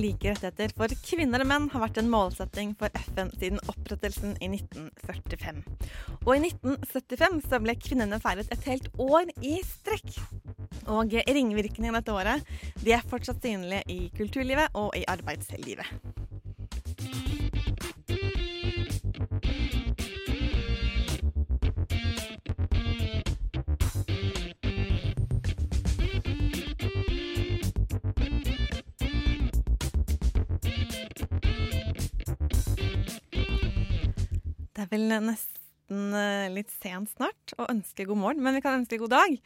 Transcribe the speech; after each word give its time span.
Like 0.00 0.30
rettigheter 0.30 0.72
for 0.78 0.92
kvinner 1.04 1.42
og 1.44 1.48
menn 1.50 1.66
har 1.72 1.82
vært 1.82 1.98
en 2.00 2.08
målsetting 2.08 2.70
for 2.80 2.94
FN 3.02 3.28
siden 3.34 3.60
opprettelsen 3.68 4.32
i 4.40 4.48
1945. 4.54 5.58
Og 6.22 6.30
i 6.36 6.40
1975 6.46 7.42
så 7.50 7.60
ble 7.60 7.74
kvinnene 7.76 8.20
feiret 8.22 8.48
et 8.54 8.70
helt 8.70 8.88
år 8.96 9.28
i 9.44 9.58
strekk. 9.66 10.16
Og 10.88 11.12
ringvirkningene 11.12 12.00
dette 12.00 12.16
året 12.16 12.48
de 12.80 12.96
er 12.96 13.04
fortsatt 13.12 13.44
synlige 13.44 13.84
i 13.92 14.08
kulturlivet 14.16 14.72
og 14.80 14.96
i 14.96 15.04
arbeidslivet. 15.10 16.19
Vel 34.90 35.06
nesten 35.24 36.14
eh, 36.14 36.48
litt 36.52 36.70
sent 36.74 37.10
snart 37.14 37.54
å 37.58 37.66
ønske 37.70 38.06
god 38.08 38.20
morgen, 38.20 38.42
men 38.44 38.56
vi 38.58 38.62
kan 38.64 38.80
ønske 38.80 38.98
god 39.00 39.14
dag 39.14 39.36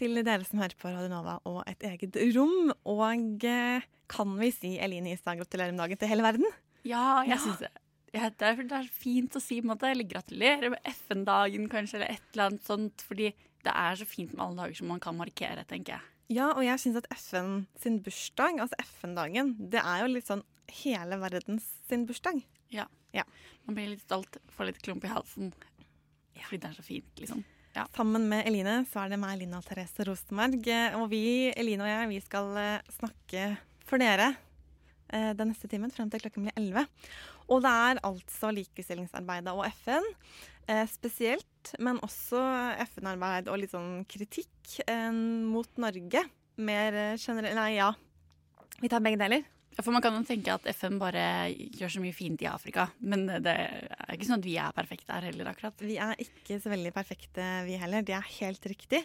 til 0.00 0.20
dere 0.24 0.44
som 0.48 0.60
hører 0.62 0.76
på 0.80 0.90
Radio 0.92 1.10
Nova 1.12 1.38
og 1.48 1.62
et 1.70 1.84
eget 1.86 2.18
rom. 2.36 2.72
Og 2.88 3.44
eh, 3.48 3.86
kan 4.10 4.36
vi 4.40 4.50
si 4.54 4.74
Eline 4.82 5.14
Istad 5.14 5.40
gratulerer 5.40 5.72
med 5.74 5.84
dagen 5.84 6.00
til 6.00 6.10
hele 6.12 6.26
verden? 6.26 6.48
Ja, 6.84 7.22
jeg 7.24 7.36
Ja. 7.36 7.42
synes 7.46 7.64
det. 7.64 7.72
Ja, 8.14 8.28
det, 8.30 8.46
er, 8.70 8.86
fint 8.94 9.34
å 9.34 9.40
si 9.42 9.56
på 9.58 9.64
en 9.66 9.72
måte, 9.72 9.88
eller 9.90 10.06
gratulerer 10.06 10.70
med 10.70 10.84
FN-dagen 10.86 11.64
kanskje, 11.68 11.96
eller 11.98 12.12
et 12.14 12.22
eller 12.32 12.44
annet 12.46 12.62
sånt. 12.68 13.02
Fordi 13.02 13.32
det 13.64 13.72
er 13.74 13.96
så 13.98 14.06
fint 14.06 14.30
med 14.36 14.44
alle 14.44 14.60
dager 14.62 14.78
som 14.78 14.86
man 14.92 15.00
kan 15.02 15.16
markere, 15.18 15.64
tenker 15.66 15.96
jeg. 15.96 16.04
Ja, 16.36 16.52
og 16.54 16.62
jeg 16.62 16.78
syns 16.78 17.00
at 17.00 17.08
FN 17.18 17.64
sin 17.82 17.98
bursdag, 18.04 18.60
altså 18.62 18.78
FN-dagen, 18.84 19.56
det 19.72 19.82
er 19.82 20.04
jo 20.04 20.12
litt 20.14 20.30
sånn 20.30 20.44
hele 20.84 21.18
verdens 21.20 21.66
sin 21.88 22.06
bursdag. 22.06 22.38
Man 23.64 23.76
blir 23.78 23.88
litt 23.94 24.02
stolt, 24.04 24.36
får 24.56 24.70
litt 24.72 24.82
klump 24.84 25.04
i 25.06 25.12
halsen. 25.12 25.52
Fordi 26.44 26.58
det 26.60 26.70
er 26.70 26.76
så 26.76 26.84
fint, 26.84 27.12
liksom. 27.22 27.44
Sammen 27.96 28.28
med 28.30 28.46
Eline 28.46 28.84
så 28.86 29.00
er 29.02 29.14
det 29.14 29.18
meg, 29.18 29.38
Lina 29.40 29.58
Therese 29.64 30.04
Rosenberg. 30.06 30.66
eh, 30.70 30.94
Og 30.98 31.08
vi, 31.10 31.22
Eline 31.58 31.82
og 31.82 31.88
jeg, 31.90 32.10
vi 32.12 32.18
skal 32.22 32.50
eh, 32.60 32.90
snakke 32.98 33.46
for 33.84 33.98
dere 34.02 34.28
eh, 35.10 35.32
den 35.34 35.50
neste 35.50 35.70
timen 35.72 35.90
frem 35.94 36.10
til 36.12 36.22
klokken 36.22 36.46
blir 36.46 36.54
11. 36.60 36.84
Og 37.50 37.64
det 37.64 37.72
er 37.88 38.02
altså 38.06 38.52
likestillingsarbeidet 38.54 39.52
og 39.56 39.64
FN 39.82 40.06
eh, 40.68 40.84
spesielt, 40.90 41.74
men 41.82 41.98
også 42.04 42.44
FN-arbeid 42.86 43.50
og 43.50 43.58
litt 43.62 43.74
sånn 43.74 44.04
kritikk 44.10 44.78
eh, 44.86 45.10
mot 45.10 45.70
Norge. 45.82 46.22
Mer 46.56 47.00
generelt 47.18 47.58
Nei, 47.58 47.72
ja. 47.80 47.90
Vi 48.78 48.90
tar 48.92 49.02
begge 49.02 49.18
deler. 49.18 49.42
Ja, 49.76 49.82
For 49.82 49.90
man 49.90 50.02
kan 50.04 50.14
jo 50.14 50.22
tenke 50.28 50.52
at 50.54 50.66
FN 50.76 50.98
bare 51.00 51.22
gjør 51.50 51.90
så 51.96 52.00
mye 52.02 52.14
fint 52.14 52.42
i 52.44 52.46
Afrika. 52.46 52.86
Men 53.02 53.26
det 53.26 53.54
er 53.54 54.12
ikke 54.14 54.28
sånn 54.28 54.38
at 54.38 54.46
vi 54.46 54.56
er 54.62 54.74
perfekte 54.76 55.12
her 55.16 55.26
heller, 55.26 55.48
akkurat. 55.50 55.74
Vi 55.82 55.96
er 55.98 56.14
ikke 56.22 56.60
så 56.62 56.70
veldig 56.70 56.92
perfekte, 56.94 57.46
vi 57.66 57.78
heller. 57.80 58.04
Det 58.06 58.14
er 58.14 58.28
helt 58.38 58.68
riktig. 58.70 59.02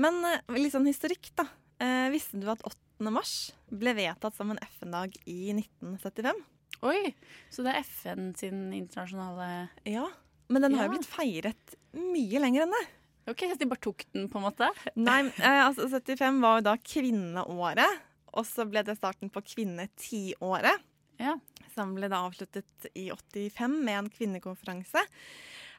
Men 0.00 0.22
eh, 0.24 0.40
litt 0.56 0.72
sånn 0.72 0.88
historikk, 0.88 1.28
da. 1.36 1.44
Eh, 1.84 2.08
visste 2.14 2.40
du 2.40 2.48
at 2.50 2.62
8. 2.64 3.10
mars 3.12 3.34
ble 3.70 3.92
vedtatt 3.94 4.34
som 4.38 4.50
en 4.54 4.58
FN-dag 4.64 5.12
i 5.28 5.52
1975? 5.52 6.40
Oi! 6.88 7.12
Så 7.52 7.62
det 7.66 7.74
er 7.74 7.84
FN 7.84 8.32
sin 8.38 8.68
internasjonale 8.72 9.68
Ja. 9.84 10.06
Men 10.48 10.62
den 10.64 10.74
har 10.78 10.86
Ja. 10.86 10.88
jo 10.88 10.96
blitt 10.96 11.10
feiret 11.10 11.74
mye 11.92 12.40
lenger 12.40 12.64
enn 12.64 12.72
det. 12.72 12.86
Ok, 13.28 13.42
så 13.50 13.58
de 13.60 13.66
bare 13.68 13.84
tok 13.84 14.06
den, 14.14 14.28
på 14.32 14.38
en 14.40 14.46
måte? 14.46 14.70
Nei, 14.96 15.18
eh, 15.36 15.60
altså 15.66 15.84
75 15.90 16.40
var 16.40 16.58
jo 16.62 16.64
da 16.70 16.76
kvinneåret. 16.80 17.98
Og 18.38 18.46
så 18.46 18.66
ble 18.68 18.84
det 18.86 18.98
starten 18.98 19.32
på 19.34 19.42
kvinnetiåret. 19.42 20.86
Ja. 21.18 21.34
Som 21.74 21.96
ble 21.96 22.10
da 22.10 22.22
avsluttet 22.28 22.88
i 22.94 23.08
85 23.10 23.74
med 23.82 23.96
en 23.96 24.10
kvinnekonferanse 24.14 25.02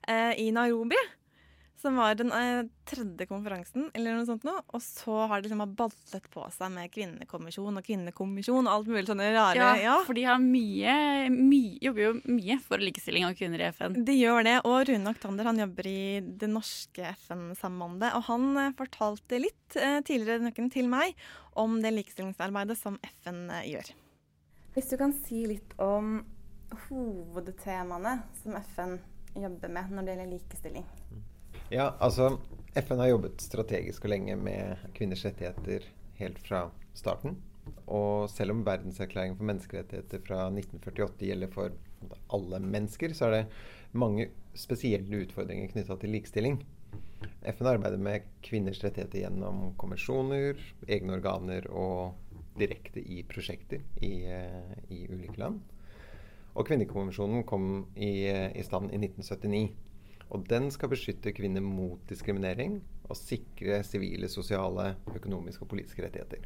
eh, 0.08 0.34
i 0.44 0.50
Nairobi. 0.56 1.00
Som 1.80 1.96
var 1.96 2.18
den 2.20 2.32
eh, 2.36 2.66
tredje 2.90 3.24
konferansen, 3.30 3.86
eller 3.96 4.18
noe 4.18 4.28
sånt 4.28 4.44
noe. 4.44 4.60
Og 4.76 4.82
så 4.84 5.14
har 5.32 5.40
det 5.40 5.48
liksom 5.48 5.62
ballet 5.80 6.26
på 6.34 6.44
seg 6.52 6.74
med 6.74 6.92
kvinnekommisjon 6.92 7.80
og 7.80 7.86
kvinnekommisjon 7.86 8.68
og 8.68 8.74
alt 8.74 8.90
mulig 8.92 9.06
sånne 9.08 9.30
rare 9.32 9.56
Ja, 9.56 9.70
ja. 9.80 9.94
for 10.04 10.18
de 10.18 10.26
har 10.28 10.42
mye, 10.44 10.96
mye, 11.32 11.78
jobber 11.86 12.04
jo 12.04 12.12
mye 12.26 12.58
for 12.66 12.84
likestilling 12.84 13.28
av 13.30 13.38
kvinner 13.40 13.64
i 13.64 13.70
FN. 13.78 13.96
De 14.08 14.18
gjør 14.18 14.44
det, 14.48 14.58
og 14.68 14.82
Rune 14.90 15.14
Oktander 15.14 15.48
han 15.48 15.62
jobber 15.64 15.88
i 15.88 16.02
det 16.42 16.50
norske 16.52 17.14
FN-sambandet. 17.14 18.12
Og 18.20 18.28
han 18.28 18.50
eh, 18.60 18.76
fortalte 18.80 19.40
litt 19.40 19.80
eh, 19.80 20.02
tidligere 20.04 20.42
denne 20.42 20.52
uken 20.52 20.68
til 20.74 20.92
meg 20.92 21.16
om 21.60 21.80
det 21.84 21.94
likestillingsarbeidet 21.96 22.76
som 22.80 23.00
FN 23.22 23.46
eh, 23.56 23.70
gjør. 23.72 23.94
Hvis 24.76 24.92
du 24.92 25.00
kan 25.00 25.16
si 25.24 25.46
litt 25.48 25.80
om 25.80 26.20
hovedtemaene 26.90 28.20
som 28.44 28.60
FN 28.76 29.00
jobber 29.40 29.72
med 29.72 29.92
når 29.94 30.06
det 30.06 30.14
gjelder 30.16 30.32
likestilling. 30.36 30.88
Ja, 31.70 31.92
altså 32.02 32.40
FN 32.74 32.98
har 32.98 33.12
jobbet 33.12 33.44
strategisk 33.46 34.08
og 34.08 34.10
lenge 34.10 34.34
med 34.42 34.80
kvinners 34.98 35.22
rettigheter 35.22 35.84
helt 36.18 36.40
fra 36.42 36.64
starten. 36.98 37.36
Og 37.86 38.26
selv 38.34 38.56
om 38.56 38.64
verdenserklæringen 38.66 39.38
for 39.38 39.46
menneskerettigheter 39.46 40.24
fra 40.26 40.48
1948 40.50 41.28
gjelder 41.28 41.52
for 41.54 41.76
alle 42.34 42.60
mennesker, 42.64 43.14
så 43.14 43.28
er 43.28 43.36
det 43.36 43.44
mange 43.94 44.32
spesielle 44.58 45.22
utfordringer 45.28 45.70
knytta 45.70 45.98
til 46.02 46.16
likestilling. 46.16 46.58
FN 47.54 47.70
arbeider 47.70 48.02
med 48.02 48.26
kvinners 48.42 48.82
rettigheter 48.82 49.28
gjennom 49.28 49.76
konvensjoner, 49.78 50.58
egne 50.90 51.20
organer 51.20 51.68
og 51.70 52.18
direkte 52.58 53.04
i 53.06 53.22
prosjekter 53.30 53.86
i, 54.02 54.26
eh, 54.26 54.74
i 54.90 55.04
ulike 55.06 55.38
land. 55.38 55.62
Og 56.58 56.66
Kvinnekonvensjonen 56.66 57.46
kom 57.46 57.86
i, 57.96 58.26
eh, 58.26 58.58
i 58.58 58.66
stand 58.66 58.90
i 58.90 58.98
1979. 58.98 59.70
Og 60.30 60.46
den 60.50 60.70
skal 60.72 60.92
beskytte 60.92 61.34
kvinner 61.34 61.64
mot 61.66 62.02
diskriminering 62.10 62.80
og 63.10 63.18
sikre 63.18 63.82
sivile, 63.86 64.30
sosiale, 64.30 64.94
økonomiske 65.16 65.66
og 65.66 65.72
politiske 65.72 66.06
rettigheter. 66.06 66.44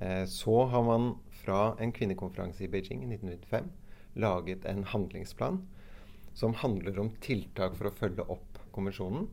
Eh, 0.00 0.24
så 0.26 0.64
har 0.72 0.82
man 0.82 1.12
fra 1.44 1.76
en 1.80 1.92
kvinnekonferanse 1.94 2.64
i 2.64 2.70
Beijing 2.72 3.04
i 3.04 3.12
1995 3.14 3.70
laget 4.22 4.64
en 4.68 4.84
handlingsplan 4.84 5.62
som 6.34 6.54
handler 6.54 6.98
om 6.98 7.12
tiltak 7.20 7.76
for 7.76 7.88
å 7.88 7.94
følge 7.96 8.24
opp 8.32 8.58
konvensjonen, 8.72 9.28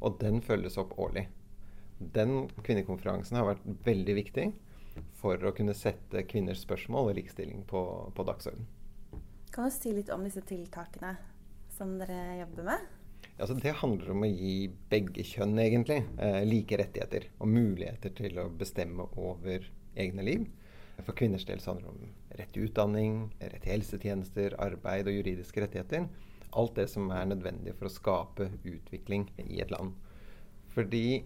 og 0.00 0.18
den 0.20 0.40
følges 0.42 0.78
opp 0.80 0.96
årlig. 0.98 1.26
Den 2.00 2.48
kvinnekonferansen 2.64 3.36
har 3.36 3.50
vært 3.52 3.66
veldig 3.84 4.16
viktig 4.16 4.46
for 5.20 5.40
å 5.44 5.52
kunne 5.56 5.76
sette 5.76 6.24
kvinners 6.28 6.64
spørsmål 6.64 7.10
og 7.10 7.18
likestilling 7.20 7.66
på, 7.68 7.82
på 8.16 8.24
dagsordenen. 8.26 8.68
Kan 9.52 9.68
du 9.68 9.74
si 9.74 9.92
litt 9.92 10.10
om 10.14 10.24
disse 10.24 10.42
tiltakene 10.46 11.16
som 11.80 11.96
dere 12.00 12.40
jobber 12.42 12.66
med? 12.68 12.88
Altså, 13.40 13.56
det 13.56 13.72
handler 13.80 14.12
om 14.12 14.24
å 14.26 14.28
gi 14.28 14.68
begge 14.92 15.24
kjønn 15.24 15.56
egentlig 15.62 16.02
eh, 16.20 16.42
like 16.44 16.76
rettigheter 16.76 17.30
og 17.40 17.48
muligheter 17.48 18.12
til 18.16 18.36
å 18.42 18.50
bestemme 18.52 19.06
over 19.16 19.64
egne 19.96 20.26
liv. 20.26 20.44
For 21.00 21.16
kvinners 21.16 21.46
del 21.48 21.62
handler 21.64 21.86
det 21.86 21.94
om 21.94 22.10
rett 22.36 22.52
til 22.52 22.66
utdanning, 22.68 23.14
rett 23.40 23.62
til 23.64 23.72
helsetjenester, 23.72 24.58
arbeid 24.60 25.08
og 25.08 25.16
juridiske 25.16 25.64
rettigheter. 25.64 26.04
Alt 26.60 26.76
det 26.76 26.86
som 26.92 27.08
er 27.14 27.30
nødvendig 27.30 27.72
for 27.78 27.88
å 27.88 27.94
skape 27.94 28.50
utvikling 28.60 29.30
i 29.46 29.62
et 29.64 29.72
land. 29.72 29.94
Fordi 30.74 31.22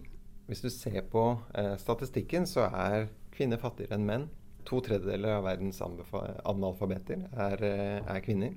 hvis 0.47 0.63
du 0.63 0.69
ser 0.71 1.01
på 1.11 1.25
eh, 1.57 1.75
statistikken, 1.81 2.47
så 2.47 2.69
er 2.69 3.09
kvinner 3.35 3.59
fattigere 3.59 3.99
enn 3.99 4.07
menn. 4.07 4.29
To 4.69 4.79
tredjedeler 4.81 5.35
av 5.35 5.49
verdens 5.49 5.81
analfabeter 5.83 7.27
er, 7.33 7.65
eh, 7.65 7.99
er 7.99 8.23
kvinner. 8.23 8.55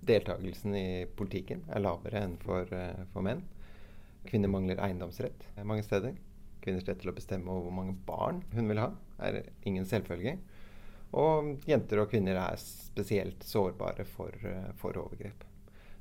Deltakelsen 0.00 0.74
i 0.78 1.06
politikken 1.16 1.64
er 1.74 1.82
lavere 1.82 2.22
enn 2.22 2.36
for, 2.42 2.68
eh, 2.74 3.04
for 3.12 3.24
menn. 3.26 3.42
Kvinner 4.28 4.48
mangler 4.48 4.80
eiendomsrett 4.82 5.48
mange 5.64 5.82
steder. 5.82 6.14
Kvinners 6.60 6.86
rett 6.88 7.00
til 7.00 7.10
å 7.10 7.16
bestemme 7.16 7.50
over 7.50 7.68
hvor 7.68 7.76
mange 7.78 7.96
barn 8.06 8.42
hun 8.54 8.68
vil 8.68 8.80
ha, 8.82 8.92
er 9.18 9.42
ingen 9.66 9.86
selvfølge. 9.88 10.38
Og 11.16 11.54
jenter 11.68 12.02
og 12.02 12.10
kvinner 12.10 12.36
er 12.36 12.58
spesielt 12.60 13.44
sårbare 13.46 14.04
for, 14.04 14.34
eh, 14.44 14.72
for 14.76 14.92
overgrep. 14.92 15.44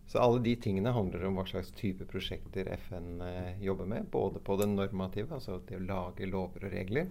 Så 0.08 0.20
alle 0.20 0.40
de 0.44 0.56
tingene 0.56 0.94
handler 0.94 1.26
om 1.28 1.36
hva 1.36 1.46
slags 1.48 1.72
type 1.72 2.06
prosjekter 2.06 2.68
FN 2.78 3.22
eh, 3.22 3.60
jobber 3.64 3.86
med. 3.86 4.10
Både 4.12 4.40
på 4.40 4.58
det 4.60 4.70
normative, 4.70 5.34
altså 5.34 5.62
det 5.68 5.80
å 5.80 5.86
lage 5.86 6.28
lover 6.28 6.68
og 6.68 6.72
regler, 6.72 7.08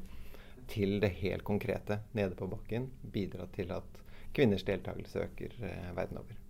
til 0.66 0.98
det 1.00 1.12
helt 1.20 1.44
konkrete 1.44 2.00
nede 2.12 2.34
på 2.34 2.48
bakken. 2.50 2.90
Bidra 3.02 3.46
til 3.54 3.72
at 3.72 4.02
kvinners 4.34 4.64
deltakelse 4.64 5.28
øker 5.28 5.54
verden 5.94 6.18
over. 6.18 6.45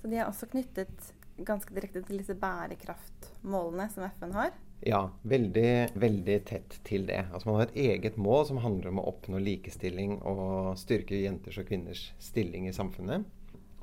Så 0.00 0.10
de 0.10 0.18
er 0.20 0.28
også 0.28 0.48
knyttet 0.52 1.12
ganske 1.46 1.74
direkte 1.76 2.02
til 2.06 2.20
disse 2.20 2.36
bærekraftmålene 2.40 3.88
som 3.92 4.06
FN 4.16 4.32
har. 4.36 4.54
Ja, 4.84 5.06
veldig, 5.24 5.96
veldig 5.96 6.36
tett 6.48 6.78
til 6.84 7.06
det. 7.08 7.22
Altså 7.32 7.48
Man 7.48 7.58
har 7.60 7.70
et 7.70 7.78
eget 7.80 8.18
mål 8.20 8.46
som 8.50 8.60
handler 8.60 8.92
om 8.92 9.00
å 9.00 9.08
oppnå 9.12 9.40
likestilling 9.40 10.18
og 10.20 10.76
styrke 10.80 11.18
jenters 11.22 11.58
og 11.60 11.68
kvinners 11.70 12.10
stilling 12.22 12.68
i 12.68 12.74
samfunnet. 12.76 13.24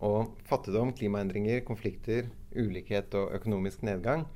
Og 0.04 0.34
fattigdom, 0.50 0.94
klimaendringer, 0.98 1.64
konflikter, 1.66 2.28
ulikhet 2.54 3.14
og 3.18 3.34
økonomisk 3.38 3.86
nedgang 3.88 4.28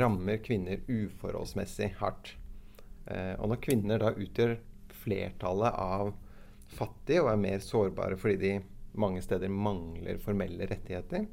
rammer 0.00 0.40
kvinner 0.44 0.80
uforholdsmessig 0.88 1.94
hardt. 2.00 2.34
Eh, 3.08 3.34
og 3.40 3.52
når 3.52 3.62
kvinner 3.64 4.02
da 4.02 4.12
utgjør 4.12 4.56
flertallet 5.02 5.76
av 5.80 6.12
fattige 6.68 7.22
og 7.24 7.32
er 7.32 7.40
mer 7.40 7.62
sårbare 7.64 8.18
fordi 8.20 8.36
de 8.42 8.52
mange 9.00 9.22
steder 9.22 9.52
mangler 9.52 10.18
formelle 10.22 10.66
rettigheter, 10.70 11.26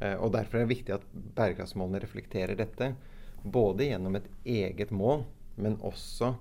eh, 0.00 0.16
og 0.16 0.32
derfor 0.36 0.58
er 0.58 0.66
det 0.66 0.74
viktig 0.74 0.96
at 0.96 1.06
bærekraftsmålene 1.36 2.02
reflekterer 2.04 2.58
dette, 2.58 2.94
både 3.42 3.90
gjennom 3.90 4.18
et 4.18 4.28
eget 4.44 4.90
mål, 4.90 5.24
men 5.56 5.78
også 5.84 6.34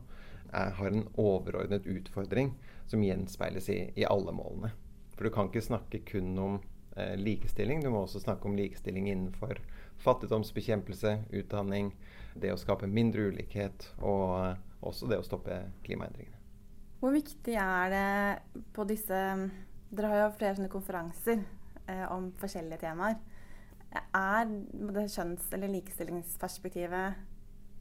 er, 0.52 0.72
har 0.78 0.92
en 0.92 1.08
overordnet 1.22 1.88
utfordring 1.88 2.54
som 2.90 3.04
gjenspeiles 3.04 3.70
i, 3.70 3.80
i, 3.96 4.06
alle 4.06 4.34
målene. 4.36 4.72
For 5.16 5.28
du 5.28 5.34
kan 5.34 5.50
ikke 5.50 5.64
snakke 5.64 6.02
kun 6.08 6.34
om 6.42 6.60
eh, 6.98 7.16
likestilling, 7.20 7.84
du 7.84 7.92
må 7.94 8.04
også 8.06 8.24
snakke 8.24 8.50
om 8.50 8.58
likestilling 8.58 9.10
innenfor 9.12 9.60
fattigdomsbekjempelse, 10.04 11.18
utdanning, 11.40 11.94
det 12.36 12.52
å 12.52 12.60
skape 12.60 12.88
mindre 12.92 13.30
ulikhet 13.32 13.88
og 14.04 14.58
også 14.86 15.08
det 15.10 15.22
å 15.22 15.26
stoppe 15.26 15.62
klimaendringene. 15.86 16.42
Hvor 17.00 17.14
viktig 17.16 17.56
er 17.60 17.92
det 17.94 18.64
på 18.76 18.86
disse 18.90 19.18
Dere 19.96 20.12
har 20.12 20.26
jo 20.26 20.34
flere 20.36 20.58
sånne 20.58 20.72
konferanser 20.72 21.40
eh, 21.88 22.06
om 22.12 22.28
forskjellige 22.42 22.82
temaer. 22.82 23.16
Er 23.96 24.50
det 24.50 25.06
kjønns- 25.14 25.54
eller 25.56 25.72
likestillingsperspektivet 25.72 27.22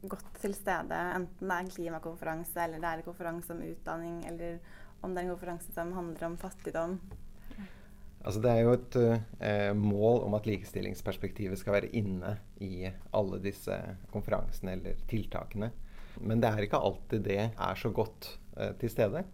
godt 0.07 0.39
til 0.39 0.53
stede, 0.55 0.95
enten 1.17 1.49
det 1.49 1.51
er 1.51 1.63
en 1.65 1.71
klimakonferanse 1.73 2.61
eller 2.61 2.79
det 2.79 2.89
er 2.89 3.01
en 3.01 3.07
konferanse 3.07 3.51
om 3.51 3.63
utdanning, 3.65 4.19
eller 4.29 4.59
om 5.03 5.11
det 5.11 5.21
er 5.21 5.27
en 5.27 5.33
konferanse 5.33 5.73
som 5.75 5.93
handler 5.95 6.27
om 6.29 6.37
fattigdom? 6.39 6.99
Altså 8.25 8.41
det 8.41 8.51
er 8.51 8.61
jo 8.63 8.73
et 8.73 8.95
uh, 8.97 9.73
mål 9.77 10.23
om 10.25 10.37
at 10.37 10.47
likestillingsperspektivet 10.49 11.59
skal 11.61 11.77
være 11.77 11.91
inne 11.97 12.35
i 12.63 12.87
alle 13.13 13.41
disse 13.43 13.75
konferansene 14.13 14.77
eller 14.77 15.03
tiltakene. 15.09 15.69
Men 16.21 16.41
det 16.41 16.49
er 16.49 16.65
ikke 16.65 16.79
alltid 16.79 17.25
det 17.27 17.41
er 17.43 17.75
så 17.77 17.91
godt 17.93 18.31
uh, 18.57 18.71
til 18.81 18.93
stede. 18.93 19.25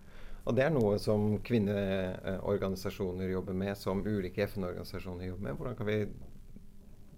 Og 0.41 0.55
det 0.57 0.65
er 0.65 0.73
noe 0.73 0.97
som 1.01 1.35
kvinneorganisasjoner 1.45 3.29
jobber 3.29 3.57
med, 3.57 3.75
som 3.77 4.01
ulike 4.05 4.47
FN-organisasjoner 4.47 5.27
jobber 5.27 5.47
med. 5.47 5.57
Hvordan 5.59 5.77
kan 5.77 5.89
vi 5.89 5.99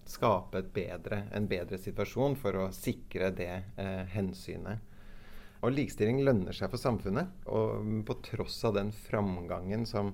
skape 0.04 0.60
bedre, 0.74 1.22
en 1.32 1.48
bedre 1.48 1.78
situasjon 1.80 2.36
for 2.36 2.60
å 2.60 2.68
sikre 2.76 3.30
det 3.32 3.54
eh, 3.80 4.04
hensynet? 4.12 4.92
Og 5.64 5.72
likestilling 5.72 6.20
lønner 6.26 6.52
seg 6.52 6.68
for 6.74 6.82
samfunnet. 6.82 7.32
Og 7.48 8.04
på 8.04 8.18
tross 8.26 8.60
av 8.68 8.76
den 8.76 8.92
framgangen 8.92 9.88
som 9.88 10.12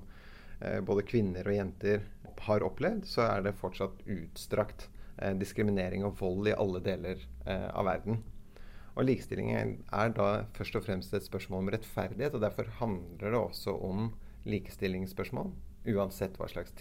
Eh, 0.60 0.80
både 0.80 1.06
kvinner 1.08 1.46
og 1.48 1.56
jenter 1.56 2.02
har 2.46 2.64
opplevd, 2.64 3.06
så 3.08 3.24
er 3.24 3.46
det 3.46 3.56
fortsatt 3.60 4.02
utstrakt 4.10 4.88
eh, 5.16 5.32
diskriminering 5.40 6.04
og 6.04 6.18
vold 6.20 6.50
i 6.50 6.56
alle 6.56 6.82
deler 6.84 7.22
eh, 7.46 7.68
av 7.72 7.88
verden. 7.88 8.20
Og 8.98 9.06
likestilling 9.06 9.52
er 9.54 10.12
da 10.16 10.28
først 10.56 10.76
og 10.78 10.84
fremst 10.86 11.14
et 11.14 11.26
spørsmål 11.26 11.64
om 11.64 11.72
rettferdighet, 11.74 12.34
og 12.34 12.42
derfor 12.42 12.70
handler 12.80 13.30
det 13.30 13.40
også 13.40 13.74
om 13.86 14.10
likestillingsspørsmål. 14.50 15.52
Uansett 15.90 16.36
hva 16.36 16.48
slags 16.50 16.74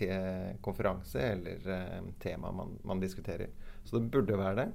konferanse 0.66 1.22
eller 1.22 1.68
eh, 1.72 2.08
tema 2.20 2.52
man, 2.52 2.76
man, 2.84 3.00
diskuterer. 3.00 3.52
Så 3.86 4.00
det 4.00 4.12
burde 4.12 4.38
være 4.38 4.56
det. 4.64 4.68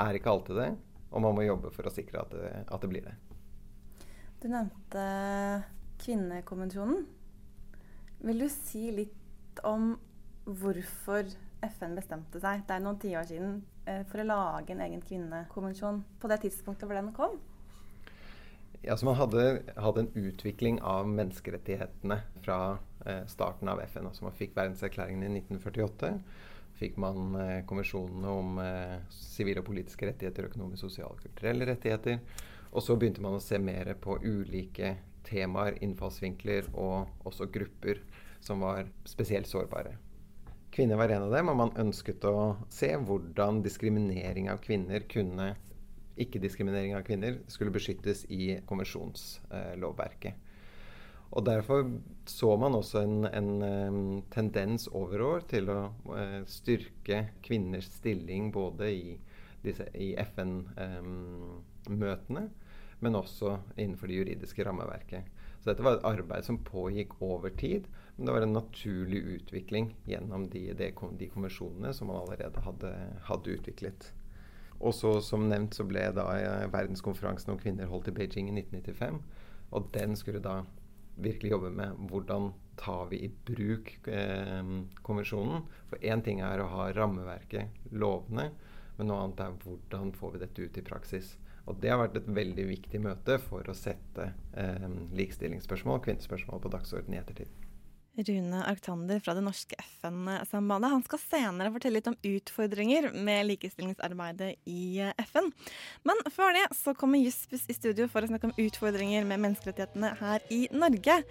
Er 0.00 0.16
ikke 0.16 0.32
alltid 0.32 0.58
det. 0.58 0.70
Og 1.10 1.22
man 1.22 1.36
må 1.36 1.44
jobbe 1.46 1.70
for 1.74 1.86
å 1.86 1.92
sikre 1.92 2.22
at 2.22 2.34
det, 2.34 2.50
at 2.66 2.82
det 2.82 2.90
blir 2.90 3.06
det. 3.06 3.14
Du 4.40 4.48
nevnte 4.50 5.04
kvinnekonvensjonen. 6.00 7.04
Vil 8.26 8.42
du 8.42 8.48
si 8.52 8.88
litt 8.94 9.62
om 9.66 9.92
hvorfor 10.44 11.28
FN 11.60 11.96
bestemte 11.98 12.40
seg 12.40 12.64
det 12.66 12.76
er 12.76 12.82
noen 12.84 12.98
tiår 13.00 13.26
siden 13.28 13.58
for 13.84 14.20
å 14.22 14.26
lage 14.26 14.74
en 14.74 14.82
egen 14.84 15.00
kvinnekonvensjon 15.02 16.02
på 16.20 16.28
det 16.30 16.36
tidspunktet 16.44 16.86
hvor 16.86 16.98
den 16.98 17.08
kom? 17.16 17.38
Ja, 18.82 18.96
så 18.96 19.06
Man 19.06 19.14
hadde, 19.14 19.62
hadde 19.76 20.00
en 20.00 20.14
utvikling 20.14 20.78
av 20.80 21.08
menneskerettighetene 21.08 22.16
fra 22.40 22.78
eh, 23.04 23.26
starten 23.28 23.68
av 23.68 23.82
FN. 23.84 24.06
altså 24.08 24.24
Man 24.24 24.36
fikk 24.36 24.54
verdenserklæringen 24.56 25.26
i 25.26 25.42
1948. 25.42 26.14
Fikk 26.80 26.96
man 26.96 27.34
eh, 27.36 27.58
konvensjonene 27.68 28.32
om 28.32 28.62
eh, 28.64 28.96
sivile 29.12 29.60
og 29.60 29.68
politiske 29.68 30.08
rettigheter, 30.08 30.48
økonomiske, 30.48 30.86
sosiale 30.86 31.12
og 31.12 31.20
kulturelle 31.26 31.68
rettigheter. 31.68 32.22
Og 32.72 32.86
så 32.86 32.96
begynte 32.96 33.20
man 33.20 33.36
å 33.36 33.44
se 33.44 33.60
mer 33.60 33.92
på 34.00 34.16
ulike 34.24 34.94
temaer, 35.28 35.76
innfallsvinkler 35.84 36.72
og 36.72 37.28
også 37.28 37.50
grupper 37.52 38.00
som 38.40 38.64
var 38.64 38.88
spesielt 39.04 39.50
sårbare. 39.50 39.98
Kvinner 40.70 40.96
var 40.96 41.08
en 41.10 41.22
av 41.26 41.32
dem, 41.34 41.48
og 41.50 41.56
man 41.58 41.72
ønsket 41.82 42.24
å 42.30 42.56
se 42.70 42.92
hvordan 42.94 43.62
diskriminering 43.64 44.50
av 44.52 44.58
kvinner 44.62 45.00
kunne 45.10 45.56
Ikke-diskriminering 46.20 46.92
av 46.98 47.02
kvinner 47.06 47.38
skulle 47.48 47.72
beskyttes 47.72 48.26
i 48.28 48.60
konvensjonslovverket. 48.68 50.34
Og 51.30 51.44
Derfor 51.46 51.86
så 52.28 52.56
man 52.58 52.74
også 52.74 53.00
en, 53.06 53.24
en 53.24 54.22
tendens 54.34 54.88
over 54.92 55.22
år 55.24 55.40
til 55.50 55.70
å 55.70 55.94
uh, 56.10 56.42
styrke 56.50 57.28
kvinners 57.46 57.88
stilling 58.00 58.52
både 58.52 58.90
i, 58.92 59.18
i 59.94 60.14
FN-møtene, 60.26 61.30
men 63.00 63.16
også 63.16 63.58
innenfor 63.76 64.06
det 64.10 64.18
juridiske 64.18 64.64
rammeverket. 64.66 65.22
Så 65.60 65.70
dette 65.70 65.84
var 65.86 65.92
et 65.96 66.08
arbeid 66.10 66.44
som 66.44 66.64
pågikk 66.66 67.10
over 67.24 67.50
tid, 67.54 67.82
det 68.26 68.32
var 68.34 68.44
en 68.44 68.52
naturlig 68.52 69.20
utvikling 69.36 69.94
gjennom 70.04 70.48
de, 70.52 70.72
de, 70.76 70.90
de 71.18 71.28
konvensjonene 71.32 71.92
som 71.96 72.10
man 72.10 72.20
allerede 72.20 72.64
hadde, 72.64 72.90
hadde 73.28 73.54
utviklet. 73.56 74.10
Og 74.80 74.94
så 74.96 75.20
Som 75.20 75.48
nevnt 75.48 75.76
så 75.76 75.84
ble 75.84 76.06
da 76.16 76.26
eh, 76.38 76.66
verdenskonferansen 76.72 77.52
om 77.52 77.60
kvinner 77.60 77.88
holdt 77.90 78.08
i 78.08 78.16
Beijing 78.16 78.48
i 78.48 78.56
1995. 78.62 79.20
Og 79.76 79.90
den 79.94 80.16
skulle 80.16 80.40
da 80.42 80.62
virkelig 81.20 81.52
jobbe 81.52 81.70
med 81.70 82.00
hvordan 82.08 82.52
tar 82.80 83.06
vi 83.10 83.20
i 83.26 83.30
bruk 83.46 83.92
eh, 84.08 84.72
konvensjonen. 85.04 85.66
For 85.92 86.00
én 86.00 86.24
ting 86.24 86.40
er 86.44 86.62
å 86.62 86.70
ha 86.72 86.88
rammeverket, 86.96 87.76
lovene, 87.92 88.50
men 88.96 89.10
noe 89.10 89.24
annet 89.24 89.44
er 89.44 89.60
hvordan 89.64 90.12
får 90.16 90.34
vi 90.34 90.42
dette 90.44 90.64
ut 90.64 90.80
i 90.80 90.86
praksis. 90.86 91.34
Og 91.68 91.76
det 91.80 91.92
har 91.92 92.00
vært 92.00 92.16
et 92.18 92.30
veldig 92.40 92.66
viktig 92.72 93.00
møte 93.04 93.36
for 93.44 93.68
å 93.68 93.76
sette 93.76 94.32
eh, 94.58 94.88
likestillingsspørsmål 95.16 96.00
kvinnespørsmål 96.08 96.64
på 96.64 96.72
dagsordenen 96.72 97.18
i 97.18 97.20
ettertid. 97.20 97.59
Rune 98.18 98.64
Arctander 98.66 99.20
fra 99.20 99.34
det 99.34 99.44
norske 99.44 99.76
FN-sambandet. 99.78 100.90
Han 100.90 101.04
skal 101.06 101.22
senere 101.22 101.72
fortelle 101.72 102.00
litt 102.00 102.10
om 102.10 102.18
utfordringer 102.26 103.10
med 103.14 103.46
likestillingsarbeidet 103.48 104.56
i 104.68 105.12
FN. 105.30 105.52
Men 106.08 106.24
før 106.34 106.56
det 106.58 106.66
så 106.76 106.94
kommer 106.98 107.22
Juspus 107.22 107.68
i 107.70 107.76
studio 107.76 108.08
for 108.10 108.26
å 108.26 108.32
snakke 108.32 108.50
om 108.50 108.56
utfordringer 108.58 109.28
med 109.28 109.44
menneskerettighetene 109.46 110.14
her 110.20 110.44
i 110.50 110.66
Norge. 110.72 111.22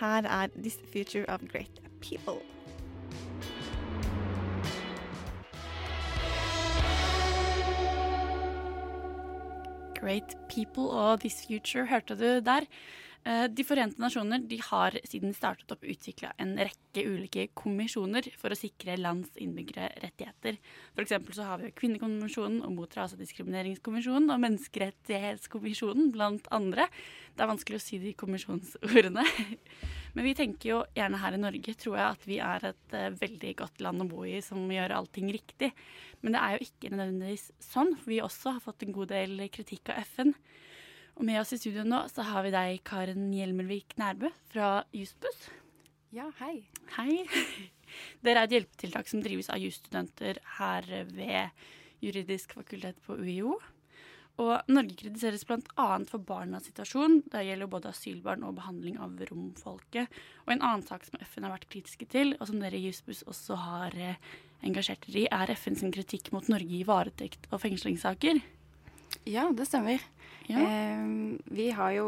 Her 0.00 0.24
er 0.24 0.48
'This 0.56 0.80
Future 0.92 1.28
of 1.28 1.44
Great 1.52 1.84
People'. 2.00 2.42
Great 10.02 10.34
People 10.48 10.90
og 10.90 11.20
This 11.20 11.44
Future 11.46 11.86
hørte 11.86 12.16
du 12.18 12.40
der. 12.40 12.66
Eh, 13.22 13.44
de 13.46 13.62
forente 13.62 14.02
nasjoner 14.02 14.42
de 14.50 14.56
har 14.66 14.96
siden 15.06 15.30
de 15.30 15.36
startet 15.36 15.70
opp 15.70 15.84
utvikla 15.86 16.32
en 16.42 16.56
rekke 16.58 17.04
ulike 17.06 17.44
kommisjoner 17.54 18.26
for 18.34 18.50
å 18.50 18.58
sikre 18.58 18.96
lands 18.98 19.30
innbyggere 19.38 19.92
rettigheter. 20.02 20.58
F.eks. 20.96 21.14
så 21.36 21.46
har 21.46 21.62
vi 21.62 21.70
Kvinnekonvensjonen 21.78 22.64
og 22.66 22.74
mot 22.74 22.96
rasediskrimineringskonvensjonen 22.98 24.26
og 24.26 24.42
Menneskerettighetskommisjonen 24.42 26.10
blant 26.16 26.50
andre. 26.50 26.88
Det 27.36 27.46
er 27.46 27.52
vanskelig 27.52 27.78
å 27.78 27.84
si 27.84 28.00
de 28.02 28.16
kommisjonsordene. 28.18 29.22
Men 30.16 30.26
vi 30.26 30.34
tenker 30.36 30.72
jo 30.72 30.80
gjerne 30.98 31.22
her 31.22 31.38
i 31.38 31.40
Norge, 31.44 31.76
tror 31.78 32.00
jeg, 32.00 32.18
at 32.18 32.26
vi 32.28 32.40
er 32.42 32.68
et 32.72 32.98
uh, 32.98 33.06
veldig 33.22 33.54
godt 33.62 33.86
land 33.86 34.02
å 34.02 34.08
bo 34.10 34.26
i 34.28 34.42
som 34.44 34.66
gjør 34.66 34.98
allting 34.98 35.30
riktig. 35.32 35.70
Men 36.26 36.34
det 36.34 36.42
er 36.42 36.58
jo 36.58 36.66
ikke 36.66 36.90
nødvendigvis 36.90 37.46
sånn, 37.70 37.94
for 38.02 38.10
vi 38.10 38.20
også 38.26 38.58
har 38.58 38.66
fått 38.66 38.82
en 38.82 38.98
god 38.98 39.14
del 39.14 39.46
kritikk 39.54 39.94
av 39.94 40.02
FN. 40.10 40.34
Og 41.22 41.26
med 41.28 41.38
oss 41.38 41.52
i 41.54 41.56
studio 41.60 41.84
nå 41.86 42.00
så 42.10 42.24
har 42.26 42.42
vi 42.42 42.50
deg, 42.50 42.80
Karen 42.82 43.28
Hjelmelvik 43.30 43.92
Nærbø 43.94 44.26
fra 44.50 44.80
Jussbuss. 44.90 45.44
Ja, 46.10 46.24
hei. 46.40 46.64
Hei. 46.96 47.20
Dere 48.26 48.40
er 48.40 48.48
et 48.48 48.54
hjelpetiltak 48.56 49.06
som 49.06 49.20
drives 49.22 49.46
av 49.54 49.62
jusstudenter 49.62 50.40
her 50.56 50.88
ved 51.14 51.62
Juridisk 52.02 52.56
fakultet 52.58 52.98
på 53.06 53.14
UiO. 53.20 53.52
Og 54.42 54.72
Norge 54.74 54.96
kritiseres 54.98 55.46
bl.a. 55.46 55.86
for 56.10 56.26
barnas 56.26 56.66
situasjon. 56.66 57.20
Det 57.30 57.44
gjelder 57.46 57.70
både 57.70 57.92
asylbarn 57.94 58.42
og 58.48 58.56
behandling 58.58 58.98
av 58.98 59.14
romfolket. 59.30 60.10
Og 60.42 60.56
en 60.56 60.64
annen 60.72 60.82
sak 60.88 61.06
som 61.06 61.22
FN 61.22 61.46
har 61.46 61.54
vært 61.54 61.68
kritiske 61.70 62.08
til, 62.10 62.34
og 62.40 62.50
som 62.50 62.58
dere 62.58 62.80
i 62.80 62.88
Jussbuss 62.88 63.22
også 63.30 63.60
har 63.62 63.94
eh, 63.94 64.18
engasjert 64.66 65.06
dere 65.06 65.22
i, 65.22 65.30
er 65.30 65.54
FN 65.54 65.78
sin 65.78 65.94
kritikk 65.94 66.32
mot 66.34 66.50
Norge 66.50 66.80
i 66.80 66.82
varetekt 66.88 67.46
og 67.52 67.62
fengslingssaker. 67.62 68.42
Ja, 69.28 69.46
det 69.54 69.70
stemmer. 69.70 70.02
Ja. 70.48 70.60
Eh, 70.60 71.02
vi 71.54 71.70
har 71.70 71.92
jo 71.92 72.06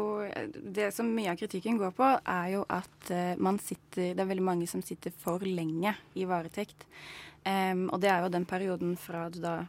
Det 0.75 0.91
som 0.93 1.07
mye 1.15 1.31
av 1.31 1.37
kritikken 1.39 1.77
går 1.77 1.93
på, 1.95 2.09
er 2.25 2.49
jo 2.55 2.65
at 2.69 3.11
eh, 3.11 3.37
man 3.37 3.59
sitter 3.59 4.13
Det 4.15 4.23
er 4.23 4.31
veldig 4.31 4.43
mange 4.43 4.67
som 4.67 4.81
sitter 4.81 5.11
for 5.11 5.39
lenge 5.39 5.95
i 6.15 6.25
varetekt. 6.25 6.87
Eh, 7.43 7.75
og 7.75 8.01
det 8.01 8.11
er 8.11 8.25
jo 8.25 8.33
den 8.33 8.45
perioden 8.45 8.97
fra 8.97 9.29
du 9.29 9.39
da 9.41 9.61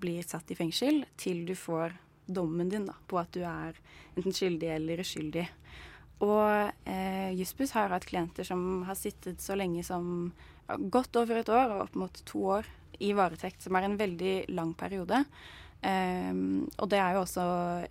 blir 0.00 0.24
satt 0.24 0.50
i 0.50 0.56
fengsel, 0.56 1.04
til 1.20 1.44
du 1.44 1.54
får 1.54 1.92
dommen 2.30 2.70
din 2.70 2.86
da, 2.88 2.94
på 3.06 3.18
at 3.20 3.32
du 3.34 3.42
er 3.44 3.76
enten 4.16 4.32
skyldig 4.32 4.70
eller 4.76 5.02
uskyldig. 5.02 5.46
Og 6.24 6.88
eh, 6.88 7.32
Jussbuss 7.36 7.74
har 7.76 7.92
hatt 7.92 8.06
klienter 8.08 8.46
som 8.48 8.82
har 8.88 8.96
sittet 8.98 9.40
så 9.40 9.56
lenge 9.56 9.84
som 9.84 10.30
godt 10.92 11.16
over 11.20 11.40
et 11.40 11.52
år 11.52 11.74
og 11.74 11.84
opp 11.86 11.96
mot 11.98 12.22
to 12.28 12.44
år 12.58 12.68
i 13.00 13.12
varetekt, 13.16 13.62
som 13.64 13.76
er 13.76 13.88
en 13.88 13.98
veldig 14.00 14.34
lang 14.52 14.74
periode. 14.78 15.22
Um, 15.80 16.66
og 16.76 16.90
det 16.92 16.98
er 17.00 17.14
jo 17.16 17.22
også 17.22 17.42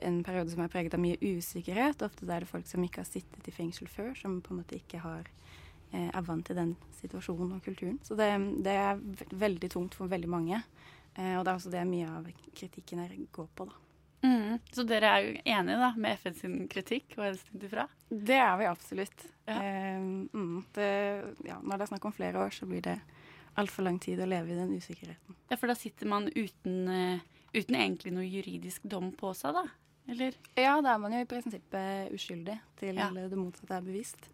en 0.05 0.19
periode 0.25 0.51
som 0.53 0.61
er 0.61 0.69
preget 0.69 0.93
av 0.93 1.01
mye 1.01 1.17
usikkerhet. 1.17 2.03
Ofte 2.05 2.27
er 2.27 2.45
det 2.45 2.51
folk 2.51 2.67
som 2.69 2.83
ikke 2.85 3.01
har 3.01 3.09
sittet 3.09 3.49
i 3.49 3.53
fengsel 3.55 3.89
før, 3.89 4.13
som 4.17 4.37
på 4.45 4.53
en 4.53 4.61
måte 4.61 4.77
ikke 4.77 5.01
har, 5.01 5.25
eh, 5.91 6.05
er 6.05 6.27
vant 6.27 6.45
til 6.45 6.59
den 6.59 6.75
situasjonen 6.99 7.55
og 7.57 7.65
kulturen. 7.65 7.97
Så 8.05 8.17
det, 8.19 8.29
det 8.65 8.77
er 8.77 9.01
veldig 9.33 9.71
tungt 9.73 9.97
for 9.97 10.11
veldig 10.11 10.29
mange. 10.29 10.61
Uh, 11.17 11.39
og 11.39 11.43
det 11.43 11.51
er 11.51 11.55
også 11.55 11.73
det 11.73 11.85
mye 11.89 12.09
av 12.19 12.27
kritikken 12.55 13.01
her 13.01 13.15
går 13.33 13.47
på, 13.57 13.65
da. 13.71 13.85
Mm. 14.19 14.59
Så 14.75 14.83
dere 14.83 15.09
er 15.09 15.23
jo 15.23 15.33
enige 15.47 15.79
da, 15.79 15.89
med 15.95 16.19
FN 16.19 16.35
sin 16.35 16.55
kritikk 16.71 17.15
og 17.17 17.23
hensynet 17.23 17.65
ifra? 17.69 17.87
Det 18.09 18.35
er 18.35 18.57
vi 18.59 18.67
absolutt. 18.69 19.25
Ja. 19.49 19.57
Uh, 19.57 20.29
mm, 20.29 20.61
det, 20.77 20.91
ja, 21.47 21.57
når 21.63 21.73
det 21.73 21.87
er 21.87 21.91
snakk 21.95 22.05
om 22.05 22.15
flere 22.15 22.45
år, 22.45 22.53
så 22.53 22.69
blir 22.69 22.85
det 22.85 22.99
altfor 23.59 23.87
lang 23.87 23.97
tid 23.99 24.21
å 24.21 24.29
leve 24.29 24.53
i 24.53 24.59
den 24.59 24.77
usikkerheten. 24.77 25.35
Ja, 25.49 25.57
For 25.57 25.71
da 25.71 25.75
sitter 25.75 26.11
man 26.11 26.29
uten, 26.35 26.85
uh, 26.85 27.38
uten 27.53 27.75
egentlig 27.75 28.13
noe 28.15 28.27
juridisk 28.27 28.85
dom 28.89 29.11
på 29.17 29.33
seg, 29.37 29.57
da? 29.57 29.65
Eller? 30.09 30.37
Ja, 30.57 30.79
da 30.81 30.95
er 30.95 31.01
man 31.01 31.13
jo 31.13 31.21
i 31.21 31.29
prinsippet 31.29 32.13
uskyldig 32.15 32.57
til 32.79 32.97
Ja. 32.97 33.11
det 33.13 33.37
motsatte 33.37 33.77
er 33.77 33.85
bevist. 33.85 34.31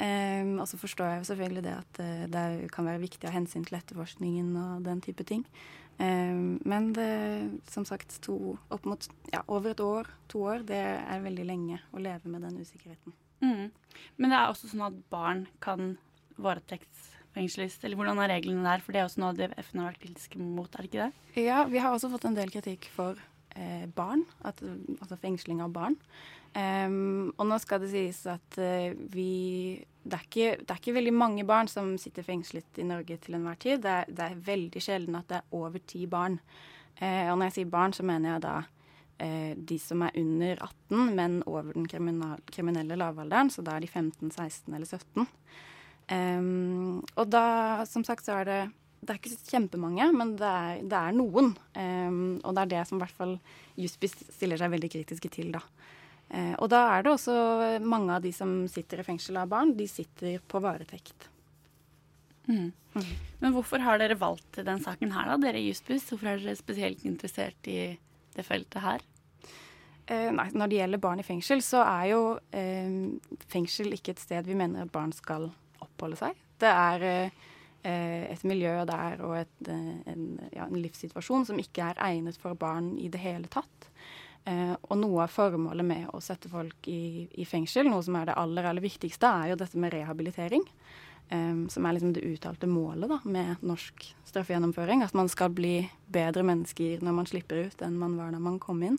Um, 0.00 0.54
og 0.62 0.68
så 0.68 0.78
forstår 0.80 1.10
jeg 1.10 1.18
jo 1.20 1.24
selvfølgelig 1.28 1.62
det 1.66 1.72
at 1.76 1.98
uh, 2.00 2.24
det 2.32 2.70
kan 2.72 2.86
være 2.88 3.02
viktig 3.02 3.26
av 3.28 3.34
hensyn 3.34 3.66
til 3.68 3.76
etterforskningen 3.76 4.54
og 4.56 4.84
den 4.86 5.02
type 5.04 5.26
ting. 5.28 5.44
Um, 6.00 6.56
men 6.64 6.94
det, 6.96 7.60
som 7.68 7.84
sagt, 7.84 8.16
to, 8.24 8.56
opp 8.72 8.86
mot 8.88 9.08
ja, 9.34 9.42
over 9.46 9.74
et 9.74 9.82
år, 9.84 10.08
to 10.32 10.40
år, 10.48 10.64
det 10.64 10.80
er 10.80 11.20
veldig 11.20 11.44
lenge 11.44 11.82
å 11.92 12.00
leve 12.00 12.32
med 12.32 12.46
den 12.48 12.62
usikkerheten. 12.62 13.12
Mm. 13.44 13.68
Men 14.16 14.32
det 14.32 14.38
er 14.38 14.48
også 14.48 14.70
sånn 14.72 14.86
at 14.88 14.96
barn 15.12 15.44
kan 15.60 15.98
varetektsfengsles, 17.30 17.78
eller 17.84 17.96
hvordan 17.96 18.18
er 18.18 18.32
reglene 18.34 18.64
der? 18.66 18.80
For 18.80 18.92
det 18.92 19.00
er 19.00 19.08
også 19.08 19.22
noe 19.22 19.36
det 19.36 19.50
FN 19.58 19.80
har 19.80 19.92
vært 19.92 20.02
kritiske 20.02 20.38
mot, 20.38 20.74
er 20.74 20.82
det 20.82 20.90
ikke 20.90 21.06
det? 21.06 21.44
Ja, 21.44 21.64
vi 21.64 21.78
har 21.78 21.92
også 21.92 22.10
fått 22.10 22.26
en 22.26 22.36
del 22.36 22.50
kritikk 22.50 22.88
for 22.94 23.16
eh, 23.56 23.86
barn, 23.86 24.24
at, 24.44 24.60
altså 25.00 25.16
fengsling 25.20 25.60
av 25.62 25.72
barn. 25.72 25.96
Um, 26.50 27.30
og 27.38 27.46
nå 27.46 27.60
skal 27.62 27.78
det 27.78 27.92
sies 27.92 28.24
at 28.26 28.56
uh, 28.58 28.90
vi 29.14 29.78
det 30.02 30.16
er, 30.16 30.24
ikke, 30.24 30.56
det 30.64 30.72
er 30.72 30.80
ikke 30.80 30.96
veldig 30.96 31.12
mange 31.14 31.44
barn 31.46 31.68
som 31.70 31.92
sitter 32.00 32.24
fengslet 32.26 32.80
i 32.80 32.86
Norge 32.88 33.20
til 33.22 33.36
enhver 33.36 33.58
tid. 33.60 33.82
Det 33.84 33.92
er, 33.92 34.08
det 34.08 34.24
er 34.26 34.42
veldig 34.48 34.82
sjelden 34.82 35.18
at 35.18 35.28
det 35.28 35.38
er 35.38 35.54
over 35.54 35.78
ti 35.86 36.06
barn. 36.10 36.40
Uh, 36.98 37.30
og 37.30 37.38
når 37.38 37.50
jeg 37.50 37.58
sier 37.60 37.70
barn, 37.70 37.94
så 37.94 38.06
mener 38.08 38.32
jeg 38.32 38.44
da 38.48 38.56
uh, 38.64 39.52
de 39.54 39.78
som 39.78 40.02
er 40.02 40.16
under 40.18 40.64
18, 40.66 41.14
men 41.20 41.42
over 41.46 41.70
den 41.76 41.86
kriminelle 41.86 42.98
lavalderen. 42.98 43.52
Så 43.52 43.62
da 43.62 43.76
er 43.76 43.84
de 43.84 43.92
15, 43.92 44.32
16 44.32 44.74
eller 44.74 44.88
17. 44.88 45.28
Em, 46.10 47.00
og 47.14 47.30
da, 47.30 47.86
som 47.88 48.04
sagt, 48.06 48.26
så 48.26 48.40
er 48.40 48.48
det 48.48 48.60
det 49.00 49.14
er 49.14 49.16
ikke 49.16 49.48
kjempemange, 49.48 50.10
men 50.12 50.34
det 50.36 50.48
er, 50.48 50.80
det 50.84 50.98
er 50.98 51.14
noen. 51.16 51.54
Um, 51.72 52.36
og 52.44 52.52
det 52.52 52.66
er 52.66 52.72
det 52.74 52.82
som 52.88 52.98
i 52.98 53.04
hvert 53.04 53.16
fall 53.16 53.38
Juspis 53.80 54.12
stiller 54.26 54.60
seg 54.60 54.74
veldig 54.74 54.90
kritiske 54.92 55.30
til, 55.32 55.54
da. 55.54 55.62
Eh, 56.30 56.52
og 56.62 56.68
da 56.70 56.82
er 56.92 57.02
det 57.02 57.14
også 57.14 57.34
mange 57.82 58.14
av 58.14 58.22
de 58.22 58.30
som 58.34 58.52
sitter 58.70 59.00
i 59.00 59.06
fengsel 59.06 59.40
av 59.40 59.48
barn, 59.50 59.72
de 59.74 59.86
sitter 59.90 60.38
på 60.46 60.60
varetekt. 60.62 61.26
Mm. 62.46 62.70
Men 63.40 63.54
hvorfor 63.54 63.82
har 63.82 63.98
dere 63.98 64.18
valgt 64.18 64.60
den 64.66 64.82
saken 64.82 65.14
her, 65.14 65.32
da, 65.32 65.38
dere 65.42 65.58
i 65.58 65.68
Jussbuss? 65.68 66.06
Hvorfor 66.10 66.30
er 66.30 66.42
dere 66.42 66.58
spesielt 66.58 67.02
interessert 67.08 67.70
i 67.70 67.80
det 68.36 68.46
feltet 68.46 68.84
her? 68.84 69.06
Eh, 70.10 70.28
nei, 70.34 70.48
når 70.54 70.70
det 70.70 70.78
gjelder 70.80 71.02
barn 71.02 71.22
i 71.22 71.26
fengsel, 71.26 71.64
så 71.66 71.82
er 71.86 72.12
jo 72.12 72.22
eh, 72.56 72.94
fengsel 73.50 73.94
ikke 73.96 74.14
et 74.14 74.22
sted 74.22 74.46
vi 74.46 74.58
mener 74.58 74.84
at 74.84 74.94
barn 74.94 75.14
skal 75.16 75.48
oppholde 76.00 76.16
seg. 76.16 76.38
Det 76.60 76.70
er 76.70 77.04
eh, 77.08 78.24
et 78.32 78.44
miljø 78.48 78.72
der 78.88 79.20
og 79.26 79.36
et, 79.42 79.68
eh, 79.68 80.00
en, 80.08 80.24
ja, 80.54 80.66
en 80.66 80.80
livssituasjon 80.80 81.46
som 81.48 81.60
ikke 81.60 81.92
er 81.92 82.02
egnet 82.10 82.40
for 82.40 82.56
barn 82.56 82.96
i 82.98 83.10
det 83.12 83.20
hele 83.20 83.50
tatt. 83.52 83.90
Eh, 84.48 84.72
og 84.72 84.96
noe 84.96 85.26
av 85.26 85.34
formålet 85.34 85.84
med 85.84 86.08
å 86.16 86.22
sette 86.24 86.48
folk 86.48 86.88
i, 86.88 87.28
i 87.36 87.44
fengsel, 87.44 87.90
noe 87.92 88.02
som 88.04 88.16
er 88.16 88.30
det 88.30 88.38
aller, 88.40 88.64
aller 88.70 88.84
viktigste, 88.84 89.28
er 89.28 89.52
jo 89.52 89.60
dette 89.60 89.78
med 89.78 89.92
rehabilitering. 89.94 90.64
Um, 91.30 91.68
som 91.70 91.84
er 91.86 91.94
liksom 91.94 92.10
det 92.10 92.24
uttalte 92.26 92.66
målet 92.66 93.06
da, 93.06 93.20
med 93.22 93.60
norsk 93.62 94.02
straffegjennomføring. 94.26 95.04
At 95.06 95.14
man 95.14 95.28
skal 95.30 95.52
bli 95.54 95.84
bedre 96.10 96.42
mennesker 96.42 97.04
når 97.06 97.14
man 97.14 97.28
slipper 97.30 97.68
ut 97.68 97.84
enn 97.86 98.00
man 98.00 98.16
var 98.18 98.32
da 98.34 98.40
man 98.42 98.56
kom 98.58 98.82
inn. 98.82 98.98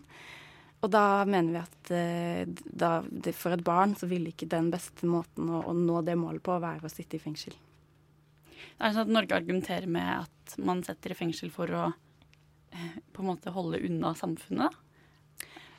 Og 0.82 0.90
da 0.90 1.24
mener 1.30 1.54
vi 1.54 1.60
at 1.62 1.92
eh, 1.94 2.62
da, 2.66 2.94
det, 3.06 3.36
for 3.38 3.54
et 3.54 3.64
barn 3.66 3.94
så 3.98 4.10
ville 4.10 4.32
ikke 4.32 4.50
den 4.50 4.72
beste 4.74 5.10
måten 5.10 5.50
å, 5.54 5.62
å 5.70 5.76
nå 5.78 6.02
det 6.06 6.18
målet 6.18 6.42
på 6.46 6.58
være 6.62 6.90
å 6.90 6.92
sitte 6.92 7.20
i 7.20 7.22
fengsel. 7.22 7.54
Det 8.82 8.88
er 8.88 8.96
sånn 8.96 9.06
at 9.06 9.14
Norge 9.14 9.38
argumenterer 9.38 9.90
med 9.90 10.24
at 10.24 10.56
man 10.62 10.82
setter 10.86 11.14
i 11.14 11.20
fengsel 11.20 11.54
for 11.54 11.70
å 11.78 11.84
eh, 11.92 12.98
på 13.14 13.22
en 13.22 13.30
måte 13.30 13.54
holde 13.54 13.84
unna 13.86 14.16
samfunnet. 14.18 14.80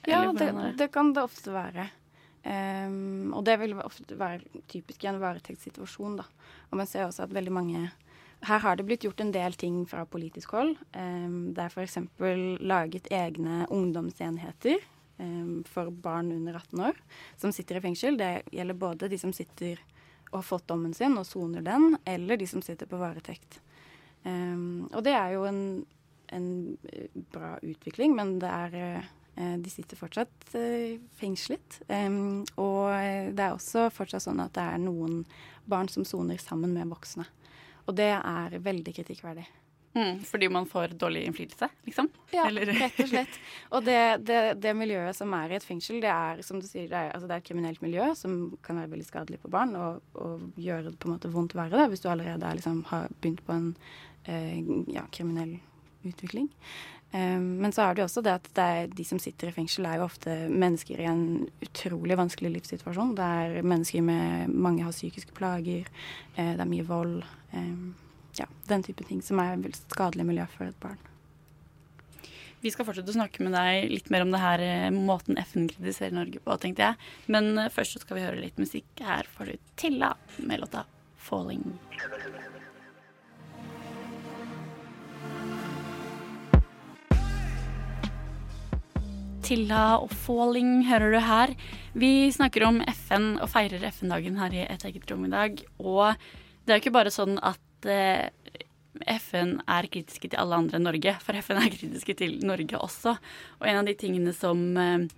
Ja, 0.06 0.23
det, 0.35 0.52
det? 0.52 0.71
det 0.78 0.88
kan 0.94 1.12
det 1.14 1.26
ofte 1.26 1.54
være. 1.54 1.88
Um, 2.42 3.30
og 3.38 3.44
det 3.47 3.54
vil 3.61 3.76
ofte 3.78 4.16
være 4.18 4.62
typisk 4.71 5.04
i 5.04 5.11
en 5.12 5.21
varetektssituasjon, 5.23 6.16
da. 6.18 6.25
Og 6.71 6.80
man 6.80 6.88
ser 6.90 7.06
også 7.06 7.28
at 7.28 7.35
veldig 7.35 7.52
mange 7.54 7.85
Her 8.42 8.58
har 8.64 8.76
det 8.76 8.87
blitt 8.88 9.04
gjort 9.06 9.20
en 9.22 9.32
del 9.34 9.54
ting 9.54 9.84
fra 9.87 10.02
politisk 10.11 10.56
hold. 10.56 10.75
Det 10.90 11.62
er 11.62 11.70
f.eks. 11.70 11.99
laget 12.58 13.06
egne 13.14 13.66
ungdomsenheter 13.70 14.82
for 15.70 15.92
barn 15.94 16.32
under 16.34 16.56
18 16.58 16.80
år 16.88 16.99
som 17.38 17.52
sitter 17.54 17.78
i 17.78 17.84
fengsel. 17.84 18.18
Det 18.18 18.42
gjelder 18.50 18.80
både 18.80 19.11
de 19.12 19.20
som 19.22 19.30
sitter 19.37 19.78
og 20.32 20.40
har 20.40 20.49
fått 20.49 20.66
dommen 20.72 20.94
sin 20.96 21.14
og 21.20 21.28
soner 21.28 21.62
den, 21.62 21.96
eller 22.08 22.40
de 22.40 22.49
som 22.49 22.64
sitter 22.64 22.88
på 22.90 22.99
varetekt. 22.99 23.61
Og 24.25 25.02
det 25.04 25.12
er 25.16 25.34
jo 25.34 25.44
en, 25.49 25.62
en 26.32 26.46
eh, 26.92 27.11
bra 27.34 27.56
utvikling, 27.62 28.14
men 28.16 28.38
det 28.42 28.49
er 28.50 28.76
eh, 28.78 29.56
de 29.61 29.72
sitter 29.72 29.99
fortsatt 29.99 30.54
eh, 30.58 30.96
fengslet. 31.18 31.82
Og 32.56 32.88
det 33.37 33.44
er 33.44 33.52
også 33.52 33.88
fortsatt 33.92 34.25
sånn 34.25 34.42
at 34.44 34.54
det 34.56 34.64
er 34.64 34.82
noen 34.82 35.22
barn 35.68 35.90
som 35.92 36.06
soner 36.08 36.40
sammen 36.40 36.75
med 36.76 36.90
voksne. 36.92 37.26
Og 37.86 37.96
det 37.98 38.12
er 38.14 38.58
veldig 38.62 38.94
kritikkverdig. 39.00 39.44
Mm, 39.92 40.22
fordi 40.24 40.48
man 40.48 40.64
får 40.64 40.94
dårlig 40.96 41.26
innflytelse, 41.28 41.66
liksom? 41.84 42.06
Ja, 42.32 42.46
Eller- 42.48 42.64
rett 42.72 43.00
og 43.02 43.08
slett. 43.10 43.34
Og 43.76 43.84
det, 43.84 43.98
det, 44.24 44.38
det 44.62 44.72
miljøet 44.76 45.16
som 45.18 45.34
er 45.36 45.52
i 45.52 45.58
et 45.58 45.66
fengsel, 45.68 45.98
det 46.00 46.08
er 46.08 46.40
som 46.46 46.60
du 46.62 46.64
sier, 46.66 46.86
det 46.88 46.96
er, 46.96 47.10
altså 47.12 47.28
det 47.28 47.34
er 47.36 47.42
et 47.42 47.48
kriminelt 47.50 47.82
miljø 47.84 48.06
som 48.16 48.38
kan 48.64 48.80
være 48.80 48.88
veldig 48.94 49.04
skadelig 49.10 49.42
på 49.42 49.50
barn 49.52 49.76
og, 49.76 50.00
og 50.16 50.46
gjøre 50.56 50.86
det 50.88 50.94
på 51.02 51.10
en 51.10 51.18
måte 51.18 51.32
vondt 51.34 51.52
verre 51.58 51.76
da, 51.82 51.90
hvis 51.92 52.00
du 52.00 52.08
allerede 52.08 52.40
er, 52.48 52.56
liksom, 52.56 52.80
har 52.88 53.12
begynt 53.20 53.44
på 53.44 53.52
en 53.58 53.68
eh, 54.24 54.64
ja, 54.96 55.04
kriminell 55.12 55.58
utvikling. 56.08 56.48
Um, 57.12 57.59
men 57.61 57.75
så 57.76 57.85
er 57.85 57.95
det 57.95 58.00
jo 58.00 58.07
også 58.09 58.23
det 58.25 58.33
at 58.38 58.47
det 58.57 58.64
er, 58.64 58.92
de 58.97 59.04
som 59.04 59.19
sitter 59.21 59.50
i 59.50 59.54
fengsel, 59.57 59.85
er 59.85 60.00
jo 60.00 60.07
ofte 60.07 60.33
mennesker 60.49 61.02
i 61.02 61.09
en 61.11 61.25
utrolig 61.64 62.16
vanskelig 62.16 62.54
livssituasjon. 62.54 63.14
Det 63.19 63.26
er 63.45 63.69
mennesker 63.69 64.04
med 64.07 64.52
Mange 64.52 64.87
har 64.87 64.97
psykiske 64.97 65.37
plager, 65.37 65.88
eh, 66.37 66.54
det 66.57 66.64
er 66.64 66.71
mye 66.71 66.88
vold. 66.88 67.21
Um, 67.52 67.95
ja, 68.38 68.49
den 68.69 68.85
type 68.87 69.04
ting 69.04 69.21
som 69.25 69.42
er 69.42 69.59
et 69.61 69.83
skadelig 69.92 70.25
miljø 70.28 70.47
for 70.54 70.71
et 70.71 70.78
barn. 70.81 71.00
Vi 72.62 72.71
skal 72.71 72.87
fortsette 72.87 73.11
å 73.11 73.16
snakke 73.16 73.42
med 73.42 73.57
deg 73.57 73.90
litt 73.90 74.09
mer 74.14 74.23
om 74.23 74.31
det 74.31 74.40
her 74.40 74.62
eh, 74.62 74.88
måten 74.95 75.40
FN 75.42 75.66
kritiserer 75.69 76.14
Norge 76.14 76.38
på, 76.45 76.57
tenkte 76.62 76.87
jeg. 76.87 77.11
Men 77.35 77.57
eh, 77.59 77.73
først 77.75 77.99
så 77.99 78.02
skal 78.04 78.21
vi 78.21 78.25
høre 78.25 78.38
litt 78.38 78.61
musikk. 78.62 78.87
Her 79.02 79.26
får 79.35 79.50
du 79.50 79.71
Tilla 79.83 80.14
med 80.38 80.62
låta 80.62 80.87
'Falling'. 81.19 81.73
Tilla 89.42 89.99
og 89.99 90.12
'Falling' 90.14 90.84
hører 90.87 91.12
du 91.12 91.18
her. 91.18 91.52
Vi 91.99 92.30
snakker 92.30 92.62
om 92.68 92.78
FN 92.87 93.40
og 93.42 93.50
feirer 93.50 93.82
FN-dagen 93.90 94.38
her 94.38 94.54
i 94.54 94.62
Et 94.70 94.84
eget 94.87 95.11
rom 95.11 95.25
i 95.26 95.30
dag. 95.32 95.58
Og 95.78 96.14
det 96.64 96.70
er 96.72 96.78
jo 96.78 96.82
ikke 96.84 96.94
bare 96.94 97.11
sånn 97.11 97.38
at 97.42 97.88
eh, 97.90 98.30
FN 99.18 99.56
er 99.66 99.88
kritiske 99.90 100.30
til 100.30 100.38
alle 100.38 100.54
andre 100.62 100.78
enn 100.78 100.87
Norge, 100.87 101.16
for 101.20 101.34
FN 101.42 101.58
er 101.58 101.75
kritiske 101.75 102.14
til 102.14 102.38
Norge 102.46 102.78
også. 102.78 103.16
Og 103.61 103.66
en 103.66 103.80
av 103.82 103.88
de 103.88 103.96
tingene 103.99 104.32
som 104.32 104.62
eh, 104.78 105.08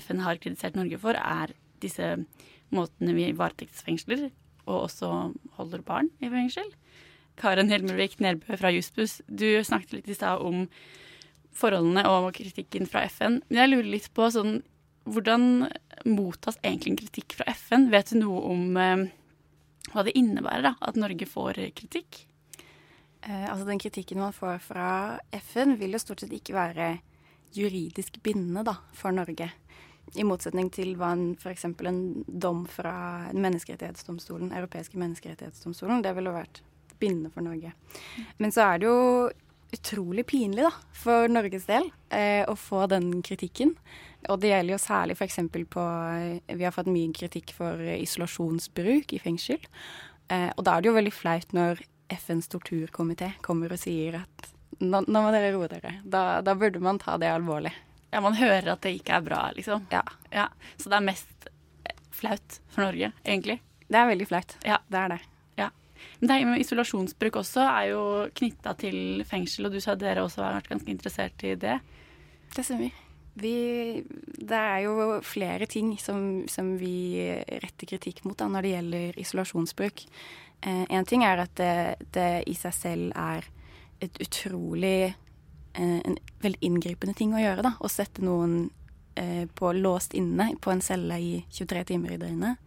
FN 0.00 0.24
har 0.24 0.40
kritisert 0.40 0.78
Norge 0.78 1.00
for, 1.02 1.18
er 1.18 1.52
disse 1.84 2.14
måtene 2.72 3.14
vi 3.16 3.32
varetektsfengsler 3.36 4.30
og 4.68 4.88
også 4.88 5.10
holder 5.56 5.84
barn 5.84 6.08
i 6.20 6.28
fengsel. 6.32 6.72
Karen 7.38 7.70
Helmervik 7.70 8.18
Nerbø 8.20 8.56
fra 8.58 8.72
Jussbuss, 8.74 9.20
du 9.28 9.62
snakket 9.64 9.94
litt 9.94 10.10
i 10.10 10.16
stad 10.16 10.42
om 10.44 10.66
forholdene 11.58 12.04
og 12.10 12.30
kritikken 12.36 12.88
fra 12.90 13.04
FN. 13.10 13.40
Men 13.48 13.62
jeg 13.62 13.72
lurer 13.72 13.92
litt 13.96 14.10
på 14.14 14.30
sånn 14.34 14.60
Hvordan 15.08 15.62
mottas 16.04 16.58
egentlig 16.60 16.90
en 16.90 16.98
kritikk 16.98 17.38
fra 17.38 17.46
FN? 17.56 17.86
Vet 17.88 18.10
du 18.12 18.18
noe 18.20 18.42
om 18.50 18.74
eh, 18.76 19.06
hva 19.94 20.04
det 20.04 20.12
innebærer 20.20 20.66
da, 20.66 20.72
at 20.84 20.98
Norge 21.00 21.24
får 21.24 21.62
kritikk? 21.78 22.26
Eh, 23.22 23.46
altså 23.48 23.64
Den 23.64 23.80
kritikken 23.80 24.20
man 24.20 24.36
får 24.36 24.60
fra 24.66 24.90
FN, 25.32 25.78
vil 25.80 25.96
jo 25.96 26.02
stort 26.02 26.20
sett 26.20 26.34
ikke 26.36 26.56
være 26.58 26.90
juridisk 27.56 28.20
bindende 28.22 28.66
da, 28.68 28.76
for 28.92 29.16
Norge. 29.16 29.48
I 30.16 30.24
motsetning 30.24 30.70
til 30.72 30.94
hva 31.00 31.14
f.eks. 31.40 31.66
en 31.68 32.02
dom 32.28 32.64
fra 32.70 32.94
menneskerettighetsdomstolen, 33.32 34.54
europeiske 34.56 35.00
menneskerettighetsdomstolen, 35.00 36.04
det 36.04 36.14
ville 36.16 36.32
vært 36.32 36.62
bindende 37.00 37.32
for 37.34 37.44
Norge. 37.44 37.74
Men 38.38 38.54
så 38.54 38.68
er 38.72 38.80
det 38.80 38.88
jo 38.88 39.02
utrolig 39.72 40.26
pinlig 40.26 40.64
da, 40.64 40.72
for 40.96 41.28
Norges 41.30 41.66
del 41.68 41.90
eh, 42.14 42.44
å 42.48 42.54
få 42.56 42.86
den 42.90 43.22
kritikken. 43.24 43.74
Og 44.28 44.40
det 44.42 44.52
gjelder 44.52 44.74
jo 44.74 44.80
særlig 44.82 45.16
f.eks. 45.18 45.38
på 45.70 45.84
eh, 45.84 46.56
Vi 46.56 46.66
har 46.66 46.74
fått 46.74 46.90
mye 46.90 47.12
kritikk 47.14 47.52
for 47.56 47.80
isolasjonsbruk 47.94 49.12
i 49.14 49.20
fengsel. 49.22 49.60
Eh, 50.32 50.50
og 50.56 50.64
da 50.64 50.76
er 50.76 50.84
det 50.84 50.90
jo 50.90 50.96
veldig 50.98 51.14
flaut 51.14 51.54
når 51.56 51.82
FNs 52.08 52.48
torturkomité 52.52 53.34
kommer 53.44 53.72
og 53.72 53.80
sier 53.80 54.22
at 54.22 54.48
nå, 54.80 55.02
nå 55.04 55.22
må 55.24 55.30
dere 55.34 55.52
roe 55.54 55.68
dere. 55.70 55.98
Da, 56.04 56.40
da, 56.44 56.56
burde 56.58 56.80
man 56.82 57.00
ta 57.02 57.18
det 57.20 57.30
alvorlig. 57.32 57.74
Ja, 58.12 58.22
man 58.24 58.38
hører 58.38 58.72
at 58.72 58.84
det 58.86 58.94
ikke 58.96 59.18
er 59.18 59.24
bra, 59.26 59.40
liksom. 59.56 59.84
Ja. 59.92 60.04
ja. 60.32 60.48
Så 60.80 60.88
det 60.88 60.96
er 61.00 61.08
mest 61.10 61.50
flaut 62.14 62.60
for 62.72 62.86
Norge, 62.86 63.12
egentlig. 63.24 63.60
Det 63.88 64.00
er 64.00 64.08
veldig 64.08 64.28
flaut. 64.28 64.56
Ja. 64.64 64.80
Det 64.88 65.02
er 65.02 65.16
det. 65.16 65.20
Men 66.20 66.30
det 66.30 66.38
med 66.48 66.62
isolasjonsbruk 66.62 67.40
også 67.40 67.64
er 67.66 67.90
jo 67.92 68.02
knytta 68.38 68.74
til 68.80 69.24
fengsel, 69.28 69.68
og 69.68 69.76
du 69.76 69.82
sa 69.82 69.96
dere 69.98 70.24
også 70.24 70.44
har 70.44 70.58
vært 70.58 70.72
ganske 70.72 70.92
interessert 70.92 71.44
i 71.46 71.54
det. 71.58 71.78
Det 72.54 72.64
stemmer. 72.64 73.04
Vi, 73.38 74.02
det 74.34 74.58
er 74.58 74.80
jo 74.82 75.20
flere 75.22 75.68
ting 75.70 75.92
som, 76.02 76.48
som 76.50 76.72
vi 76.80 77.22
retter 77.62 77.86
kritikk 77.86 78.24
mot 78.26 78.38
da, 78.38 78.48
når 78.50 78.66
det 78.66 78.72
gjelder 78.72 79.20
isolasjonsbruk. 79.22 80.02
Eh, 80.66 80.84
en 80.90 81.06
ting 81.06 81.22
er 81.22 81.44
at 81.44 81.54
det, 81.60 82.08
det 82.16 82.30
i 82.50 82.56
seg 82.58 82.74
selv 82.74 83.12
er 83.14 83.46
et 84.02 84.20
utrolig 84.22 85.12
eh, 85.74 85.98
En 86.04 86.18
veldig 86.42 86.58
inngripende 86.66 87.14
ting 87.14 87.34
å 87.34 87.42
gjøre, 87.42 87.62
da. 87.66 87.74
Å 87.78 87.90
sette 87.90 88.24
noen 88.26 88.70
eh, 89.18 89.46
på 89.46 89.72
låst 89.76 90.14
inne 90.18 90.52
på 90.60 90.72
en 90.74 90.82
celle 90.82 91.18
i 91.22 91.32
23 91.50 91.84
timer 91.92 92.16
i 92.16 92.20
døgnet. 92.20 92.58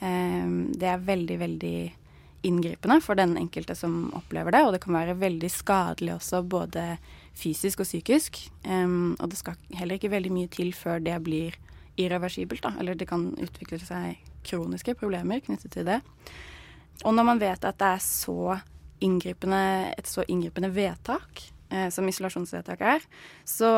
Eh, 0.00 0.50
det 0.74 0.90
er 0.90 1.06
veldig, 1.06 1.38
veldig 1.44 1.78
inngripende 2.46 3.00
for 3.02 3.18
den 3.18 3.36
enkelte 3.40 3.74
som 3.74 4.12
opplever 4.16 4.54
det, 4.54 4.62
og 4.64 4.74
det 4.74 4.82
kan 4.84 4.94
være 4.94 5.18
veldig 5.18 5.50
skadelig 5.50 6.14
også, 6.14 6.42
både 6.46 6.84
fysisk 7.38 7.82
og 7.82 7.88
psykisk. 7.88 8.38
Um, 8.64 9.16
og 9.18 9.30
det 9.32 9.40
skal 9.40 9.58
heller 9.74 9.98
ikke 9.98 10.12
veldig 10.12 10.32
mye 10.34 10.50
til 10.52 10.72
før 10.76 11.02
det 11.02 11.16
blir 11.26 11.58
irreversibelt, 11.98 12.62
da. 12.62 12.74
Eller 12.78 12.98
det 12.98 13.08
kan 13.10 13.30
utvikle 13.34 13.80
seg 13.82 14.22
kroniske 14.46 14.94
problemer 14.98 15.42
knyttet 15.44 15.74
til 15.74 15.86
det. 15.88 16.00
Og 17.06 17.14
når 17.14 17.26
man 17.26 17.40
vet 17.42 17.64
at 17.66 17.78
det 17.78 17.92
er 17.94 18.02
så 18.02 18.58
et 18.98 20.06
så 20.10 20.24
inngripende 20.26 20.70
vedtak 20.74 21.42
eh, 21.70 21.86
som 21.94 22.08
isolasjonsvedtak 22.08 22.80
er, 22.80 23.04
så 23.46 23.70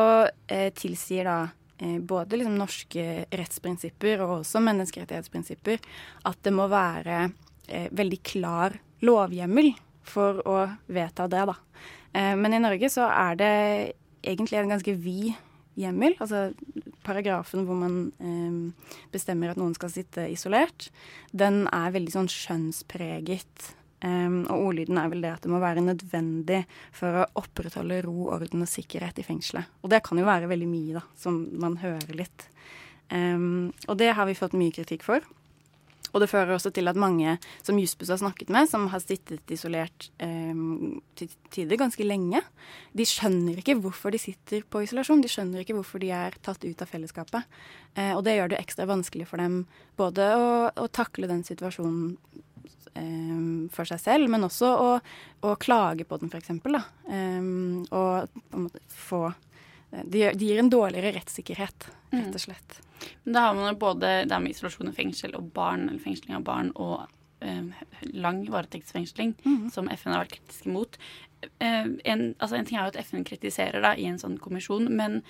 eh, 0.47 0.71
tilsier 0.73 1.27
da 1.29 1.35
eh, 1.77 1.99
både 1.99 2.39
liksom 2.39 2.55
norske 2.57 3.27
rettsprinsipper 3.29 4.23
og 4.25 4.39
også 4.39 4.63
menneskerettighetsprinsipper 4.65 5.77
at 6.25 6.41
det 6.41 6.55
må 6.57 6.65
være 6.71 7.27
eh, 7.71 7.87
veldig 7.95 8.19
klar 8.27 8.77
lovhjemmel 9.01 9.71
for 10.05 10.41
å 10.47 10.57
vedta 10.91 11.27
det, 11.31 11.45
da. 11.49 11.55
Eh, 12.13 12.35
men 12.37 12.53
i 12.53 12.61
Norge 12.61 12.91
så 12.91 13.07
er 13.09 13.39
det 13.39 13.53
egentlig 14.21 14.59
en 14.59 14.75
ganske 14.75 14.95
vid 15.01 15.33
hjemmel. 15.79 16.15
Altså 16.21 16.51
paragrafen 17.05 17.65
hvor 17.67 17.77
man 17.79 17.99
eh, 18.21 18.95
bestemmer 19.13 19.53
at 19.53 19.59
noen 19.61 19.75
skal 19.77 19.93
sitte 19.93 20.27
isolert, 20.31 20.89
den 21.31 21.63
er 21.71 21.93
veldig 21.95 22.15
sånn 22.17 22.31
skjønnspreget. 22.31 23.71
Um, 24.01 24.47
og 24.49 24.71
ordlyden 24.71 24.97
er 24.97 25.09
vel 25.11 25.19
det 25.21 25.29
at 25.29 25.43
det 25.45 25.51
må 25.53 25.59
være 25.61 25.83
nødvendig 25.85 26.63
for 26.97 27.19
å 27.21 27.25
opprettholde 27.37 27.99
ro, 28.01 28.31
orden 28.33 28.65
og 28.65 28.69
sikkerhet 28.69 29.19
i 29.21 29.25
fengselet. 29.27 29.69
Og 29.85 29.91
det 29.93 29.99
kan 30.07 30.17
jo 30.17 30.25
være 30.25 30.49
veldig 30.49 30.69
mye, 30.71 30.95
da, 30.95 31.03
som 31.21 31.37
man 31.61 31.75
hører 31.83 32.15
litt. 32.17 32.47
Um, 33.13 33.69
og 33.85 33.99
det 34.01 34.09
har 34.17 34.25
vi 34.25 34.37
fått 34.39 34.57
mye 34.57 34.73
kritikk 34.73 35.05
for. 35.05 35.21
Og 36.11 36.23
det 36.23 36.29
fører 36.31 36.53
også 36.55 36.71
til 36.75 36.91
at 36.91 36.99
mange 36.99 37.37
som 37.63 37.79
Jussbuss 37.79 38.11
har 38.13 38.19
snakket 38.21 38.51
med, 38.53 38.69
som 38.71 38.87
har 38.91 39.03
sittet 39.03 39.53
isolert 39.53 40.09
eh, 40.23 40.53
til 41.19 41.31
tider 41.53 41.79
ganske 41.79 42.05
lenge, 42.05 42.43
de 42.97 43.07
skjønner 43.07 43.61
ikke 43.61 43.77
hvorfor 43.79 44.13
de 44.13 44.21
sitter 44.21 44.65
på 44.67 44.83
isolasjon. 44.85 45.23
De 45.23 45.31
skjønner 45.31 45.63
ikke 45.63 45.77
hvorfor 45.77 46.03
de 46.03 46.11
er 46.15 46.35
tatt 46.43 46.63
ut 46.67 46.83
av 46.83 46.91
fellesskapet. 46.91 47.59
Eh, 47.95 48.13
og 48.15 48.25
det 48.27 48.37
gjør 48.37 48.53
det 48.53 48.61
ekstra 48.61 48.87
vanskelig 48.89 49.29
for 49.31 49.41
dem 49.41 49.63
både 49.99 50.31
å, 50.35 50.47
å 50.75 50.87
takle 50.91 51.29
den 51.31 51.45
situasjonen 51.47 52.15
um, 52.95 53.69
for 53.73 53.87
seg 53.87 54.01
selv, 54.01 54.31
men 54.31 54.47
også 54.47 54.71
å, 54.71 54.89
å 55.47 55.53
klage 55.61 56.07
på 56.07 56.19
den, 56.21 56.31
f.eks. 56.31 56.51
Um, 57.07 57.83
og 57.89 58.27
på 58.31 58.59
en 58.59 58.67
måte 58.67 58.83
få 58.91 59.29
de, 59.91 60.23
gir 60.39 60.59
en 60.59 60.69
dårligere 60.71 61.15
rettssikkerhet, 61.17 61.87
rett 62.11 62.27
og 62.27 62.37
mm. 62.37 62.43
slett. 62.45 62.77
Men 63.23 63.35
da 63.35 63.47
har 63.47 63.57
man 63.57 63.71
jo 63.71 63.79
både 63.81 64.11
det 64.29 64.39
med 64.39 64.53
isolasjon 64.53 64.91
i 64.91 64.95
fengsel 64.95 65.35
og 65.39 65.49
barn, 65.55 65.87
eller 65.89 66.03
fengsling 66.03 66.37
av 66.37 66.45
barn, 66.47 66.71
og 66.79 67.07
eh, 67.43 67.83
lang 68.13 68.43
varetektsfengsling, 68.51 69.35
mm. 69.43 69.65
som 69.73 69.89
FN 69.91 70.15
har 70.15 70.23
vært 70.23 70.37
kritisk 70.37 70.69
imot. 70.69 70.99
Eh, 71.59 71.89
en, 72.13 72.25
altså 72.37 72.57
en, 72.57 72.69
ting 72.69 72.77
er 72.77 72.87
jo 72.87 72.93
at 72.93 73.01
FN 73.09 73.27
kritiserer 73.27 73.83
da, 73.83 73.95
i 73.97 74.07
en 74.09 74.21
sånn 74.21 74.39
kommisjon, 74.41 74.87
men 74.95 75.21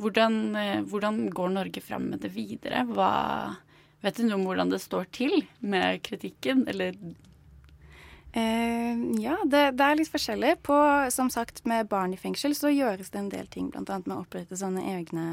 hvordan, 0.00 0.42
eh, 0.58 0.80
hvordan 0.88 1.26
går 1.34 1.54
Norge 1.54 1.84
fram 1.84 2.10
med 2.12 2.24
det 2.24 2.34
videre? 2.34 2.84
Hva, 2.90 3.12
Vet 3.98 4.14
du 4.14 4.28
noe 4.28 4.36
om 4.38 4.44
hvordan 4.46 4.70
det 4.70 4.78
står 4.78 5.08
til 5.10 5.40
med 5.58 6.04
kritikken, 6.06 6.62
eller? 6.70 6.94
Eh, 8.32 8.98
ja, 9.22 9.36
det, 9.44 9.62
det, 9.78 9.84
er 9.84 9.98
litt 9.98 10.12
forskjellig. 10.12 10.56
På, 10.66 10.76
som 11.14 11.30
sagt, 11.32 11.64
med 11.68 11.88
barn 11.88 12.14
i 12.14 12.20
fengsel 12.20 12.56
så 12.56 12.72
gjøres 12.72 13.12
det 13.12 13.22
en 13.22 13.30
del 13.32 13.48
ting, 13.52 13.70
bl.a. 13.72 14.00
med 14.04 14.16
å 14.16 14.22
opprette 14.22 14.58
sånne 14.58 14.84
egne 14.96 15.28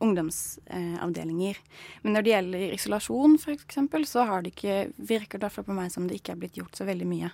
ungdomsavdelinger. 0.00 1.58
Men 2.02 2.16
når 2.16 2.24
det 2.24 2.32
gjelder 2.32 2.76
isolasjon, 2.76 3.36
f.eks., 3.36 3.80
så 4.08 4.24
har 4.28 4.44
det 4.44 4.54
ikke, 4.54 4.78
virker 4.96 5.42
det 5.42 5.52
på 5.52 5.76
meg 5.76 5.92
som 5.92 6.08
det 6.08 6.20
ikke 6.20 6.34
er 6.36 6.40
blitt 6.40 6.56
gjort 6.56 6.78
så 6.78 6.86
veldig 6.88 7.08
mye. 7.10 7.30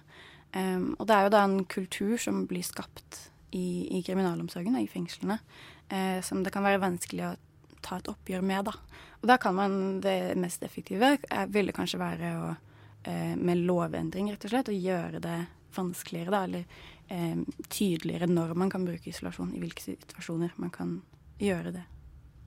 Um, 0.56 0.94
og 0.96 1.06
det 1.06 1.14
er 1.14 1.26
jo 1.26 1.32
da 1.34 1.44
en 1.44 1.60
kultur 1.68 2.16
som 2.22 2.44
blir 2.48 2.64
skapt 2.66 3.26
i, 3.54 3.98
i 3.98 4.02
kriminalomsorgen, 4.02 4.78
i 4.80 4.88
fengslene, 4.90 5.38
eh, 5.88 6.18
som 6.26 6.42
det 6.42 6.52
kan 6.54 6.64
være 6.66 6.82
vanskelig 6.82 7.26
å 7.28 7.34
ta 7.84 8.00
et 8.00 8.10
oppgjør 8.10 8.42
med, 8.46 8.66
da. 8.66 8.74
Og 9.22 9.30
da 9.30 9.36
kan 9.40 9.54
man 9.56 10.00
Det 10.02 10.36
mest 10.38 10.62
effektive 10.62 11.16
ville 11.54 11.74
kanskje 11.74 12.00
være 12.00 12.32
å 12.40 12.48
med 13.06 13.60
lovendring, 13.68 14.32
rett 14.32 14.44
og 14.48 14.50
slett, 14.50 14.70
og 14.72 14.86
gjøre 14.88 15.20
det 15.22 15.36
vanskeligere, 15.76 16.32
da, 16.32 16.42
eller 16.44 16.64
eh, 17.08 17.36
tydeligere 17.68 18.26
når 18.30 18.54
man 18.58 18.72
kan 18.72 18.86
bruke 18.86 19.10
isolasjon, 19.10 19.54
i 19.54 19.62
hvilke 19.62 19.84
situasjoner 19.84 20.56
man 20.62 20.72
kan 20.74 20.96
gjøre 21.42 21.76
det. 21.76 21.84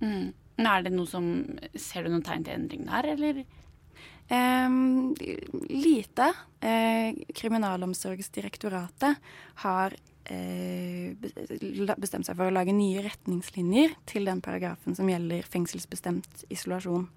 Mm. 0.01 0.33
Er 0.59 0.83
det 0.83 0.91
noe 0.91 1.07
som 1.07 1.25
Ser 1.79 2.03
du 2.03 2.11
noen 2.11 2.25
tegn 2.25 2.43
til 2.47 2.55
endring 2.57 2.85
der, 2.89 3.03
eller? 3.13 3.43
Um, 4.29 5.15
lite. 5.71 6.33
Eh, 6.61 7.15
Kriminalomsorgsdirektoratet 7.35 9.15
har 9.63 9.95
Eh, 9.95 10.18
bestemt 11.97 12.27
seg 12.27 12.37
for 12.37 12.49
å 12.49 12.53
lage 12.53 12.73
nye 12.75 13.01
retningslinjer 13.01 13.95
til 14.09 14.27
den 14.29 14.41
paragrafen 14.45 14.95
som 14.97 15.09
gjelder 15.09 15.47
fengselsbestemt 15.49 16.43
isolasjon. 16.53 17.07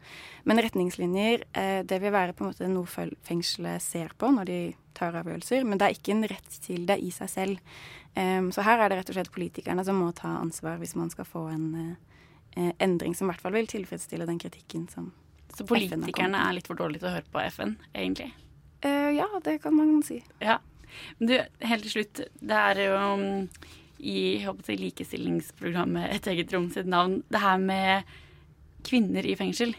Men 0.49 0.63
retningslinjer 0.65 1.45
eh, 1.53 1.81
det 1.85 1.99
vil 2.03 2.15
være 2.15 2.33
på 2.37 2.45
en 2.45 2.53
måte 2.53 2.71
noe 2.73 2.89
fengselet 3.27 3.85
ser 3.85 4.15
på 4.17 4.33
når 4.33 4.49
de 4.49 4.61
tar 4.97 5.17
avgjørelser, 5.21 5.67
men 5.69 5.81
det 5.81 5.89
er 5.89 5.99
ikke 5.99 6.15
en 6.17 6.29
rett 6.33 6.59
til 6.65 6.87
det 6.89 6.99
i 7.01 7.11
seg 7.15 7.31
selv. 7.33 7.77
Så 8.13 8.61
her 8.61 8.77
er 8.77 8.91
det 8.93 8.99
rett 8.99 9.09
og 9.09 9.17
slett 9.17 9.31
politikerne 9.33 9.81
som 9.89 9.97
må 9.97 10.11
ta 10.13 10.29
ansvar 10.37 10.77
hvis 10.83 10.93
man 11.01 11.09
skal 11.09 11.25
få 11.25 11.47
en 11.49 11.71
eh, 12.59 12.75
endring 12.77 13.15
som 13.17 13.25
i 13.25 13.31
hvert 13.31 13.41
fall 13.41 13.57
vil 13.57 13.71
tilfredsstille 13.73 14.27
den 14.29 14.37
kritikken 14.43 14.85
som 14.93 15.07
Så 15.57 15.65
politikerne 15.65 16.43
er 16.45 16.59
litt 16.59 16.69
for 16.69 16.77
dårlige 16.77 17.01
til 17.01 17.09
å 17.09 17.15
høre 17.15 17.33
på 17.33 17.45
FN, 17.55 17.79
egentlig? 17.95 18.29
ja, 18.83 19.29
det 19.45 19.61
kan 19.63 19.77
man 19.79 20.01
si. 20.05 20.19
Ja, 20.43 20.59
men 21.19 21.31
du, 21.31 21.37
helt 21.69 21.87
til 21.87 21.95
slutt. 21.97 22.25
Det 22.41 22.59
er 22.59 22.83
jo 22.85 22.99
um, 22.99 23.49
i 24.03 24.19
jeg, 24.43 24.79
likestillingsprogrammet 24.81 26.11
Et 26.17 26.29
eget 26.33 26.53
rom 26.55 26.69
sitt 26.75 26.89
navn 26.91 27.21
det 27.31 27.43
her 27.43 27.59
med 27.63 28.15
kvinner 28.87 29.27
i 29.27 29.37
fengsel. 29.39 29.77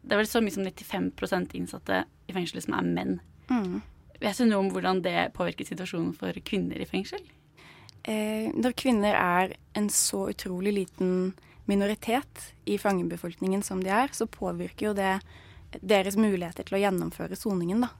Det 0.00 0.14
er 0.14 0.22
vel 0.22 0.30
så 0.30 0.40
mye 0.40 0.54
som 0.54 0.64
95% 0.64 1.56
innsatte 1.58 2.04
i 2.26 2.34
fengsel 2.36 2.62
som 2.64 2.78
er 2.78 2.88
menn. 2.88 3.18
Mm. 3.50 3.82
Vet 4.22 4.38
du 4.38 4.46
noe 4.48 4.62
om 4.64 4.70
hvordan 4.72 5.02
det 5.04 5.32
påvirker 5.36 5.68
situasjonen 5.68 6.14
for 6.16 6.36
kvinner 6.46 6.80
i 6.80 6.88
fengsel? 6.88 7.20
Eh, 8.06 8.48
når 8.54 8.76
kvinner 8.78 9.18
er 9.18 9.56
en 9.76 9.90
så 9.92 10.28
utrolig 10.30 10.72
liten 10.76 11.34
minoritet 11.66 12.52
i 12.64 12.78
fangebefolkningen 12.78 13.62
som 13.66 13.82
de 13.82 13.90
er, 13.90 14.14
så 14.14 14.28
påvirker 14.30 14.88
jo 14.88 14.94
det 14.96 15.18
deres 15.82 16.16
muligheter 16.16 16.64
til 16.64 16.78
å 16.78 16.82
gjennomføre 16.84 17.36
soningen. 17.36 17.82
Da. 17.82 17.90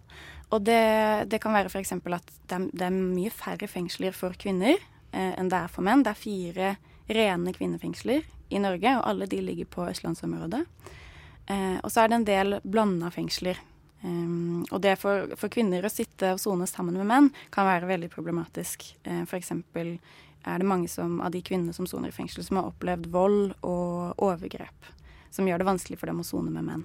Og 0.54 0.62
det, 0.62 1.26
det 1.30 1.40
kan 1.42 1.54
være 1.56 1.72
f.eks. 1.72 1.96
at 1.96 2.02
det 2.06 2.58
er, 2.58 2.66
det 2.70 2.86
er 2.86 2.94
mye 2.94 3.32
færre 3.34 3.66
fengsler 3.70 4.14
for 4.14 4.36
kvinner 4.38 4.76
eh, 4.76 5.32
enn 5.34 5.50
det 5.50 5.58
er 5.58 5.72
for 5.72 5.86
menn. 5.86 6.04
Det 6.06 6.12
er 6.12 6.20
fire 6.20 6.74
rene 7.10 7.54
kvinnefengsler 7.54 8.26
i 8.54 8.60
Norge, 8.62 8.92
og 8.98 9.08
alle 9.10 9.26
de 9.30 9.40
ligger 9.42 9.66
på 9.70 9.86
østlandsområdet. 9.90 10.62
Eh, 11.50 11.78
og 11.82 11.90
så 11.90 12.02
er 12.02 12.10
det 12.10 12.20
en 12.20 12.28
del 12.28 12.60
blanda 12.62 13.10
fengsler. 13.14 13.58
Um, 14.02 14.62
og 14.70 14.82
det 14.84 14.98
for, 15.00 15.32
for, 15.40 15.50
kvinner 15.50 15.86
å 15.86 15.90
sitte 15.90 16.34
og 16.34 16.38
sone 16.38 16.66
sammen 16.68 16.98
med 17.00 17.08
menn 17.08 17.30
kan 17.54 17.66
være 17.66 17.88
veldig 17.88 18.10
problematisk. 18.12 18.84
Eh, 19.08 19.24
F.eks. 19.24 19.50
er 19.50 20.60
det 20.60 20.68
mange 20.68 20.90
som, 20.92 21.18
av 21.24 21.32
de 21.34 21.40
kvinnene 21.42 21.74
som 21.74 21.88
soner 21.90 22.12
i 22.12 22.14
fengsel, 22.14 22.44
som 22.46 22.60
har 22.60 22.68
opplevd 22.70 23.08
vold 23.10 23.56
og 23.66 24.20
overgrep. 24.22 24.92
Som 25.34 25.48
gjør 25.48 25.62
det 25.62 25.70
vanskelig 25.70 25.98
for 25.98 26.12
dem 26.12 26.22
å 26.22 26.26
sone 26.28 26.52
med 26.54 26.68
menn. 26.68 26.84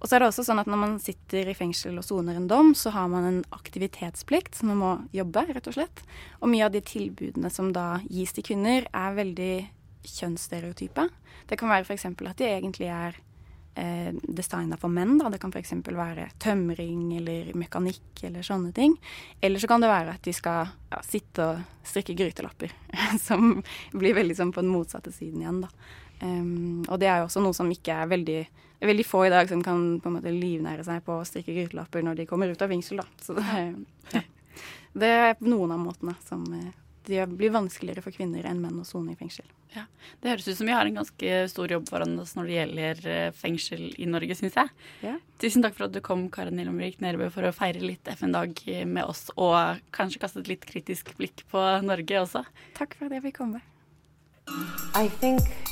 Og 0.00 0.08
så 0.08 0.16
er 0.16 0.22
det 0.22 0.30
også 0.30 0.44
sånn 0.46 0.60
at 0.62 0.68
Når 0.70 0.80
man 0.80 0.98
sitter 1.02 1.50
i 1.50 1.56
fengsel 1.56 1.98
og 2.00 2.06
soner 2.06 2.38
en 2.38 2.48
dom, 2.50 2.72
så 2.76 2.92
har 2.94 3.08
man 3.12 3.26
en 3.28 3.40
aktivitetsplikt, 3.52 4.56
så 4.56 4.68
man 4.70 4.80
må 4.80 4.92
jobbe, 5.16 5.44
rett 5.52 5.68
og 5.68 5.76
slett. 5.76 6.04
Og 6.40 6.52
mye 6.52 6.66
av 6.66 6.74
de 6.74 6.80
tilbudene 6.84 7.52
som 7.52 7.72
da 7.76 8.00
gis 8.08 8.32
til 8.36 8.46
kvinner, 8.46 8.88
er 8.96 9.18
veldig 9.18 9.54
kjønnsstereotype. 10.08 11.08
Det 11.50 11.58
kan 11.60 11.72
være 11.72 11.84
f.eks. 11.84 12.06
at 12.08 12.40
de 12.40 12.48
egentlig 12.48 12.88
er 12.88 13.18
eh, 13.76 14.16
designa 14.24 14.78
for 14.80 14.92
menn. 14.92 15.18
Da. 15.20 15.28
Det 15.32 15.40
kan 15.42 15.52
f.eks. 15.52 15.74
være 15.84 16.30
tømring 16.40 17.16
eller 17.18 17.52
mekanikk 17.58 18.24
eller 18.28 18.46
sånne 18.46 18.72
ting. 18.76 18.96
Eller 19.40 19.60
så 19.60 19.68
kan 19.70 19.84
det 19.84 19.92
være 19.92 20.16
at 20.16 20.24
de 20.24 20.34
skal 20.36 20.70
ja, 20.90 21.02
sitte 21.06 21.44
og 21.44 21.84
strikke 21.86 22.16
grytelapper. 22.18 22.72
som 23.28 23.58
blir 23.92 24.16
veldig 24.16 24.38
sånn 24.38 24.54
på 24.56 24.64
den 24.64 24.72
motsatte 24.72 25.12
siden 25.14 25.44
igjen, 25.44 25.64
da. 25.66 25.72
Um, 26.20 26.82
og 26.84 26.98
det 27.00 27.08
er 27.08 27.22
jo 27.22 27.30
også 27.30 27.40
noe 27.40 27.56
som 27.56 27.70
ikke 27.72 27.94
er 27.96 28.08
veldig 28.10 28.40
det 28.80 28.86
er 28.86 28.94
veldig 28.94 29.04
få 29.04 29.26
i 29.26 29.30
dag 29.32 29.48
som 29.48 29.60
kan 29.60 29.80
på 30.00 30.08
en 30.08 30.14
måte 30.16 30.30
livnære 30.32 30.84
seg 30.86 31.02
på 31.04 31.18
å 31.20 31.24
strikke 31.28 31.52
grytelapper 31.52 32.00
når 32.00 32.16
de 32.16 32.24
kommer 32.30 32.48
ut 32.48 32.62
av 32.64 32.70
fengsel, 32.72 33.02
da. 33.02 33.04
Så 33.20 33.34
det, 33.36 33.56
ja. 34.14 34.22
det 35.02 35.10
er 35.12 35.34
noen 35.44 35.74
av 35.74 35.82
måtene 35.82 36.14
som 36.24 36.46
eh, 36.56 36.70
det 37.04 37.26
blir 37.28 37.52
vanskeligere 37.52 38.00
for 38.00 38.16
kvinner 38.16 38.46
enn 38.48 38.62
menn 38.62 38.78
å 38.80 38.86
sone 38.88 39.12
i 39.12 39.18
fengsel. 39.20 39.44
Ja, 39.74 39.84
Det 40.22 40.32
høres 40.32 40.48
ut 40.48 40.56
som 40.56 40.70
vi 40.70 40.72
har 40.72 40.88
en 40.88 40.96
ganske 40.96 41.42
stor 41.52 41.74
jobb 41.76 41.90
foran 41.92 42.16
oss 42.22 42.32
når 42.38 42.48
det 42.48 42.56
gjelder 42.56 43.02
eh, 43.12 43.32
fengsel 43.36 43.82
i 44.00 44.08
Norge, 44.08 44.38
syns 44.38 44.56
jeg. 44.56 44.72
Ja. 45.04 45.16
Tusen 45.44 45.66
takk 45.66 45.76
for 45.76 45.90
at 45.90 45.92
du 45.92 46.00
kom, 46.04 46.30
Karen 46.32 46.56
Nilomvik 46.56 47.02
Nerebø, 47.04 47.28
for 47.34 47.44
å 47.44 47.52
feire 47.52 47.84
litt 47.84 48.08
FN-dag 48.16 48.64
med 48.88 49.04
oss, 49.04 49.26
og 49.36 49.82
kanskje 49.92 50.24
kaste 50.24 50.40
et 50.40 50.54
litt 50.54 50.64
kritisk 50.64 51.12
blikk 51.20 51.44
på 51.52 51.66
Norge 51.84 52.24
også. 52.24 52.46
Takk 52.80 52.96
for 52.96 53.10
at 53.10 53.18
jeg 53.18 53.28
fikk 53.28 53.42
komme. 53.42 53.60
I 54.96 55.12
think 55.20 55.69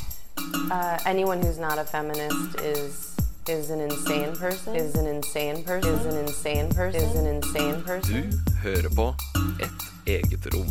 uh, 0.70 0.98
anyone 1.06 1.42
who's 1.42 1.58
not 1.58 1.78
a 1.78 1.84
feminist 1.84 2.60
is 2.60 3.16
is 3.48 3.70
an 3.70 3.80
insane 3.80 4.36
person. 4.36 4.76
Is 4.76 4.94
an 4.94 5.06
insane 5.06 5.64
person. 5.64 5.94
Is 5.94 6.06
an 6.06 6.16
insane 6.16 6.68
person. 6.74 7.00
Is 7.00 7.16
an 7.16 7.26
insane 7.26 7.82
person. 7.82 8.30
Du 8.30 8.58
hører 8.62 8.90
på 8.96 9.14
Et 9.62 9.88
eget 10.06 10.54
rom. 10.54 10.68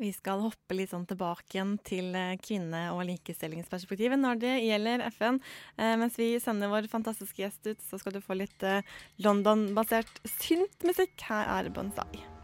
Vi 0.00 0.08
skal 0.16 0.40
hoppe 0.40 0.72
litt 0.72 0.94
sånn 0.94 1.04
tilbake 1.04 1.58
igjen 1.58 1.74
til 1.84 2.14
eh, 2.16 2.38
kvinne- 2.40 2.86
og 2.94 3.04
likestillingsperspektivet 3.10 4.16
når 4.16 4.40
det 4.40 4.54
gjelder 4.64 5.04
FN. 5.10 5.42
Eh, 5.76 5.92
mens 6.00 6.16
vi 6.16 6.32
sender 6.40 6.72
vår 6.72 6.88
fantastiske 6.88 7.44
gjest 7.44 7.68
ut, 7.68 7.84
så 7.84 8.00
skal 8.00 8.16
du 8.16 8.22
få 8.24 8.38
litt 8.40 8.64
eh, 8.64 8.80
London-basert 9.20 10.24
syntmusikk. 10.40 11.18
Her 11.28 11.52
er 11.58 11.74
Bonsai. 11.76 12.39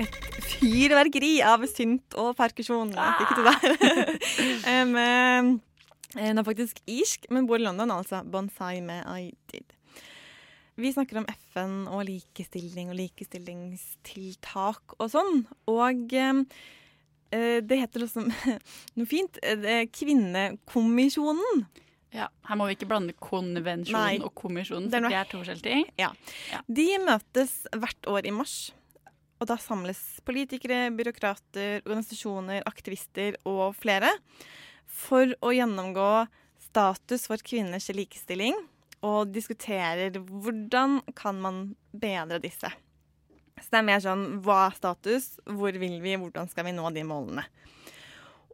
Et 0.00 0.16
fyrverkeri 0.48 1.36
av 1.46 1.62
synt 1.70 2.16
og 2.18 2.34
perkusjon. 2.38 2.90
Ah! 2.98 3.20
Ikke 3.22 3.36
til 3.38 3.46
der. 3.46 4.90
um, 4.90 5.60
hun 6.14 6.40
er 6.40 6.46
faktisk 6.46 6.80
irsk, 6.90 7.28
men 7.34 7.46
bor 7.46 7.58
i 7.58 7.64
London, 7.64 7.92
altså. 7.94 8.22
Bonsai 8.26 8.80
med 8.84 9.06
I 9.06 9.32
Did. 9.50 9.74
Vi 10.74 10.90
snakker 10.90 11.20
om 11.20 11.26
FN 11.52 11.84
og 11.86 12.02
likestilling 12.08 12.90
og 12.90 12.98
likestillingstiltak 12.98 14.96
og 14.98 15.10
sånn. 15.12 15.44
Og 15.70 16.14
eh, 16.18 16.42
det 17.62 17.78
heter 17.78 18.06
også 18.06 18.26
noe 18.98 19.06
fint. 19.10 19.38
Eh, 19.42 19.86
Kvinnekommisjonen. 19.94 21.66
Ja, 22.14 22.28
Her 22.46 22.58
må 22.58 22.66
vi 22.68 22.76
ikke 22.76 22.90
blande 22.90 23.14
konvensjonen 23.18 24.22
og 24.22 24.34
kommisjonen, 24.38 24.86
for 24.90 25.06
det 25.10 25.18
er 25.18 25.30
to 25.30 25.40
forskjellige 25.40 25.66
ting. 25.66 25.86
Ja. 25.98 26.12
ja. 26.52 26.60
De 26.70 26.86
møtes 27.02 27.56
hvert 27.74 28.10
år 28.10 28.30
i 28.30 28.34
mars. 28.34 28.58
Og 29.44 29.50
da 29.50 29.58
samles 29.60 29.98
politikere, 30.24 30.86
byråkrater, 30.96 31.82
organisasjoner, 31.84 32.62
aktivister 32.64 33.36
og 33.44 33.74
flere 33.76 34.08
for 34.88 35.34
å 35.44 35.50
gjennomgå 35.52 36.06
status 36.64 37.26
for 37.28 37.44
kvinners 37.44 37.90
likestilling 37.92 38.56
og 39.04 39.34
diskuterer 39.34 40.16
hvordan 40.16 41.02
kan 41.18 41.42
man 41.44 41.58
bedre 41.92 42.40
disse. 42.40 42.70
Så 43.60 43.68
det 43.68 43.82
er 43.82 43.86
mer 43.90 44.00
sånn 44.00 44.24
hva 44.46 44.62
er 44.70 44.78
status, 44.78 45.28
hvor 45.44 45.76
vil 45.76 46.00
vi, 46.00 46.16
hvordan 46.16 46.48
skal 46.48 46.70
vi 46.70 46.72
nå 46.78 46.88
de 46.96 47.04
målene. 47.04 47.44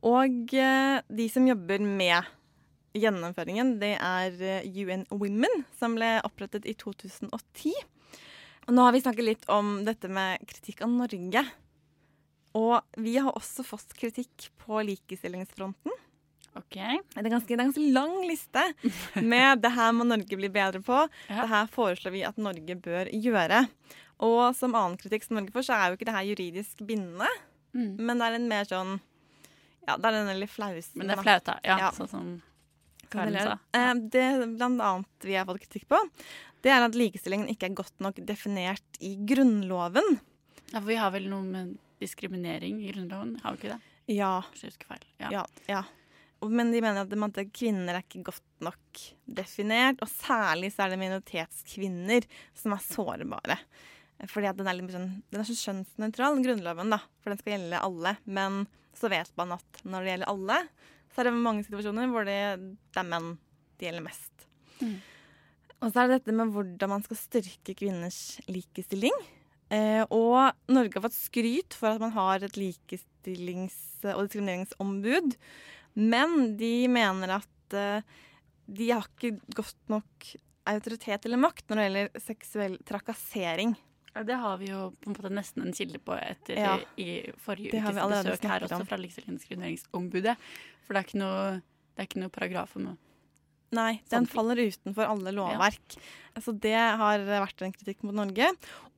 Og 0.03 0.50
eh, 0.59 0.98
de 1.07 1.29
som 1.31 1.46
jobber 1.46 1.87
med 1.87 2.26
gjennomføringen, 2.98 3.76
det 3.79 3.94
er 3.94 4.42
eh, 4.42 4.66
UN 4.83 5.07
Women, 5.14 5.62
som 5.79 5.94
ble 5.94 6.16
opprettet 6.26 6.66
i 6.66 6.74
2010. 6.74 7.79
Og 8.68 8.76
nå 8.76 8.84
har 8.86 8.94
vi 8.94 9.02
snakket 9.02 9.26
litt 9.26 9.48
om 9.50 9.80
dette 9.86 10.10
med 10.12 10.42
kritikk 10.48 10.84
av 10.86 10.92
Norge. 10.92 11.44
Og 12.58 13.00
vi 13.00 13.16
har 13.18 13.34
også 13.36 13.64
fått 13.66 13.94
kritikk 13.98 14.50
på 14.60 14.82
likestillingsfronten. 14.86 15.94
Ok. 16.58 16.74
Det, 16.74 17.20
er 17.20 17.30
ganske, 17.30 17.46
det 17.46 17.54
er 17.54 17.62
en 17.62 17.70
ganske 17.70 17.90
lang 17.94 18.16
liste 18.26 18.64
med 19.22 19.62
det 19.62 19.70
her 19.76 19.92
må 19.94 20.06
Norge 20.08 20.38
bli 20.38 20.50
bedre 20.50 20.82
på. 20.82 21.04
Ja. 21.28 21.44
Det 21.44 21.50
her 21.52 21.70
foreslår 21.70 22.14
vi 22.16 22.24
at 22.26 22.40
Norge 22.42 22.74
bør 22.74 23.10
gjøre. 23.14 23.64
Og 24.26 24.42
som 24.58 24.74
annen 24.76 24.98
kritikk 25.00 25.24
som 25.24 25.38
Norge 25.38 25.54
får, 25.54 25.68
så 25.68 25.78
er 25.78 25.88
jo 25.88 25.98
ikke 25.98 26.10
det 26.10 26.16
her 26.18 26.28
juridisk 26.32 26.82
bindende. 26.84 27.30
Mm. 27.72 27.94
Men 28.02 28.18
det 28.18 28.26
er 28.26 28.38
en 28.40 28.50
mer 28.50 28.66
sånn 28.66 28.96
Ja, 29.86 29.94
det 29.94 30.10
er 30.10 30.16
den 30.18 30.40
litt 30.42 30.50
flausen. 30.52 30.98
Men 30.98 31.12
det 31.12 31.16
er 31.16 31.22
flaut. 31.22 31.52
Ja, 31.64 31.76
ja. 31.86 31.90
Sånn 31.94 32.10
som 32.10 32.30
Karen 33.12 33.36
sa. 33.36 33.58
Eh, 33.76 33.92
det 34.14 34.26
blant 34.56 34.86
annet 34.86 35.28
vi 35.28 35.36
har 35.38 35.46
fått 35.48 35.62
kritikk 35.64 35.86
på, 35.90 36.00
det 36.64 36.72
er 36.74 36.84
at 36.86 36.98
likestillingen 36.98 37.50
ikke 37.52 37.70
er 37.70 37.78
godt 37.78 38.02
nok 38.04 38.20
definert 38.28 39.00
i 39.00 39.14
Grunnloven. 39.28 40.18
Ja, 40.70 40.78
for 40.78 40.90
vi 40.90 40.98
har 41.00 41.14
vel 41.14 41.30
noe 41.32 41.44
med 41.46 41.78
diskriminering 42.00 42.82
i 42.84 42.92
Grunnloven, 42.92 43.38
har 43.42 43.56
vi 43.56 43.62
ikke 43.62 43.74
det? 43.74 43.94
Ja. 44.10 44.34
Ja. 45.20 45.30
ja, 45.30 45.46
ja. 45.70 45.84
Men 46.48 46.72
de 46.72 46.80
mener 46.80 47.04
at 47.04 47.40
kvinner 47.52 47.98
er 47.98 48.04
ikke 48.04 48.24
godt 48.30 48.64
nok 48.64 49.02
definert. 49.28 50.00
Og 50.00 50.08
særlig 50.08 50.72
så 50.72 50.86
er 50.86 50.94
det 50.94 51.00
minoritetskvinner 51.02 52.26
som 52.56 52.74
er 52.74 52.84
sårbare. 52.86 53.58
Fordi 54.28 54.52
den 54.56 54.68
er, 54.68 54.76
litt 54.76 54.92
sånn, 54.92 55.10
den 55.32 55.42
er 55.42 55.48
så 55.48 55.56
skjønnsnøytral, 55.56 56.40
Grunnloven, 56.44 56.92
da. 56.92 57.00
For 57.20 57.32
den 57.32 57.40
skal 57.40 57.54
gjelde 57.56 57.82
alle. 57.84 58.14
Men 58.24 58.64
så 58.96 59.12
vet 59.12 59.30
man 59.40 59.54
at 59.56 59.82
når 59.84 60.04
det 60.04 60.14
gjelder 60.14 60.32
alle, 60.32 60.58
så 61.10 61.22
er 61.22 61.30
det 61.30 61.36
mange 61.36 61.64
situasjoner 61.66 62.10
hvor 62.12 62.26
det, 62.28 62.40
det 62.90 63.02
er 63.02 63.08
menn 63.08 63.32
det 63.80 63.88
gjelder 63.88 64.04
mest. 64.04 64.46
Mm. 64.80 64.96
Og 65.80 65.90
så 65.90 66.02
er 66.02 66.08
det 66.10 66.20
dette 66.20 66.36
med 66.36 66.52
hvordan 66.52 66.92
man 66.92 67.04
skal 67.04 67.18
styrke 67.18 67.74
kvinners 67.78 68.20
likestilling. 68.50 69.14
Eh, 69.72 70.02
og 70.12 70.52
Norge 70.70 70.98
har 70.98 71.06
fått 71.06 71.16
skryt 71.16 71.76
for 71.78 71.94
at 71.94 72.02
man 72.02 72.12
har 72.16 72.44
et 72.44 72.58
likestillings- 72.60 74.04
og 74.12 74.26
diskrimineringsombud. 74.26 75.36
Men 75.96 76.54
de 76.60 76.74
mener 76.92 77.38
at 77.40 77.76
eh, 77.76 78.04
de 78.70 78.90
har 78.92 79.08
ikke 79.08 79.38
godt 79.56 79.80
nok 79.90 80.32
autoritet 80.70 81.24
eller 81.26 81.40
makt 81.40 81.70
når 81.70 81.78
det 81.78 81.86
gjelder 81.86 82.24
seksuell 82.26 82.76
trakassering. 82.86 83.74
Ja, 84.16 84.24
det 84.26 84.38
har 84.42 84.56
vi 84.58 84.70
jo 84.72 84.88
på 84.98 85.10
en 85.10 85.14
måte 85.14 85.30
nesten 85.32 85.62
en 85.62 85.76
kilde 85.76 86.00
på 86.02 86.16
etter 86.18 86.58
ja, 86.58 86.72
i 86.98 87.22
forrige 87.38 87.78
ukes 87.78 87.94
besøk 87.94 88.48
her 88.50 88.66
også, 88.66 88.80
fra 88.88 88.98
Likestillingsgrunneringsombudet. 88.98 90.34
For 90.82 90.96
det 90.96 91.00
er 91.02 91.06
ikke 91.06 91.20
noe, 91.22 91.44
det 91.94 92.02
er 92.02 92.10
ikke 92.10 92.24
noe 92.24 92.34
paragraf 92.34 92.74
om 92.80 92.90
Nei, 93.70 94.00
den 94.10 94.26
faller 94.26 94.58
utenfor 94.58 95.06
alle 95.06 95.30
lovverk. 95.30 95.94
Ja. 95.94 96.06
Altså, 96.34 96.54
det 96.58 96.74
har 96.74 97.22
vært 97.22 97.62
en 97.62 97.74
kritikk 97.76 98.00
mot 98.02 98.16
Norge. 98.18 98.48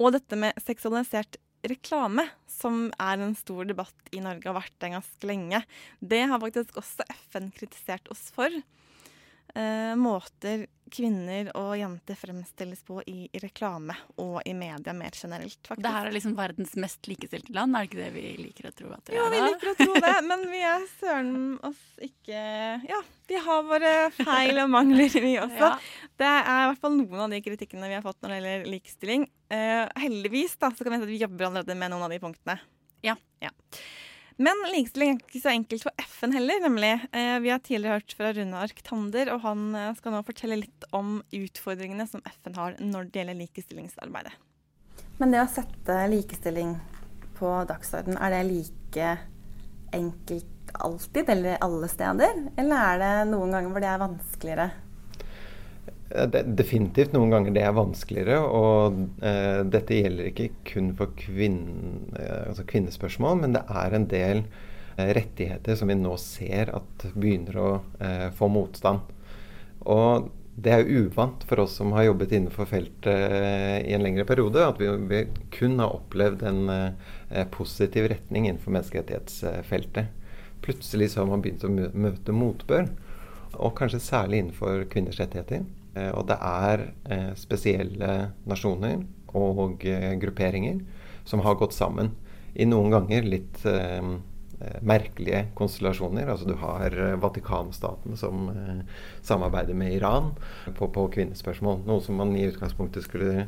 Og 0.00 0.14
dette 0.14 0.38
med 0.40 0.56
seksualisert 0.64 1.36
reklame, 1.68 2.24
som 2.48 2.86
er 2.96 3.20
en 3.20 3.36
stor 3.38 3.68
debatt 3.68 4.08
i 4.16 4.22
Norge 4.24 4.46
og 4.46 4.54
har 4.54 4.62
vært 4.62 4.78
det 4.80 4.94
ganske 4.94 5.28
lenge, 5.28 5.60
det 6.00 6.22
har 6.30 6.40
faktisk 6.42 6.80
også 6.80 7.04
FN 7.28 7.52
kritisert 7.52 8.08
oss 8.12 8.30
for. 8.34 8.48
Eh, 9.54 9.94
måter 10.00 10.66
kvinner 10.92 11.48
og 11.56 11.74
jenter 11.76 12.16
fremstilles 12.16 12.82
på 12.84 12.98
i, 13.08 13.26
i, 13.32 13.40
reklame 13.40 13.94
og 14.20 14.42
i 14.48 14.52
media 14.56 14.92
mer 14.96 15.12
generelt. 15.16 15.58
faktisk. 15.60 15.82
Det 15.84 15.92
her 15.92 16.08
er 16.08 16.14
liksom 16.14 16.34
verdens 16.36 16.72
mest 16.80 17.08
likestilte 17.08 17.52
land, 17.56 17.76
er 17.76 17.84
det 17.84 17.90
ikke 17.90 18.00
det 18.00 18.10
vi 18.14 18.24
liker 18.40 18.68
å 18.68 18.72
tro? 18.76 18.90
at 18.96 19.08
det 19.08 19.16
jo, 19.16 19.24
er? 19.24 19.24
Jo, 19.24 19.30
vi 19.32 19.50
liker 19.50 19.72
å 19.72 19.74
tro 19.80 20.02
det, 20.04 20.14
men 20.30 20.44
vi 20.52 20.62
er 20.68 20.86
søren 21.00 21.34
oss 21.68 21.82
ikke 22.08 22.44
Ja, 22.88 23.00
vi 23.28 23.40
har 23.46 23.64
våre 23.68 23.94
feil 24.16 24.62
og 24.64 24.72
mangler, 24.72 25.20
vi 25.24 25.34
også. 25.46 25.72
Ja. 25.72 25.72
Det 26.22 26.30
er 26.32 26.52
i 26.52 26.70
hvert 26.70 26.84
fall 26.84 26.96
noen 26.96 27.24
av 27.26 27.36
de 27.36 27.42
kritikkene 27.44 27.92
vi 27.92 27.98
har 27.98 28.04
fått 28.04 28.20
når 28.20 28.32
det 28.32 28.40
gjelder 28.40 28.70
likestilling. 28.76 29.28
Eh, 29.52 29.84
heldigvis 30.04 30.56
da, 30.60 30.72
så 30.72 30.84
kan 30.84 30.96
vi 30.96 31.02
si 31.02 31.08
at 31.08 31.12
vi 31.12 31.20
jobber 31.26 31.50
allerede 31.50 31.76
med 31.76 31.92
noen 31.92 32.08
av 32.08 32.12
de 32.12 32.20
punktene. 32.24 32.60
Ja. 33.04 33.16
ja. 33.42 33.52
Men 34.36 34.62
likestilling 34.72 35.16
er 35.16 35.24
ikke 35.26 35.42
så 35.42 35.52
enkelt 35.52 35.84
for 35.86 36.06
FN 36.06 36.32
heller, 36.36 36.62
nemlig. 36.64 36.92
Eh, 37.12 37.36
vi 37.44 37.50
har 37.52 37.60
tidligere 37.64 37.98
hørt 38.00 38.14
fra 38.16 38.30
Rune 38.36 38.62
Arctander, 38.62 39.32
og 39.34 39.42
han 39.44 39.66
eh, 39.78 39.90
skal 39.98 40.14
nå 40.14 40.22
fortelle 40.26 40.60
litt 40.62 40.86
om 40.96 41.18
utfordringene 41.36 42.06
som 42.08 42.24
FN 42.38 42.56
har 42.56 42.78
når 42.80 43.10
det 43.10 43.22
gjelder 43.22 43.40
likestillingsarbeidet. 43.42 44.32
Men 45.20 45.34
det 45.34 45.42
å 45.42 45.50
sette 45.50 45.98
likestilling 46.10 46.76
på 47.38 47.52
dagsorden, 47.68 48.16
er 48.16 48.32
det 48.34 48.42
like 48.48 49.10
enkelt 49.92 50.72
alltid 50.72 51.28
eller 51.28 51.60
alle 51.60 51.90
steder? 51.90 52.46
Eller 52.56 52.86
er 52.94 53.02
det 53.02 53.12
noen 53.32 53.52
ganger 53.52 53.74
hvor 53.74 53.84
det 53.84 53.90
er 53.92 54.02
vanskeligere? 54.02 54.70
Det, 56.12 56.42
definitivt 56.58 57.14
noen 57.14 57.30
ganger 57.32 57.54
det 57.56 57.62
er 57.64 57.76
vanskeligere. 57.76 58.42
Og 58.44 58.98
eh, 59.24 59.62
dette 59.72 59.96
gjelder 59.96 60.28
ikke 60.28 60.50
kun 60.68 60.92
for 60.98 61.14
kvinn, 61.18 61.62
eh, 62.18 62.50
altså 62.50 62.66
kvinnespørsmål, 62.68 63.40
men 63.44 63.56
det 63.56 63.64
er 63.70 63.96
en 63.96 64.06
del 64.10 64.44
eh, 64.44 65.10
rettigheter 65.16 65.78
som 65.78 65.92
vi 65.92 65.96
nå 65.96 66.12
ser 66.20 66.74
at 66.76 67.08
begynner 67.14 67.58
å 67.62 67.72
eh, 68.04 68.28
få 68.36 68.50
motstand. 68.52 69.08
Og 69.88 70.30
det 70.52 70.72
er 70.74 70.82
jo 70.84 71.06
uvant 71.06 71.44
for 71.48 71.62
oss 71.64 71.78
som 71.80 71.94
har 71.96 72.10
jobbet 72.10 72.34
innenfor 72.36 72.68
feltet 72.68 73.08
eh, 73.08 73.78
i 73.88 73.96
en 73.96 74.04
lengre 74.04 74.28
periode, 74.28 74.60
at 74.60 74.80
vi, 74.82 74.90
vi 75.08 75.24
kun 75.54 75.80
har 75.80 75.96
opplevd 75.96 76.44
en 76.50 76.64
eh, 76.68 77.46
positiv 77.54 78.10
retning 78.12 78.50
innenfor 78.50 78.76
menneskerettighetsfeltet. 78.76 80.12
Plutselig 80.62 81.14
så 81.14 81.22
har 81.22 81.32
man 81.32 81.40
begynt 81.42 81.64
å 81.64 81.72
møte 81.72 82.36
motbør, 82.36 82.90
og 83.56 83.78
kanskje 83.80 84.04
særlig 84.04 84.42
innenfor 84.42 84.84
kvinners 84.92 85.18
rettigheter. 85.22 85.64
Eh, 85.94 86.10
og 86.16 86.26
det 86.30 86.38
er 86.40 86.86
eh, 87.12 87.32
spesielle 87.38 88.12
nasjoner 88.48 89.02
og 89.36 89.84
eh, 89.88 90.12
grupperinger 90.20 90.80
som 91.28 91.40
har 91.44 91.58
gått 91.60 91.74
sammen 91.76 92.12
i 92.52 92.64
noen 92.68 92.90
ganger 92.92 93.22
litt 93.24 93.62
merkelige 94.84 95.46
konstellasjoner. 95.56 96.28
Altså 96.28 96.44
du 96.50 96.54
har 96.60 96.92
Vatikanstaten 97.22 98.16
som 98.18 98.50
samarbeider 99.24 99.74
med 99.78 99.94
Iran 99.96 100.34
på, 100.76 100.90
på, 100.92 101.06
kvinnespørsmål. 101.14 101.78
Noe 101.88 102.00
som 102.04 102.20
man 102.20 102.36
i 102.36 102.44
utgangspunktet 102.50 103.06
skulle 103.06 103.46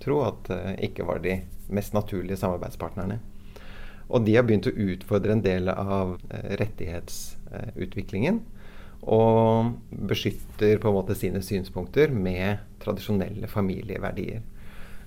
tro 0.00 0.22
at 0.24 0.48
ikke 0.86 1.04
var 1.10 1.20
de 1.26 1.34
mest 1.68 1.92
naturlige 1.92 2.40
samarbeidspartnerne. 2.40 3.18
Og 4.08 4.24
de 4.24 4.38
har 4.38 4.48
begynt 4.48 4.70
å 4.70 4.78
utfordre 4.86 5.36
en 5.36 5.44
del 5.44 5.68
av 5.74 6.16
rettighetsutviklingen 6.32 8.40
og 9.04 9.74
beskytter 10.08 10.80
på 10.80 10.90
en 10.90 10.96
måte 10.96 11.16
sine 11.18 11.42
synspunkter 11.44 12.12
med 12.14 12.64
tradisjonelle 12.82 13.48
familieverdier. 13.50 14.42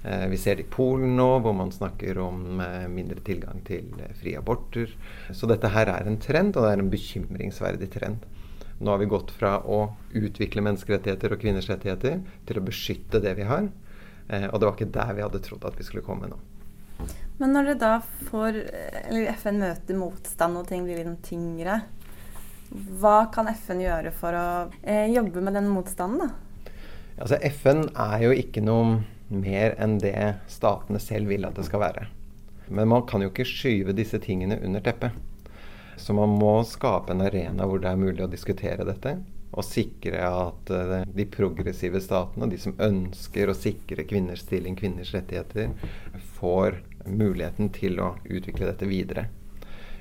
Eh, 0.04 0.28
vi 0.28 0.38
ser 0.38 0.56
det 0.56 0.68
i 0.68 0.72
Polen 0.72 1.16
nå, 1.18 1.28
hvor 1.44 1.56
man 1.58 1.72
snakker 1.74 2.20
om 2.22 2.62
eh, 2.64 2.86
mindre 2.92 3.20
tilgang 3.26 3.64
til 3.68 3.90
eh, 4.00 4.14
frie 4.20 4.40
aborter. 4.40 4.94
Så 5.34 5.50
dette 5.50 5.72
her 5.74 5.90
er 5.92 6.08
en 6.08 6.20
trend, 6.22 6.56
og 6.56 6.64
det 6.64 6.74
er 6.74 6.84
en 6.84 6.92
bekymringsverdig 6.94 7.90
trend. 7.96 8.28
Nå 8.78 8.94
har 8.94 9.02
vi 9.02 9.10
gått 9.10 9.34
fra 9.34 9.58
å 9.66 9.88
utvikle 10.14 10.64
menneskerettigheter 10.64 11.34
og 11.34 11.42
kvinners 11.42 11.70
rettigheter 11.72 12.22
til 12.46 12.60
å 12.60 12.66
beskytte 12.68 13.22
det 13.24 13.34
vi 13.40 13.48
har. 13.50 13.72
Og 14.28 14.60
det 14.60 14.68
var 14.68 14.76
ikke 14.76 14.92
der 14.94 15.16
vi 15.18 15.24
hadde 15.24 15.42
trodd 15.42 15.66
at 15.66 15.80
vi 15.80 15.86
skulle 15.88 16.06
komme 16.06 16.30
nå. 16.30 16.38
Men 17.40 17.56
når 17.56 17.72
dere 17.72 17.80
da 17.82 18.28
får, 18.28 18.60
eller 19.08 19.32
FN 19.40 19.58
møter 19.64 19.98
motstand 19.98 20.60
og 20.62 20.70
ting 20.70 20.86
blir 20.86 21.02
litt 21.02 21.26
tyngre, 21.26 21.80
hva 22.72 23.28
kan 23.34 23.48
FN 23.52 23.82
gjøre 23.84 24.12
for 24.16 24.36
å 24.36 24.48
eh, 24.82 25.08
jobbe 25.14 25.44
med 25.44 25.56
den 25.58 25.70
motstanden? 25.72 26.28
da? 26.28 26.74
Altså, 27.18 27.40
FN 27.50 27.88
er 27.98 28.28
jo 28.28 28.34
ikke 28.36 28.62
noe 28.62 29.00
mer 29.34 29.76
enn 29.82 29.98
det 30.02 30.38
statene 30.52 31.00
selv 31.02 31.32
vil 31.32 31.48
at 31.48 31.58
det 31.58 31.66
skal 31.68 31.82
være. 31.84 32.06
Men 32.68 32.92
man 32.92 33.08
kan 33.08 33.24
jo 33.24 33.32
ikke 33.32 33.48
skyve 33.48 33.96
disse 33.96 34.20
tingene 34.24 34.60
under 34.64 34.84
teppet. 34.84 35.16
Så 35.98 36.14
man 36.14 36.36
må 36.38 36.60
skape 36.68 37.16
en 37.16 37.24
arena 37.26 37.66
hvor 37.66 37.82
det 37.82 37.90
er 37.90 38.00
mulig 38.00 38.22
å 38.26 38.30
diskutere 38.30 38.86
dette. 38.86 39.16
Og 39.58 39.66
sikre 39.66 40.20
at 40.28 40.70
uh, 40.70 41.00
de 41.08 41.26
progressive 41.32 42.02
statene, 42.04 42.50
de 42.52 42.60
som 42.62 42.76
ønsker 42.84 43.50
å 43.50 43.56
sikre 43.58 44.06
kvinners 44.06 44.44
stilling, 44.46 44.76
kvinners 44.78 45.14
rettigheter, 45.16 45.72
får 46.38 46.82
muligheten 47.08 47.72
til 47.74 47.98
å 48.04 48.12
utvikle 48.28 48.68
dette 48.70 48.90
videre. 48.90 49.30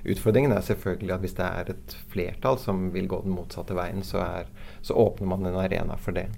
Utfordringen 0.06 0.52
er 0.54 0.62
selvfølgelig 0.62 1.14
at 1.14 1.22
hvis 1.24 1.36
det 1.38 1.46
er 1.46 1.70
et 1.72 1.96
flertall 2.12 2.58
som 2.62 2.90
vil 2.94 3.08
gå 3.10 3.22
den 3.24 3.34
motsatte 3.34 3.74
veien, 3.76 4.02
så, 4.06 4.18
er, 4.22 4.50
så 4.86 4.94
åpner 4.94 5.30
man 5.32 5.46
en 5.48 5.58
arena 5.58 5.96
for 6.00 6.16
det. 6.16 6.28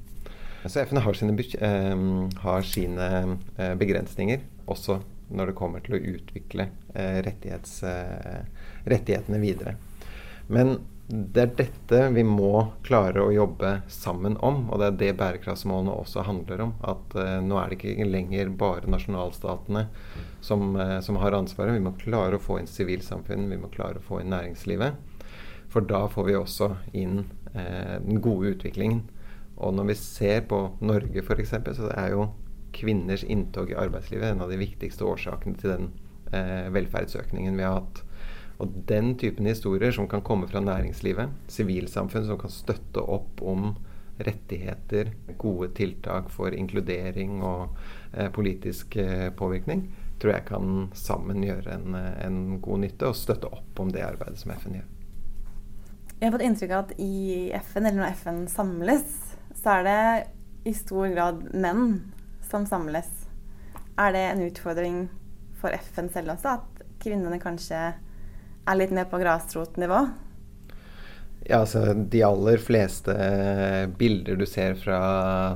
Så 0.65 0.83
FN 0.89 1.01
har 1.05 1.15
sine, 1.15 1.45
eh, 1.61 1.97
har 2.43 2.63
sine 2.67 3.09
eh, 3.57 3.75
begrensninger, 3.79 4.41
også 4.67 4.99
når 5.29 5.51
det 5.51 5.59
kommer 5.59 5.81
til 5.85 5.95
å 5.97 6.05
utvikle 6.17 6.69
eh, 6.97 7.19
rettighetene 8.89 9.41
videre. 9.43 9.77
Men 10.49 10.79
det 11.09 11.41
er 11.41 11.53
dette 11.57 11.99
vi 12.13 12.23
må 12.27 12.67
klare 12.85 13.23
å 13.25 13.33
jobbe 13.33 13.79
sammen 13.89 14.35
om, 14.45 14.67
og 14.69 14.81
det 14.81 14.89
er 14.89 14.97
det 15.01 15.15
bærekraftsmålene 15.17 15.95
også 16.03 16.25
handler 16.27 16.61
om. 16.67 16.73
At 16.85 17.15
uh, 17.17 17.39
nå 17.41 17.57
er 17.57 17.71
det 17.71 17.79
ikke 17.79 18.05
lenger 18.05 18.51
bare 18.61 18.91
nasjonalstatene 18.93 19.87
som, 20.45 20.75
uh, 20.77 20.99
som, 21.05 21.17
har 21.23 21.37
ansvaret. 21.39 21.79
Vi 21.79 21.85
må 21.87 21.95
klare 21.97 22.37
å 22.37 22.43
få 22.45 22.59
inn 22.61 22.69
sivilsamfunn, 22.69 23.49
vi 23.49 23.57
må 23.61 23.71
klare 23.73 24.03
å 24.03 24.05
få 24.05 24.21
inn 24.21 24.29
næringslivet. 24.35 24.99
For 25.73 25.89
da 25.89 26.03
får 26.13 26.29
vi 26.29 26.37
også 26.37 26.69
inn 26.93 27.23
uh, 27.55 27.97
den 28.05 28.21
gode 28.25 28.53
utviklingen. 28.53 29.07
Og 29.57 29.73
når 29.79 29.95
vi 29.95 29.97
ser 30.03 30.45
på 30.51 30.61
Norge 30.85 31.25
f.eks., 31.25 31.57
så 31.79 31.89
er 31.95 32.13
jo 32.19 32.29
kvinners 32.77 33.25
inntog 33.25 33.73
i 33.73 33.81
arbeidslivet 33.81 34.35
en 34.35 34.45
av 34.45 34.53
de 34.53 34.61
viktigste 34.61 35.09
årsakene 35.09 35.57
til 35.57 35.73
den 35.73 35.89
velferdsøkningen 36.29 37.55
vi 37.57 37.65
har 37.65 37.79
hatt. 37.79 38.03
Og 38.59 38.75
den 38.91 39.13
typen 39.19 39.47
historier 39.47 39.93
som 39.95 40.09
kan 40.11 40.25
komme 40.27 40.49
fra 40.51 40.61
næringslivet, 40.65 41.31
sivilsamfunn 41.51 42.27
som 42.27 42.41
kan 42.41 42.51
støtte 42.51 43.05
opp 43.05 43.43
om 43.43 43.77
rettigheter, 44.19 45.13
gode 45.39 45.71
tiltak 45.79 46.31
for 46.35 46.55
inkludering 46.55 47.39
og 47.47 47.77
eh, 48.13 48.27
politisk 48.35 48.97
eh, 48.99 49.29
påvirkning, 49.31 49.85
tror 50.19 50.35
jeg 50.35 50.47
kan 50.49 50.89
sammen 50.99 51.45
gjøre 51.47 51.77
en, 51.77 51.95
en, 51.95 52.41
god 52.63 52.83
nytte 52.83 53.13
og 53.13 53.19
støtte 53.19 53.51
opp 53.55 53.79
om 53.79 53.93
det 53.95 54.03
arbeidet 54.03 54.41
som 54.41 54.51
FN 54.59 54.81
gjør. 54.81 54.89
Jeg 56.19 56.27
har 56.27 56.35
fått 56.35 56.47
inntrykk 56.49 56.75
av 56.75 56.89
at 56.89 56.97
i 56.99 57.53
FN, 57.63 57.87
eller 57.87 58.01
når 58.01 58.17
FN 58.19 58.43
samles, 58.51 59.07
så 59.55 59.77
er 59.77 59.87
det 59.87 60.03
i 60.67 60.75
stor 60.75 61.07
grad 61.15 61.45
menn 61.55 62.01
som 62.51 62.67
samles. 62.67 63.07
Er 63.99 64.15
det 64.15 64.25
en 64.33 64.43
utfordring 64.49 65.05
for 65.63 65.71
FN 65.79 66.11
selv 66.11 66.35
også, 66.35 66.59
at 66.59 66.83
kvinnene 66.99 67.39
kanskje 67.39 67.93
er 68.69 68.79
litt 68.81 68.95
mer 68.95 69.09
på 69.11 69.21
grasrotnivå? 69.21 70.07
Ja, 71.49 71.63
altså 71.63 71.95
De 71.95 72.21
aller 72.27 72.61
fleste 72.61 73.15
bilder 73.97 74.37
du 74.37 74.45
ser 74.47 74.75
fra 74.77 74.99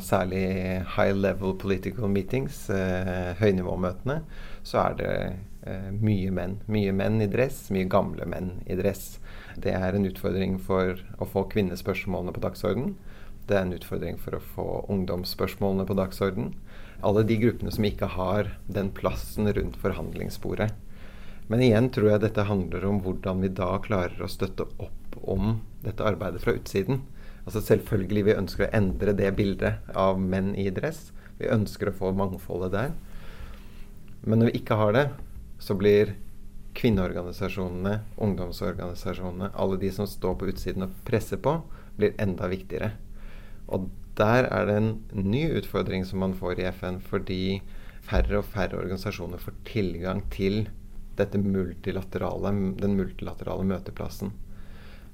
særlig 0.01 0.47
high 0.95 1.13
level 1.13 1.57
political 1.61 2.09
meetings, 2.09 2.65
eh, 2.73 3.35
høynivåmøtene, 3.41 4.23
så 4.65 4.87
er 4.87 4.97
det 5.01 5.15
eh, 5.69 5.91
mye 5.93 6.31
menn. 6.33 6.61
Mye 6.73 6.95
menn 6.97 7.21
i 7.21 7.29
dress, 7.29 7.67
mye 7.75 7.91
gamle 7.93 8.25
menn 8.31 8.55
i 8.65 8.79
dress. 8.79 9.19
Det 9.61 9.75
er 9.77 9.93
en 9.93 10.09
utfordring 10.09 10.57
for 10.63 11.03
å 11.21 11.29
få 11.29 11.45
kvinnespørsmålene 11.53 12.33
på 12.33 12.45
dagsorden. 12.47 12.95
Det 13.51 13.59
er 13.59 13.67
en 13.67 13.77
utfordring 13.77 14.17
for 14.23 14.39
å 14.39 14.45
få 14.55 14.69
ungdomsspørsmålene 14.95 15.85
på 15.89 15.99
dagsorden. 15.99 16.55
Alle 17.03 17.27
de 17.27 17.37
gruppene 17.43 17.75
som 17.75 17.85
ikke 17.85 18.15
har 18.15 18.55
den 18.71 18.89
plassen 18.95 19.51
rundt 19.53 19.77
forhandlingsbordet. 19.83 20.71
Men 21.51 21.63
igjen 21.65 21.91
tror 21.93 22.13
jeg 22.13 22.23
dette 22.23 22.47
handler 22.49 22.85
om 22.89 23.01
hvordan 23.05 23.43
vi 23.43 23.51
da 23.53 23.75
klarer 23.83 24.23
å 24.23 24.31
støtte 24.31 24.69
opp 24.83 25.17
om 25.23 25.59
dette 25.83 26.05
arbeidet 26.07 26.43
fra 26.45 26.55
utsiden. 26.57 27.03
Altså 27.43 27.63
Selvfølgelig 27.65 28.27
vi 28.29 28.37
ønsker 28.39 28.69
å 28.69 28.75
endre 28.77 29.15
det 29.19 29.33
bildet 29.39 29.95
av 29.99 30.21
menn 30.21 30.53
i 30.59 30.69
dress. 30.75 31.11
Vi 31.41 31.51
ønsker 31.51 31.91
å 31.91 31.97
få 31.99 32.13
mangfoldet 32.17 32.75
der. 32.75 32.93
Men 34.23 34.39
når 34.39 34.53
vi 34.53 34.61
ikke 34.61 34.79
har 34.79 34.95
det, 34.95 35.07
så 35.63 35.75
blir 35.79 36.15
kvinneorganisasjonene, 36.79 37.99
ungdomsorganisasjonene, 38.23 39.51
alle 39.53 39.79
de 39.83 39.91
som 39.93 40.07
står 40.09 40.39
på 40.39 40.49
utsiden 40.53 40.87
og 40.87 40.95
presser 41.07 41.41
på, 41.43 41.59
blir 41.99 42.15
enda 42.23 42.49
viktigere. 42.49 42.95
Og 43.69 43.91
der 44.17 44.47
er 44.49 44.69
det 44.69 44.77
en 44.79 44.93
ny 45.13 45.43
utfordring 45.59 46.07
som 46.09 46.23
man 46.23 46.37
får 46.39 46.61
i 46.61 46.69
FN, 46.71 47.01
fordi 47.03 47.61
færre 48.07 48.41
og 48.41 48.49
færre 48.55 48.79
organisasjoner 48.79 49.43
får 49.43 49.59
tilgang 49.69 50.23
til 50.33 50.65
multilaterale, 51.17 52.53
den 52.81 52.97
multilaterale 52.97 53.65
møteplassen. 53.65 54.33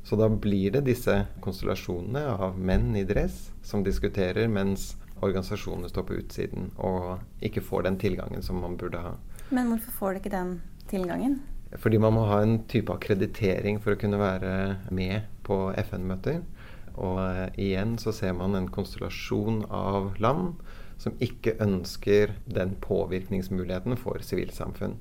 Så 0.04 0.16
da 0.16 0.28
blir 0.28 0.72
det 0.72 0.86
disse 0.86 1.26
konstellasjonene 1.44 2.22
av 2.38 2.58
menn 2.58 2.96
i 2.96 3.04
dress 3.04 3.50
som 3.62 3.84
diskuterer, 3.84 4.48
mens 4.48 4.94
organisasjonene 5.20 5.90
står 5.90 6.06
på 6.08 6.18
utsiden 6.20 6.70
og 6.78 7.18
ikke 7.44 7.64
får 7.64 7.84
den 7.88 7.98
tilgangen 7.98 8.42
som 8.42 8.60
man 8.62 8.78
burde 8.78 9.02
ha. 9.02 9.16
Men 9.50 9.72
hvorfor 9.72 9.96
får 9.98 10.12
de 10.12 10.22
ikke 10.22 10.34
den 10.36 10.52
tilgangen? 10.88 11.40
Fordi 11.76 11.98
man 12.00 12.14
må 12.16 12.24
ha 12.30 12.40
en 12.40 12.62
type 12.70 12.92
akkreditering 12.94 13.80
for 13.82 13.92
å 13.92 14.00
kunne 14.00 14.20
være 14.20 14.52
med 14.94 15.28
på 15.44 15.68
FN-møter. 15.84 16.40
Og 16.98 17.18
uh, 17.20 17.46
igjen 17.60 17.98
så 18.00 18.14
ser 18.14 18.32
man 18.38 18.56
en 18.56 18.70
konstellasjon 18.72 19.66
av 19.68 20.14
land 20.22 20.62
som 20.98 21.14
ikke 21.22 21.58
ønsker 21.62 22.32
den 22.48 22.74
påvirkningsmuligheten 22.82 23.98
for 24.00 24.24
sivilsamfunn. 24.24 24.96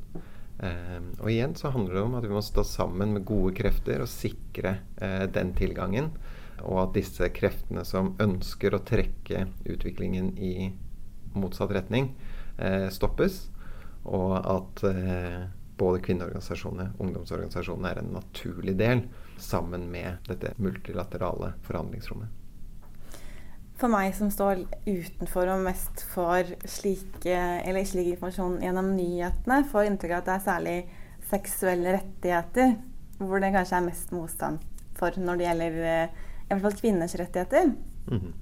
Eh, 0.60 1.02
og 1.20 1.30
igjen 1.30 1.54
så 1.58 1.72
handler 1.74 1.98
det 1.98 2.06
om 2.06 2.16
at 2.18 2.26
vi 2.26 2.34
må 2.34 2.42
stå 2.42 2.64
sammen 2.66 3.14
med 3.14 3.26
gode 3.30 3.54
krefter 3.60 4.02
og 4.02 4.10
sikre 4.12 4.80
eh, 5.02 5.26
den 5.30 5.54
tilgangen. 5.58 6.12
Og 6.66 6.82
at 6.88 6.96
disse 6.98 7.30
kreftene 7.34 7.84
som 7.86 8.16
ønsker 8.24 8.74
å 8.74 8.82
trekke 8.86 9.46
utviklingen 9.70 10.34
i 10.42 10.72
motsatt 11.38 11.74
retning, 11.76 12.16
eh, 12.58 12.88
stoppes. 12.94 13.46
Og 14.08 14.34
at 14.40 14.84
eh, 14.88 15.46
både 15.78 16.02
kvinneorganisasjonene 16.06 16.90
og 16.96 17.06
ungdomsorganisasjonene 17.06 17.92
er 17.92 18.02
en 18.02 18.16
naturlig 18.16 18.74
del 18.80 19.06
sammen 19.38 19.86
med 19.92 20.26
dette 20.30 20.56
multilaterale 20.58 21.54
forhandlingsrommet. 21.68 22.34
For 23.78 23.94
meg 23.94 24.16
som 24.18 24.32
står 24.34 24.64
utenfor 24.88 25.52
og 25.54 25.66
mest 25.68 26.02
får 26.16 26.56
slik 26.66 27.28
informasjon 27.28 28.58
gjennom 28.64 28.96
nyhetene, 28.98 29.62
får 29.70 29.92
inntrykk 29.92 30.16
av 30.16 30.24
at 30.24 30.30
det 30.30 30.34
er 30.36 30.48
særlig 30.48 30.78
seksuelle 31.28 31.94
rettigheter 32.00 32.74
hvor 33.20 33.42
det 33.42 33.54
kanskje 33.54 33.78
er 33.78 33.86
mest 33.86 34.12
motstand 34.16 34.64
for 34.98 35.14
når 35.22 35.38
det 35.38 35.48
gjelder 35.48 35.78
eh, 35.92 36.18
i 36.48 36.50
hvert 36.50 36.64
fall 36.64 36.78
kvinners 36.80 37.16
rettigheter. 37.20 37.72
Mm 38.08 38.20
-hmm. 38.20 38.34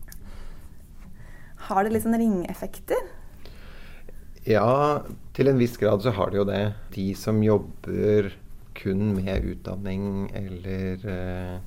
Har 1.67 1.83
det 1.83 1.93
litt 1.93 2.03
sånn 2.03 2.17
ringeffekter? 2.17 3.01
Ja, 4.45 5.01
til 5.33 5.47
en 5.47 5.57
viss 5.57 5.77
grad 5.77 6.01
så 6.01 6.11
har 6.11 6.29
det 6.29 6.37
jo 6.37 6.43
det. 6.43 6.73
De 6.93 7.15
som 7.15 7.43
jobber 7.43 8.31
kun 8.73 9.15
med 9.15 9.43
utdanning 9.43 10.29
eller 10.35 11.07
uh, 11.09 11.59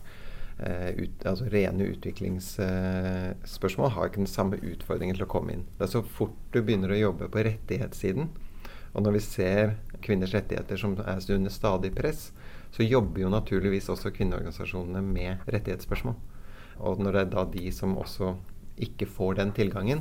ut, 0.58 1.26
altså 1.26 1.44
rene 1.52 1.86
utviklingsspørsmål, 1.92 3.90
har 3.94 4.04
ikke 4.08 4.22
den 4.24 4.30
samme 4.30 4.56
utfordringen 4.58 5.14
til 5.14 5.26
å 5.26 5.30
komme 5.30 5.52
inn. 5.54 5.66
Det 5.78 5.84
er 5.86 5.92
så 5.92 6.02
fort 6.02 6.34
du 6.54 6.58
begynner 6.62 6.90
å 6.94 7.02
jobbe 7.02 7.26
på 7.30 7.44
rettighetssiden, 7.46 8.26
og 8.94 9.00
når 9.04 9.12
vi 9.18 9.22
ser 9.22 9.64
kvinners 10.02 10.34
rettigheter 10.34 10.76
som 10.80 10.92
er 10.98 11.34
under 11.34 11.52
stadig 11.54 11.92
press, 11.94 12.32
så 12.74 12.82
jobber 12.82 13.20
jo 13.22 13.30
naturligvis 13.32 13.88
også 13.92 14.10
kvinneorganisasjonene 14.16 15.02
med 15.04 15.36
rettighetsspørsmål. 15.48 16.16
Og 16.78 17.00
når 17.02 17.12
det 17.12 17.20
er 17.22 17.30
da 17.32 17.42
de 17.52 17.72
som 17.74 17.98
også 17.98 18.26
ikke 18.78 19.06
får 19.10 19.32
den 19.40 19.52
tilgangen, 19.56 20.00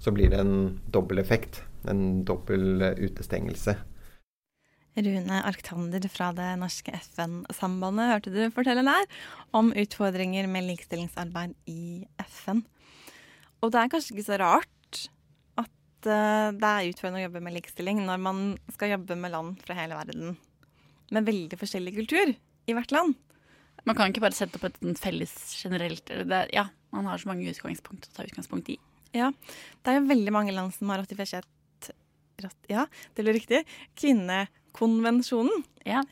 så 0.00 0.12
blir 0.14 0.30
det 0.32 0.40
en 0.42 0.80
dobbel 0.94 1.18
effekt. 1.22 1.62
En 1.88 2.24
dobbel 2.28 2.82
utestengelse. 2.98 3.76
Rune 5.04 5.42
Arctander 5.46 6.08
fra 6.10 6.30
det 6.34 6.48
norske 6.60 6.92
FN-sambandet 6.96 8.10
hørte 8.12 8.32
du 8.34 8.40
fortelle 8.54 8.82
der 8.86 9.06
om 9.56 9.70
utfordringer 9.70 10.48
med 10.50 10.66
likestillingsarbeid 10.72 11.54
i 11.70 12.04
FN. 12.40 12.64
Og 13.62 13.72
det 13.74 13.80
er 13.82 13.92
kanskje 13.92 14.16
ikke 14.16 14.26
så 14.26 14.40
rart 14.42 15.04
at 15.58 16.08
uh, 16.10 16.50
det 16.54 16.72
er 16.72 16.90
utfordrende 16.90 17.22
å 17.22 17.26
jobbe 17.28 17.44
med 17.46 17.56
likestilling 17.58 18.02
når 18.06 18.22
man 18.26 18.42
skal 18.74 18.94
jobbe 18.96 19.18
med 19.18 19.34
land 19.34 19.62
fra 19.64 19.78
hele 19.78 19.98
verden 19.98 20.36
med 21.14 21.28
veldig 21.28 21.58
forskjellig 21.60 21.94
kultur 21.96 22.34
i 22.68 22.76
hvert 22.76 22.92
land. 22.92 23.16
Man 23.88 23.96
kan 23.96 24.10
ikke 24.10 24.24
bare 24.24 24.36
sette 24.36 24.58
opp 24.58 24.66
et 24.68 25.00
felles 25.00 25.32
generelt 25.62 26.10
det, 26.10 26.42
Ja, 26.52 26.68
man 26.92 27.08
har 27.08 27.20
så 27.20 27.30
mange 27.30 27.48
utgangspunkt 27.48 28.10
å 28.10 28.16
ta 28.16 28.26
utgangspunkt 28.26 28.68
i. 28.74 28.76
Ja, 29.16 29.30
det 29.84 29.92
er 29.92 30.00
jo 30.00 30.10
veldig 30.10 30.34
mange 30.34 30.52
land 30.52 30.74
som 30.76 30.90
har 30.92 31.00
ratifisert 31.04 31.48
Ja, 32.70 32.84
det 33.16 33.24
blir 33.24 33.34
riktig. 33.34 33.64
Kvinnekonvensjonen. 34.72 35.64
Ja. 35.88 36.02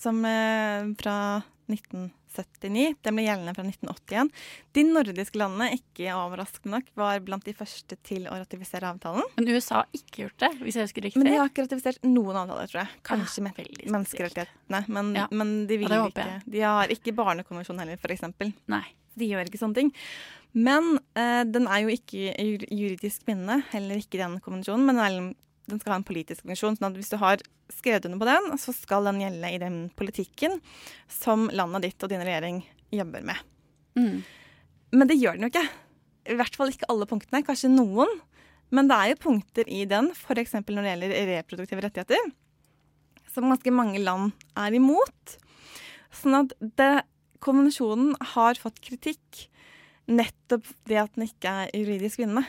Som 0.00 0.24
eh, 0.24 0.94
fra 1.00 1.42
1979. 1.66 2.94
Den 3.02 3.16
ble 3.16 3.24
gjeldende 3.24 3.54
fra 3.56 3.64
1981. 3.66 4.30
De 4.76 4.84
nordiske 4.88 5.38
landene, 5.40 5.78
ikke 5.78 6.14
overraskende 6.16 6.78
nok, 6.78 6.90
var 6.98 7.22
blant 7.24 7.46
de 7.46 7.54
første 7.56 7.98
til 8.06 8.28
å 8.28 8.36
ratifisere 8.40 8.90
avtalen. 8.90 9.26
Men 9.38 9.50
USA 9.54 9.82
har 9.82 9.96
ikke 9.96 10.24
gjort 10.24 10.38
det, 10.44 10.52
hvis 10.62 10.78
jeg 10.78 10.88
husker 10.88 11.06
riktig? 11.08 11.22
Men 11.22 11.30
de 11.30 11.38
har 11.40 11.52
ikke 11.52 11.66
ratifisert 11.66 12.02
noen 12.06 12.40
avtaler, 12.42 12.70
tror 12.70 12.82
jeg. 12.84 13.00
Kanskje 13.10 13.46
ja, 13.46 13.54
menneskerettighetene, 13.94 14.84
men, 14.88 15.14
ja. 15.18 15.28
men, 15.32 15.54
de 15.70 15.80
vil 15.80 15.94
ja, 15.94 16.04
ikke. 16.10 16.28
De 16.56 16.64
har 16.66 16.94
ikke 16.96 17.16
barnekonvensjonen 17.16 17.84
heller, 17.84 18.00
f.eks. 18.00 18.28
Nei. 18.72 18.84
De 19.14 19.28
gjør 19.30 19.46
ikke 19.46 19.60
sånne 19.60 19.78
ting. 19.78 19.94
Men 20.54 20.96
eh, 21.18 21.42
den 21.50 21.66
er 21.70 21.82
jo 21.82 21.90
ikke 21.90 22.34
juridisk 22.70 23.24
bindende, 23.26 23.60
heller 23.72 23.98
ikke 23.98 24.20
den 24.20 24.36
konvensjonen. 24.42 24.86
Men 24.86 25.00
den 25.00 25.32
skal 25.68 25.94
ha 25.94 25.98
en 26.00 26.06
politisk 26.06 26.44
funksjon. 26.44 26.76
sånn 26.78 26.90
at 26.90 26.98
hvis 26.98 27.12
du 27.12 27.18
har 27.20 27.42
skrevet 27.72 28.06
under 28.08 28.20
på 28.20 28.28
den, 28.28 28.58
så 28.60 28.74
skal 28.76 29.08
den 29.08 29.22
gjelde 29.22 29.50
i 29.50 29.60
den 29.62 29.78
politikken 29.96 30.60
som 31.08 31.48
landet 31.52 31.88
ditt 31.88 32.04
og 32.04 32.12
din 32.12 32.24
regjering 32.24 32.60
jobber 32.94 33.24
med. 33.24 33.40
Mm. 33.98 34.20
Men 34.94 35.10
det 35.10 35.18
gjør 35.18 35.38
den 35.38 35.46
jo 35.46 35.52
ikke. 35.52 35.66
I 36.24 36.38
hvert 36.38 36.56
fall 36.56 36.72
ikke 36.72 36.88
alle 36.92 37.08
punktene. 37.08 37.44
Kanskje 37.46 37.72
noen. 37.72 38.10
Men 38.74 38.88
det 38.90 38.96
er 38.96 39.12
jo 39.12 39.22
punkter 39.26 39.68
i 39.70 39.84
den, 39.88 40.10
f.eks. 40.14 40.54
når 40.58 40.80
det 40.80 40.90
gjelder 40.92 41.16
reproduktive 41.30 41.84
rettigheter, 41.84 42.30
som 43.30 43.50
ganske 43.50 43.72
mange 43.74 44.00
land 44.02 44.32
er 44.58 44.74
imot. 44.74 45.36
Sånn 46.14 46.38
at 46.40 46.54
det, 46.78 47.04
konvensjonen 47.44 48.14
har 48.34 48.58
fått 48.58 48.80
kritikk 48.82 49.46
nettopp 50.10 50.66
det 50.88 51.00
at 51.00 51.14
den 51.16 51.28
ikke 51.28 51.52
er 51.64 51.72
juridisk 51.76 52.22
bindende. 52.22 52.44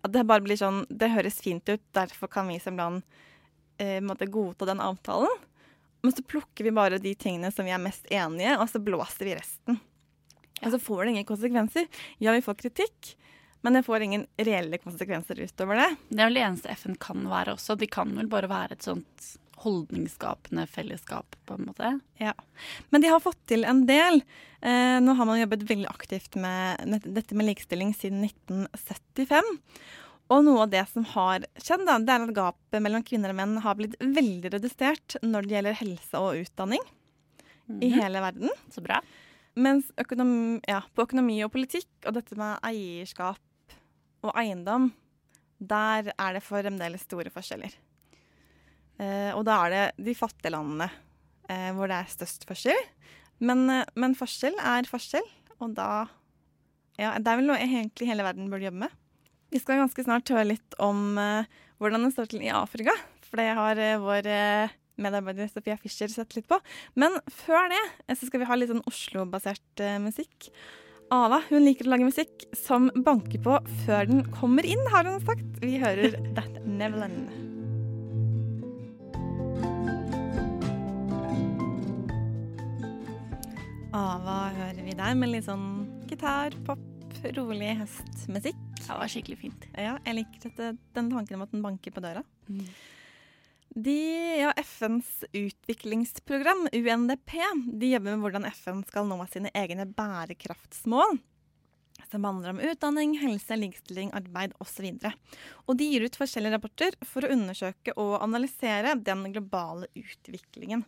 At 0.00 0.14
det 0.14 0.24
bare 0.28 0.44
blir 0.44 0.56
sånn 0.56 0.84
Det 0.88 1.10
høres 1.12 1.40
fint 1.44 1.68
ut, 1.68 1.82
derfor 1.96 2.30
kan 2.32 2.48
vi 2.48 2.58
som 2.62 2.78
land 2.80 3.02
eh, 3.78 4.00
godta 4.00 4.68
den 4.68 4.80
avtalen. 4.80 5.46
Men 6.02 6.12
så 6.16 6.24
plukker 6.24 6.64
vi 6.64 6.72
bare 6.72 6.98
de 6.98 7.14
tingene 7.14 7.52
som 7.52 7.66
vi 7.68 7.74
er 7.74 7.82
mest 7.82 8.06
enige 8.08 8.56
og 8.56 8.68
så 8.72 8.80
blåser 8.80 9.28
vi 9.28 9.36
resten. 9.36 9.80
Og 10.60 10.72
så 10.72 10.78
får 10.80 11.04
det 11.04 11.10
ingen 11.10 11.28
konsekvenser. 11.28 11.86
Ja, 12.18 12.32
vi 12.32 12.44
får 12.44 12.56
kritikk, 12.60 13.14
men 13.64 13.76
det 13.76 13.84
får 13.84 14.04
ingen 14.04 14.26
reelle 14.36 14.80
konsekvenser 14.80 15.40
utover 15.40 15.80
det. 15.80 15.90
Det 16.08 16.20
er 16.20 16.28
vel 16.28 16.40
det 16.40 16.46
eneste 16.46 16.74
FN 16.76 16.96
kan 17.00 17.24
være 17.28 17.56
også. 17.56 17.76
De 17.80 17.88
kan 17.88 18.12
vel 18.16 18.28
bare 18.32 18.48
være 18.50 18.76
et 18.76 18.88
sånt 18.88 19.30
holdningsskapende 19.60 20.66
fellesskap, 20.70 21.36
på 21.46 21.56
en 21.56 21.66
måte. 21.68 21.92
Ja. 22.20 22.32
Men 22.88 23.04
de 23.04 23.10
har 23.12 23.20
fått 23.20 23.40
til 23.50 23.66
en 23.68 23.84
del. 23.88 24.22
Eh, 24.60 24.98
nå 25.04 25.14
har 25.18 25.28
man 25.28 25.40
jobbet 25.40 25.66
veldig 25.68 25.88
aktivt 25.90 26.38
med 26.40 27.00
dette 27.04 27.36
med 27.36 27.50
likestilling 27.50 27.92
siden 27.96 28.24
1975. 28.24 29.50
Og 30.30 30.44
noe 30.46 30.64
av 30.64 30.70
det 30.72 30.84
som 30.92 31.04
har 31.12 31.44
skjedd, 31.58 31.84
da, 31.88 31.98
det 31.98 32.14
er 32.14 32.24
at 32.28 32.36
gapet 32.36 32.84
mellom 32.84 33.04
kvinner 33.06 33.32
og 33.32 33.38
menn 33.40 33.58
har 33.64 33.76
blitt 33.78 33.96
veldig 34.00 34.54
redusert 34.54 35.18
når 35.26 35.46
det 35.46 35.56
gjelder 35.56 35.78
helse 35.82 36.22
og 36.22 36.44
utdanning 36.44 36.82
mm 36.86 36.98
i 37.70 37.86
mhm. 37.86 38.00
hele 38.00 38.20
verden. 38.20 38.50
Så 38.74 38.82
bra. 38.82 38.96
Mens 39.54 39.92
økonomi, 40.00 40.58
ja, 40.66 40.80
på 40.94 41.04
økonomi 41.06 41.36
og 41.46 41.52
politikk 41.54 42.08
og 42.08 42.16
dette 42.16 42.34
med 42.38 42.58
eierskap 42.66 43.76
og 44.26 44.32
eiendom, 44.34 44.88
der 45.60 46.10
er 46.16 46.34
det 46.34 46.42
fremdeles 46.42 47.04
store 47.06 47.30
forskjeller. 47.30 47.76
Eh, 49.00 49.30
og 49.32 49.44
da 49.48 49.56
er 49.64 49.74
det 49.74 50.06
de 50.10 50.16
fattige 50.16 50.52
landene 50.52 50.88
eh, 51.48 51.70
hvor 51.76 51.90
det 51.90 52.00
er 52.00 52.12
størst 52.12 52.46
forskjell. 52.48 52.80
Men, 53.40 53.64
eh, 53.72 53.86
men, 54.00 54.16
forskjell 54.18 54.58
er 54.58 54.88
forskjell, 54.88 55.28
og 55.60 55.76
da 55.78 55.90
Ja, 57.00 57.14
det 57.16 57.30
er 57.30 57.38
vel 57.38 57.46
noe 57.48 57.56
egentlig 57.56 58.10
hele 58.10 58.26
verden 58.26 58.50
burde 58.52 58.66
jobbe 58.66 58.82
med. 58.82 58.96
Vi 59.48 59.60
skal 59.62 59.80
ganske 59.80 60.04
snart 60.04 60.28
høre 60.28 60.50
litt 60.50 60.74
om 60.84 61.16
hvordan 61.80 62.04
det 62.04 62.10
står 62.12 62.28
til 62.28 62.44
i 62.44 62.52
Afrika. 62.52 62.92
For 63.24 63.40
det 63.40 63.46
har 63.56 63.80
vår 64.02 64.28
medarbeider 65.00 65.48
Sofia 65.48 65.78
Fischer 65.80 66.12
sett 66.12 66.36
litt 66.36 66.50
på. 66.50 66.60
Men 67.00 67.16
før 67.32 67.72
det 67.72 67.80
så 68.20 68.28
skal 68.28 68.44
vi 68.44 68.50
ha 68.50 68.58
litt 68.58 68.68
sånn 68.68 68.84
Oslo-basert 68.84 69.84
musikk. 70.04 70.50
Ava 71.08 71.40
hun 71.48 71.64
liker 71.64 71.88
å 71.88 71.94
lage 71.94 72.10
musikk 72.10 72.44
som 72.52 72.92
banker 73.00 73.40
på 73.48 73.56
før 73.86 74.12
den 74.12 74.26
kommer 74.36 74.68
inn, 74.68 74.84
har 74.92 75.08
hun 75.08 75.24
sagt. 75.24 75.48
Vi 75.64 75.80
hører 75.80 76.20
That 76.36 76.60
Neverland. 76.68 77.49
Ava 83.90 84.52
hører 84.54 84.84
vi 84.86 84.92
der, 84.94 85.16
med 85.18 85.32
litt 85.32 85.48
sånn 85.48 85.64
gitar, 86.06 86.54
pop, 86.66 86.82
rolig 87.34 87.72
høstmusikk. 87.80 88.58
Ja, 88.84 88.92
det 88.92 88.98
var 89.00 89.10
skikkelig 89.10 89.38
fint. 89.40 89.66
Ja, 89.74 89.96
jeg 90.06 90.16
liker 90.20 90.44
dette, 90.44 90.68
den 90.94 91.08
tanken 91.10 91.38
om 91.38 91.42
at 91.42 91.54
den 91.54 91.64
banker 91.64 91.94
på 91.94 92.02
døra. 92.04 92.22
Mm. 92.46 92.68
De, 93.70 93.96
ja, 94.40 94.52
FNs 94.62 95.24
utviklingsprogram, 95.34 96.68
UNDP, 96.74 97.34
de 97.82 97.90
jobber 97.90 98.14
med 98.14 98.22
hvordan 98.22 98.46
FN 98.50 98.84
skal 98.86 99.10
nå 99.10 99.18
sine 99.30 99.50
egne 99.58 99.88
bærekraftsmål. 99.90 101.18
Som 102.10 102.24
handler 102.26 102.54
om 102.54 102.62
utdanning, 102.70 103.18
helse, 103.18 103.58
likestilling, 103.58 104.14
arbeid 104.14 104.54
osv. 104.62 104.86
Og, 104.86 105.36
og 105.66 105.78
de 105.78 105.90
gir 105.90 106.06
ut 106.06 106.18
forskjellige 106.18 106.54
rapporter 106.56 106.94
for 107.06 107.26
å 107.26 107.34
undersøke 107.34 107.94
og 107.98 108.16
analysere 108.22 108.94
den 109.02 109.26
globale 109.34 109.90
utviklingen. 109.98 110.86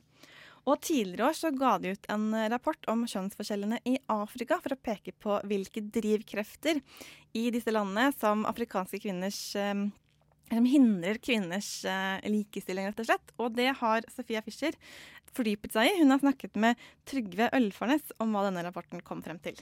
Og 0.62 0.78
Tidligere 0.78 1.26
år 1.26 1.34
så 1.34 1.50
ga 1.50 1.72
de 1.82 1.90
ut 1.96 2.04
en 2.12 2.28
rapport 2.52 2.86
om 2.90 3.02
kjønnsforskjellene 3.08 3.80
i 3.88 3.96
Afrika 4.12 4.60
for 4.62 4.76
å 4.76 4.78
peke 4.78 5.14
på 5.18 5.40
hvilke 5.50 5.82
drivkrefter 5.94 6.78
i 7.34 7.48
disse 7.54 7.74
landene 7.74 8.12
som 8.14 8.46
afrikanske 8.46 9.00
kvinners 9.02 9.40
eh, 9.58 9.74
som 10.52 10.68
hindrer 10.68 11.18
kvinners 11.22 11.84
eh, 11.88 12.30
likestilling, 12.30 12.86
rett 12.90 13.02
og 13.02 13.08
slett. 13.08 13.34
Og 13.40 13.54
det 13.56 13.70
har 13.80 14.06
Sofia 14.12 14.42
Fischer 14.44 14.76
fordypet 15.32 15.74
seg 15.74 15.88
i. 15.88 16.00
Hun 16.02 16.12
har 16.14 16.22
snakket 16.22 16.58
med 16.60 16.80
Trygve 17.08 17.48
Ølfarnes 17.56 18.12
om 18.22 18.34
hva 18.34 18.46
denne 18.46 18.64
rapporten 18.66 19.02
kom 19.02 19.22
frem 19.24 19.40
til. 19.42 19.58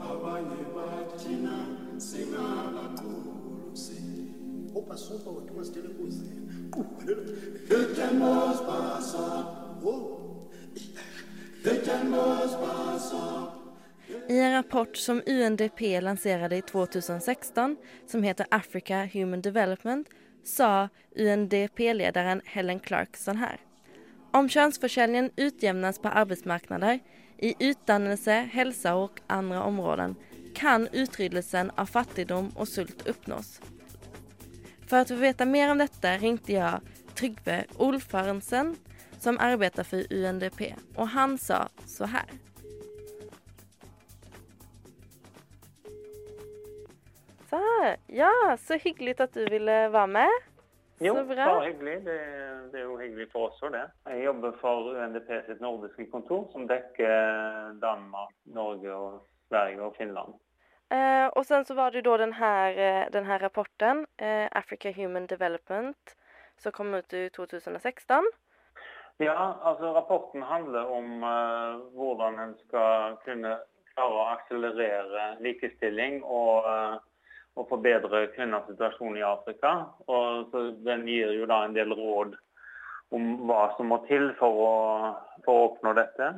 Abanye 0.00 0.60
assunto 4.90 5.28
ao 5.28 5.40
que 5.42 5.52
mais 5.52 5.68
ter 5.68 5.88
cozinha. 5.94 6.42
Ficamos 7.68 8.60
passar. 8.60 9.80
Ficamos 11.62 12.52
passar. 12.56 13.60
I 14.28 14.38
en 14.38 14.52
rapport 14.52 14.96
som 14.96 15.22
UNDP 15.26 16.00
lanserade 16.00 16.56
i 16.56 16.62
2016 16.62 17.76
som 18.06 18.22
heter 18.22 18.46
Africa 18.50 19.08
Human 19.12 19.40
Development 19.40 20.08
sa 20.44 20.88
UNDP-ledaren 21.16 22.40
Helen 22.44 22.80
Clark 22.80 23.16
sånn 23.16 23.36
her. 23.38 23.60
Om 24.32 24.48
könsförsäljningen 24.48 25.30
utjämnas 25.36 25.98
på 25.98 26.08
arbetsmarknader, 26.08 27.00
i 27.38 27.54
utdannelse, 27.58 28.48
hälsa 28.52 28.94
och 28.94 29.20
andra 29.26 29.62
områden 29.62 30.14
kan 30.54 30.88
utryddelsen 30.92 31.70
av 31.76 31.86
fattigdom 31.86 32.52
og 32.56 32.68
sult 32.68 33.08
oppnås. 33.08 33.60
For 34.90 35.04
å 35.04 35.06
få 35.06 35.20
vite 35.22 35.46
mer 35.46 35.70
om 35.70 35.78
dette 35.78 36.16
ringte 36.18 36.56
jeg 36.56 36.80
Trygve 37.14 37.60
Olfarensen, 37.78 38.72
som 39.22 39.36
arbeider 39.38 39.86
for 39.86 40.02
UNDP, 40.10 40.72
og 40.96 41.12
han 41.14 41.36
sa 41.38 41.68
så 41.86 42.08
her. 42.10 42.32
Så. 47.50 47.62
Ja, 48.10 48.32
så 48.58 48.80
hyggelig 48.82 49.20
at 49.22 49.34
du 49.34 49.44
ville 49.50 49.78
være 49.94 50.10
med. 50.18 50.42
Jo, 51.00 51.14
Så 51.14 51.24
bra. 51.30 51.46
bare 51.46 51.70
hyggelig. 51.70 51.96
Det, 52.04 52.18
det 52.72 52.80
er 52.80 52.84
jo 52.84 52.98
hyggelig 52.98 53.30
for 53.32 53.48
oss 53.48 53.62
òg, 53.62 53.72
det. 53.78 53.86
Jeg 54.10 54.26
jobber 54.26 54.58
for 54.60 54.90
UNDP 54.92 55.30
sitt 55.46 55.62
nordiske 55.62 56.10
kontor, 56.12 56.48
som 56.52 56.66
dekker 56.68 57.78
Danmark, 57.80 58.34
Norge, 58.44 58.90
og 58.94 59.22
Sverige 59.48 59.86
og 59.86 59.94
Finland. 59.98 60.34
Eh, 60.90 61.26
och 61.26 61.46
sen 61.46 61.64
så 61.64 61.74
var 61.74 61.90
det 61.90 62.02
då 62.02 62.16
den 62.16 62.32
här, 62.32 62.78
eh, 62.78 63.10
den 63.10 63.24
här 63.24 63.38
rapporten, 63.38 64.06
eh, 64.16 64.48
Africa 64.52 64.90
Human 64.90 65.26
Development, 65.26 66.16
som 66.56 66.72
kom 66.72 66.94
ut 66.94 67.12
i 67.12 67.30
2016. 67.30 68.24
Ja, 69.16 69.56
altså 69.62 69.92
rapporten 69.92 70.42
handler 70.42 70.86
om 70.86 71.22
eh, 71.22 71.76
hvordan 71.94 72.38
en 72.38 72.54
skal 72.66 73.16
kunne 73.24 73.58
klare 73.94 74.16
å 74.16 74.28
akselerere 74.32 75.24
likestilling 75.44 76.22
og, 76.24 76.68
eh, 76.70 76.96
og 77.60 77.68
forbedre 77.68 78.26
kvinners 78.34 78.64
situasjon 78.70 79.18
i 79.20 79.26
Afrika. 79.26 79.74
Og 80.08 80.54
Den 80.84 81.04
gir 81.08 81.34
jo 81.36 81.46
da 81.46 81.64
en 81.64 81.76
del 81.76 81.92
råd 81.92 82.34
om 83.12 83.28
hva 83.46 83.76
som 83.76 83.92
må 83.92 84.00
til 84.08 84.30
for 84.38 84.64
å, 84.64 84.74
for 85.44 85.52
å 85.52 85.68
oppnå 85.68 85.94
dette. 85.98 86.32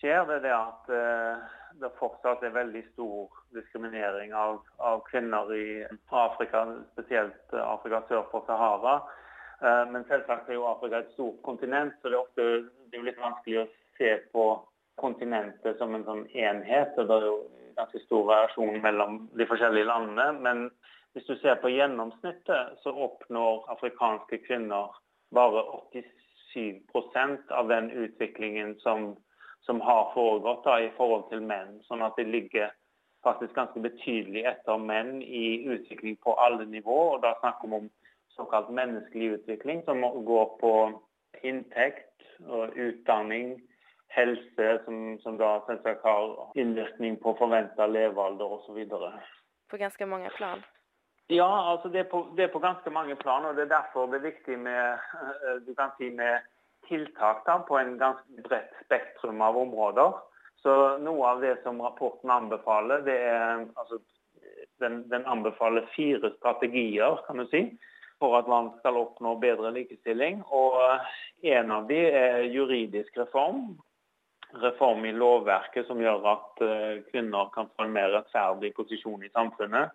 Skjer 0.00 0.26
det 0.28 0.42
det 0.48 0.56
at 0.56 0.90
eh, 0.90 1.46
det 1.80 1.94
fortsatt 2.00 2.42
er 2.42 2.58
veldig 2.58 2.82
stor 2.92 3.43
diskriminering 3.54 4.34
av, 4.34 4.60
av 4.76 5.02
kvinner 5.08 5.54
i 5.54 5.66
Afrika, 6.08 6.66
spesielt 6.92 7.52
eh, 7.52 7.64
Afrika 7.64 8.02
sør 8.08 8.26
for 8.30 8.46
Sahara. 8.46 9.00
Eh, 9.62 9.84
Men 9.92 10.06
selvsagt 10.10 10.48
er 10.48 10.58
jo 10.58 10.68
Afrika 10.68 11.02
et 11.02 11.12
stort 11.16 11.42
kontinent, 11.46 11.96
så 12.00 12.10
det 12.10 12.18
er 12.18 12.22
ofte 12.22 12.48
det 12.90 13.00
er 13.00 13.08
litt 13.08 13.20
vanskelig 13.22 13.64
å 13.64 13.68
se 13.98 14.16
på 14.32 14.46
kontinentet 15.00 15.78
som 15.78 15.94
en 15.94 16.06
sånn 16.06 16.26
enhet. 16.30 16.94
og 16.98 17.08
Det 17.08 17.16
er 17.16 17.28
jo 17.30 17.38
ganske 17.76 18.02
stor 18.04 18.26
variasjon 18.28 18.82
mellom 18.82 19.24
de 19.38 19.46
forskjellige 19.50 19.88
landene. 19.90 20.28
Men 20.46 20.68
hvis 21.14 21.26
du 21.26 21.34
ser 21.38 21.58
på 21.62 21.72
gjennomsnittet, 21.72 22.78
så 22.82 22.94
oppnår 23.06 23.64
afrikanske 23.74 24.38
kvinner 24.46 24.94
bare 25.34 25.64
87% 26.54 27.50
av 27.50 27.68
den 27.68 27.90
utviklingen 27.90 28.76
som, 28.82 29.16
som 29.66 29.80
har 29.80 30.10
foregått 30.14 30.64
da, 30.66 30.78
i 30.80 30.90
forhold 30.96 31.28
til 31.30 31.42
menn. 31.42 31.80
Sånn 31.88 32.02
at 32.06 32.18
de 32.18 32.26
ligger 32.28 32.74
faktisk 33.24 33.54
ganske 33.56 33.80
betydelig 33.80 34.44
etter 34.48 34.80
menn 34.80 35.22
i 35.22 35.64
utvikling 35.74 36.16
på 36.24 36.34
alle 36.40 36.66
nivå. 36.68 36.98
Og 37.14 37.22
da 37.24 37.34
snakker 37.40 37.68
vi 37.68 37.80
om 37.82 37.90
såkalt 38.36 38.70
menneskelig 38.70 39.38
utvikling, 39.38 39.82
som 39.84 40.02
går 40.26 40.58
på 40.60 40.74
inntekt 41.42 42.10
og 42.48 42.76
utdanning, 42.76 43.56
helse, 44.14 44.68
som, 44.84 45.18
som 45.22 45.38
da 45.38 45.56
selvsagt 45.66 46.04
har 46.06 46.34
innvirkning 46.60 47.16
på 47.22 47.34
forventa 47.38 47.86
levealder 47.86 48.58
osv. 48.58 48.84
På 49.70 49.80
ganske 49.80 50.06
mange 50.06 50.30
plan. 50.36 50.62
Ja, 51.32 51.72
altså 51.72 51.88
det 51.88 52.04
er, 52.04 52.08
på, 52.10 52.26
det 52.36 52.44
er 52.44 52.52
på 52.52 52.60
ganske 52.60 52.90
mange 52.90 53.16
plan, 53.16 53.44
og 53.44 53.56
det 53.56 53.64
er 53.64 53.76
derfor 53.78 54.06
det 54.06 54.20
er 54.20 54.28
viktig 54.28 54.58
med, 54.58 55.00
eh, 55.24 55.56
du 55.66 55.72
kan 55.74 55.94
si 55.96 56.10
med 56.12 56.44
tiltak 56.88 57.46
da, 57.46 57.58
på 57.68 57.78
en 57.80 57.96
ganske 57.98 58.44
bredt 58.44 58.74
spektrum 58.84 59.40
av 59.40 59.56
områder. 59.56 60.18
Så 60.64 60.74
Noe 61.04 61.28
av 61.28 61.42
det 61.44 61.58
som 61.62 61.80
rapporten 61.84 62.30
anbefaler, 62.32 63.02
det 63.04 63.16
er 63.20 63.66
altså, 63.76 63.98
den, 64.80 65.02
den 65.12 65.26
anbefaler 65.28 65.84
fire 65.92 66.30
strategier 66.38 67.20
kan 67.26 67.42
du 67.42 67.44
si, 67.50 67.66
for 68.22 68.38
at 68.38 68.48
land 68.48 68.70
skal 68.78 68.96
oppnå 68.96 69.34
bedre 69.42 69.74
likestilling. 69.74 70.40
Og 70.48 70.80
En 71.44 71.74
av 71.74 71.84
de 71.90 71.98
er 72.08 72.46
juridisk 72.48 73.18
reform. 73.20 73.74
Reform 74.62 75.04
i 75.04 75.12
lovverket 75.12 75.84
som 75.90 76.00
gjør 76.00 76.24
at 76.30 76.62
eh, 76.64 77.02
kvinner 77.10 77.50
kan 77.52 77.68
få 77.74 77.84
en 77.84 77.92
mer 77.92 78.14
rettferdig 78.14 78.70
posisjon 78.78 79.26
i 79.26 79.32
samfunnet. 79.34 79.92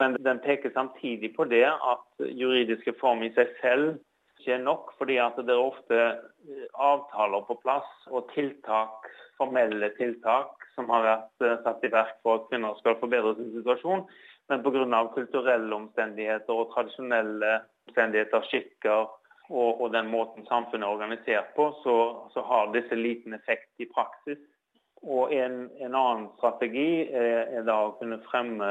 Men 0.00 0.16
den 0.24 0.40
peker 0.42 0.72
samtidig 0.74 1.34
på 1.36 1.46
det 1.50 1.66
at 1.68 2.26
juridisk 2.26 2.88
reform 2.88 3.22
i 3.22 3.30
seg 3.36 3.52
selv 3.60 3.98
ikke 4.38 4.56
er 4.56 4.64
nok, 4.64 4.90
fordi 4.98 5.20
at 5.22 5.38
det 5.38 5.54
er 5.54 5.62
ofte 5.62 6.02
eh, 6.02 6.66
avtaler 6.74 7.46
på 7.46 7.60
plass 7.62 8.10
og 8.10 8.26
tiltak, 8.34 9.06
formelle 9.38 9.92
tiltak 9.96 10.66
som 10.74 10.90
har 10.92 11.06
vært 11.06 11.46
eh, 11.46 11.60
satt 11.64 11.86
i 11.86 11.92
verk 11.92 12.18
for 12.22 12.40
at 12.40 12.50
kvinner 12.50 12.76
skal 12.80 12.98
forbedre 13.02 13.34
sin 13.38 13.54
situasjon. 13.56 14.04
Men 14.48 14.64
pga. 14.64 15.00
kulturelle 15.14 15.74
omstendigheter 15.76 16.54
og 16.54 16.70
tradisjonelle 16.74 17.58
omstendigheter, 17.88 18.44
skikker 18.48 19.08
og, 19.48 19.80
og 19.80 19.90
den 19.92 20.08
måten 20.12 20.46
samfunnet 20.48 20.86
er 20.86 20.94
organisert 20.94 21.50
på, 21.56 21.70
så, 21.82 21.96
så 22.32 22.44
har 22.44 22.72
disse 22.72 22.96
liten 22.96 23.34
effekt 23.36 23.70
i 23.78 23.88
praksis. 23.94 24.38
Og 25.02 25.32
en, 25.32 25.68
en 25.78 25.94
annen 25.94 26.28
strategi 26.38 27.06
er, 27.06 27.44
er 27.60 27.66
da 27.68 27.76
å 27.86 27.96
kunne 28.00 28.18
fremme 28.26 28.70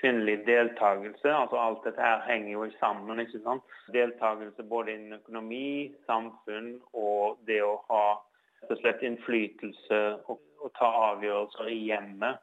kvinnelig 0.00 0.42
deltakelse. 0.46 1.30
Altså 1.30 1.56
alt 1.60 1.84
dette 1.86 2.02
her 2.02 2.24
henger 2.26 2.52
jo 2.52 2.68
sammen. 2.80 3.20
ikke 3.22 3.40
sant? 3.44 3.76
Deltakelse 3.94 4.66
både 4.68 4.96
innen 4.96 5.20
økonomi, 5.20 5.94
samfunn 6.08 6.74
og 6.92 7.38
det 7.48 7.62
å 7.64 7.76
ha 7.88 8.04
og 8.70 8.80
slett 8.80 9.02
innflytelse 9.04 10.00
og, 10.30 10.40
og 10.62 10.72
ta 10.78 10.90
avgjørelser 11.10 11.70
i 11.72 11.80
hjemmet 11.88 12.40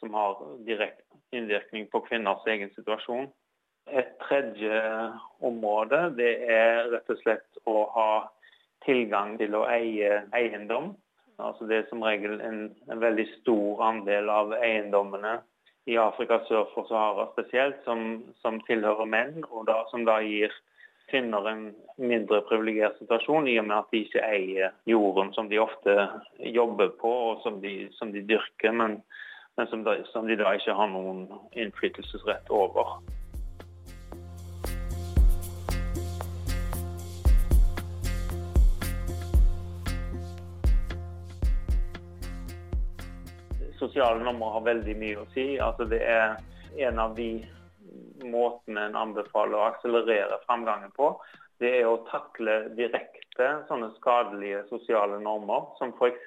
som 0.00 0.14
har 0.18 0.40
direkte 0.66 1.04
innvirkning 1.32 1.86
på 1.92 2.02
kvinners 2.08 2.44
egen 2.50 2.72
situasjon. 2.76 3.30
Et 3.90 4.10
tredje 4.22 4.80
område 5.42 6.04
det 6.18 6.32
er 6.50 6.90
rett 6.92 7.10
og 7.10 7.20
slett 7.22 7.62
å 7.70 7.86
ha 7.94 8.10
tilgang 8.86 9.36
til 9.40 9.54
å 9.58 9.64
eie 9.70 10.22
eiendom. 10.36 10.92
Altså 11.42 11.66
Det 11.66 11.78
er 11.78 11.88
som 11.88 12.02
regel 12.04 12.40
en, 12.44 12.60
en 12.90 13.00
veldig 13.02 13.26
stor 13.40 13.82
andel 13.88 14.30
av 14.30 14.52
eiendommene 14.58 15.38
i 15.90 15.96
Afrika 15.98 16.38
sør 16.46 16.68
for 16.74 16.86
Sahara 16.86 17.26
spesielt, 17.32 17.80
som, 17.86 18.22
som 18.42 18.60
tilhører 18.68 19.08
menn, 19.08 19.40
og 19.50 19.66
da, 19.66 19.80
som 19.90 20.04
da 20.06 20.20
gir 20.22 20.52
kvinner 21.12 21.48
en 21.48 21.74
mindre 22.00 22.40
privilegert 22.48 22.96
situasjon, 22.98 23.48
i 23.48 23.58
og 23.60 23.66
med 23.68 23.76
at 23.76 23.90
de 23.92 24.00
ikke 24.06 24.24
eier 24.24 24.72
jorden 24.88 25.32
som 25.36 25.50
de 25.50 25.60
ofte 25.60 25.92
jobber 26.40 26.94
på 27.02 27.12
og 27.28 27.42
som 27.44 27.60
de, 27.60 27.90
som 27.98 28.14
de 28.14 28.24
dyrker, 28.24 28.72
men, 28.72 29.02
men 29.60 29.68
som, 29.68 29.84
de, 29.84 29.98
som 30.12 30.24
de 30.28 30.38
da 30.40 30.54
ikke 30.56 30.76
har 30.78 30.88
noen 30.88 31.26
innflytelsesrett 31.52 32.48
over. 32.48 32.96
Sosiale 43.82 44.22
nummer 44.24 44.54
har 44.56 44.64
veldig 44.64 44.94
mye 44.96 45.20
å 45.20 45.32
si. 45.34 45.50
Altså 45.60 45.84
det 45.90 46.00
er 46.06 46.38
en 46.86 47.02
av 47.02 47.18
de 47.18 47.42
måtene 48.28 48.88
en 48.88 48.98
anbefaler 48.98 49.58
å 49.58 49.68
akselerere 49.70 50.40
framgangen 50.46 50.92
på. 50.96 51.12
Det 51.62 51.70
er 51.80 51.86
å 51.86 52.02
takle 52.08 52.72
direkte 52.78 53.48
sånne 53.68 53.92
skadelige 53.98 54.64
sosiale 54.70 55.20
normer, 55.22 55.68
som 55.78 55.94
f.eks. 55.94 56.26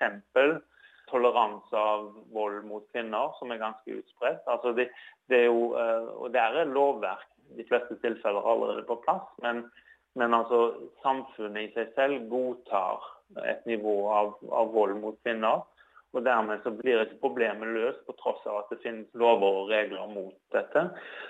toleranse 1.10 1.78
av 1.78 2.08
vold 2.34 2.64
mot 2.66 2.86
kvinner, 2.92 3.34
som 3.40 3.52
er 3.52 3.62
ganske 3.62 4.00
utspredt. 4.00 4.46
Altså 4.48 4.74
det, 4.78 4.90
det 5.30 5.44
er 5.44 5.50
jo, 5.50 5.74
og 5.76 6.32
Der 6.34 6.62
er 6.62 6.72
lovverk 6.72 7.28
de 7.58 7.66
fleste 7.70 7.98
tilfeller 8.02 8.48
allerede 8.48 8.86
på 8.88 8.98
plass, 9.04 9.28
men, 9.44 9.66
men 10.16 10.34
altså 10.34 10.90
samfunnet 11.04 11.68
i 11.68 11.74
seg 11.76 11.94
selv 12.00 12.26
godtar 12.32 13.04
et 13.46 13.66
nivå 13.70 13.96
av, 14.10 14.34
av 14.50 14.74
vold 14.74 14.98
mot 15.02 15.20
kvinner. 15.26 15.62
Og 16.16 16.24
Dermed 16.24 16.62
så 16.64 16.72
blir 16.72 17.02
ikke 17.04 17.20
problemet 17.26 17.74
løst, 17.76 18.00
på 18.08 18.16
tross 18.22 18.44
av 18.48 18.62
at 18.62 18.70
det 18.72 18.80
finnes 18.86 19.18
lover 19.20 19.60
og 19.62 19.72
regler 19.74 20.08
mot 20.08 20.36
dette. 20.56 20.86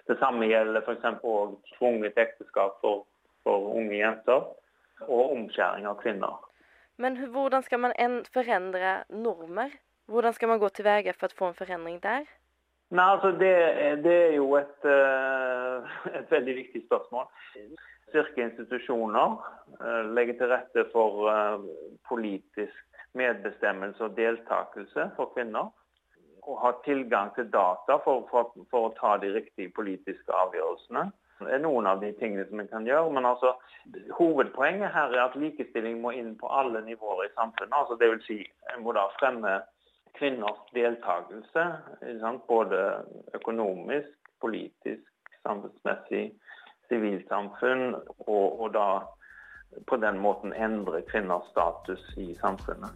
Det 0.06 0.18
samme 0.22 0.46
gjelder 0.46 0.86
f.eks. 0.86 1.08
òg 1.26 1.56
tvunget 1.74 2.20
ekteskap 2.22 2.78
for, 2.84 3.08
for, 3.44 3.72
unge 3.74 3.98
jenter, 3.98 4.46
og 5.08 5.34
omskjæring 5.34 5.90
av 5.90 5.98
kvinner. 6.04 6.38
Men 7.02 7.18
hvordan 7.34 7.66
skal 7.66 7.82
man 7.82 8.22
forandre 8.34 9.02
normer? 9.10 9.74
Hvordan 10.06 10.38
skal 10.38 10.54
man 10.54 10.62
gå 10.62 10.70
til 10.70 10.86
veie 10.86 11.18
for 11.18 11.34
å 11.34 11.40
få 11.40 11.50
en 11.50 11.58
forandring 11.58 11.98
der? 12.04 12.30
Nei, 12.94 13.06
altså 13.10 13.34
det, 13.42 13.54
det 14.06 14.16
er 14.28 14.34
jo 14.38 14.52
et, 14.60 14.86
eh, 14.86 15.96
et 16.20 16.32
veldig 16.32 16.56
viktig 16.62 16.84
spørsmål. 16.86 17.26
Styrke 18.12 18.46
institusjoner, 18.46 19.40
eh, 19.82 20.04
legge 20.14 20.38
til 20.38 20.54
rette 20.54 20.86
for 20.94 21.26
eh, 21.32 21.66
politisk 22.06 22.95
medbestemmelse 23.18 24.04
og 24.04 24.16
deltakelse 24.18 25.10
for 25.18 25.34
kvinner. 25.36 25.72
Og 26.46 26.60
ha 26.62 26.72
tilgang 26.86 27.32
til 27.36 27.48
data 27.50 27.98
for, 28.06 28.28
for, 28.30 28.52
for 28.70 28.90
å 28.90 28.96
ta 29.00 29.16
de 29.22 29.32
riktige 29.34 29.74
politiske 29.74 30.34
avgjørelsene. 30.46 31.08
Det 31.40 31.52
er 31.52 31.64
noen 31.64 31.88
av 31.90 32.00
de 32.00 32.12
tingene 32.20 32.46
som 32.48 32.62
en 32.62 32.70
kan 32.72 32.86
gjøre. 32.88 33.12
Men 33.18 33.28
altså, 33.28 33.56
hovedpoenget 34.20 34.94
her 34.94 35.16
er 35.16 35.24
at 35.26 35.40
likestilling 35.40 35.98
må 36.04 36.14
inn 36.16 36.36
på 36.40 36.48
alle 36.48 36.84
nivåer 36.86 37.26
i 37.26 37.34
samfunnet. 37.34 37.76
Altså, 37.76 37.98
vil 38.14 38.22
si, 38.28 38.40
en 38.72 38.86
må 38.86 38.94
da 38.96 39.08
fremme 39.18 39.58
kvinners 40.16 40.62
deltakelse, 40.78 41.66
både 42.48 42.82
økonomisk, 43.36 44.14
politisk, 44.42 45.12
samfunnsmessig, 45.44 46.30
sivilsamfunn, 46.90 47.96
og, 48.28 48.62
og 48.62 48.74
da 48.78 48.88
på 49.86 49.98
den 49.98 50.20
måten 50.20 50.54
endre 50.54 51.02
kvinners 51.10 51.48
status 51.52 52.04
i 52.18 52.34
samfunnet. 52.40 52.92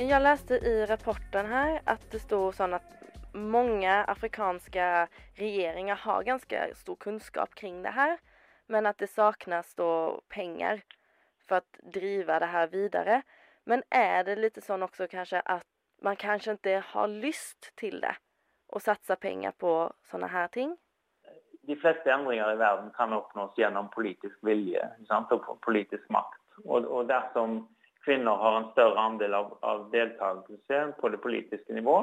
Jeg 0.00 0.22
leste 0.22 0.56
i 0.64 0.86
rapporten 0.88 1.50
her 1.50 1.80
at 1.84 2.04
det 2.12 2.22
stod 2.22 2.54
sånn 2.56 2.78
at 2.78 2.86
mange 3.36 3.90
afrikanske 4.10 4.86
regjeringer 5.38 5.98
har 6.06 6.24
ganske 6.24 6.62
stor 6.78 6.96
kunnskap 6.96 7.54
kring 7.54 7.82
det 7.84 7.92
her, 7.94 8.16
men 8.66 8.86
at 8.86 8.98
det 8.98 9.10
saknes 9.10 9.74
penger 9.76 10.22
pengar 10.32 10.82
å 11.50 11.60
drive 11.82 12.38
det 12.40 12.48
her 12.52 12.70
videre. 12.70 13.22
Men 13.66 13.82
er 13.90 14.24
det 14.24 14.38
litt 14.38 14.58
sånn 14.64 14.86
også 14.86 15.08
kanskje 15.10 15.42
at 15.44 15.66
man 16.02 16.16
kanskje 16.16 16.56
ikke 16.56 16.80
har 16.94 17.08
lyst 17.10 17.72
til 17.76 18.00
det 18.00 18.16
Å 18.70 18.78
satsa 18.78 19.16
pengar 19.18 19.52
på 19.58 19.90
sånne 20.06 20.28
her 20.30 20.46
ting? 20.54 20.76
De 21.68 21.76
fleste 21.76 22.12
endringer 22.12 22.52
i 22.52 22.56
verden 22.60 22.90
kan 22.96 23.12
oppnås 23.12 23.58
gjennom 23.58 23.90
politisk 23.94 24.38
vilje 24.46 24.86
og 25.10 25.58
politisk 25.66 26.08
makt. 26.10 26.40
Og, 26.64 26.84
og 26.84 27.08
dersom 27.08 27.60
kvinner 28.04 28.40
har 28.40 28.56
en 28.58 28.70
større 28.72 29.00
andel 29.00 29.36
av, 29.36 29.52
av 29.62 29.86
deltakelse 29.92 30.80
på 31.00 31.08
det 31.12 31.20
politiske 31.20 31.76
nivå, 31.76 31.96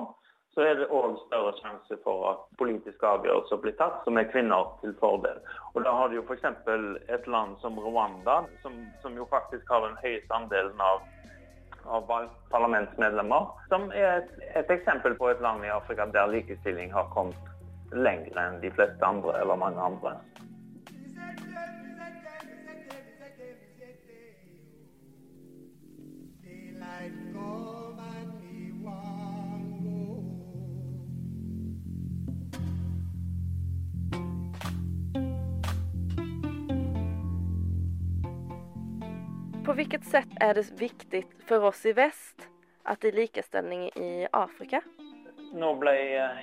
så 0.58 0.64
er 0.66 0.80
det 0.80 0.88
òg 0.90 1.20
større 1.28 1.52
sjanse 1.60 1.98
for 2.02 2.24
at 2.32 2.46
politiske 2.58 3.06
avgjørelser 3.06 3.60
blir 3.62 3.76
tatt 3.78 4.00
som 4.06 4.18
er 4.18 4.30
kvinner 4.32 4.72
til 4.82 4.96
fordel. 5.02 5.38
Og 5.76 5.84
Da 5.86 5.92
har 5.94 6.10
du 6.10 6.18
jo 6.18 6.24
f.eks. 6.26 6.48
et 7.14 7.28
land 7.30 7.60
som 7.62 7.78
Rwanda, 7.78 8.40
som, 8.64 8.80
som, 9.04 9.14
jo 9.14 9.28
faktisk 9.30 9.70
har 9.70 9.86
den 9.86 10.00
høyeste 10.02 10.34
andelen 10.34 10.82
av, 10.82 11.06
av 11.86 12.10
parlamentsmedlemmer, 12.50 13.54
som 13.70 13.92
er 13.94 14.24
et, 14.24 14.34
et, 14.56 14.74
eksempel 14.80 15.14
på 15.22 15.30
et 15.30 15.46
land 15.46 15.62
i 15.66 15.70
Afrika 15.70 16.10
der 16.10 16.34
likestilling 16.34 16.90
har 16.94 17.06
kommet 17.14 17.54
lenger 17.92 18.38
enn 18.42 18.60
de 18.62 18.72
fleste 18.72 19.06
andre, 19.06 19.40
eller 19.42 19.56
mange 19.56 19.82
andre. 19.82 20.18
På 39.68 39.74
vilket 39.74 40.06
sett 40.06 40.32
er 40.40 40.54
det 40.56 40.70
viktig 40.80 41.26
for 41.48 41.68
oss 41.68 41.82
i 41.86 41.92
vest 41.92 42.48
at 42.88 43.02
det 43.04 43.12
er 43.12 43.18
likestilling 43.20 43.90
i 44.00 44.12
Afrika? 44.32 44.80
Nå 45.54 45.74
ble 45.80 45.94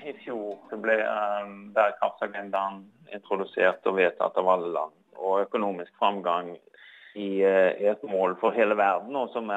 I 0.09 0.13
fjor 0.23 0.77
ble 0.83 0.99
um, 1.05 1.57
bærekraftsagendaen 1.77 2.85
introdusert 3.15 3.85
og 3.89 3.99
vedtatt 3.99 4.39
av 4.41 4.49
alle 4.49 4.71
land. 4.75 4.95
Og 5.15 5.45
økonomisk 5.45 5.93
framgang 6.01 6.55
i, 6.55 7.29
uh, 7.45 7.71
et 7.93 8.03
mål 8.09 8.37
for 8.41 8.57
hele 8.57 8.77
verden. 8.79 9.17
Og 9.17 9.31
som 9.35 9.53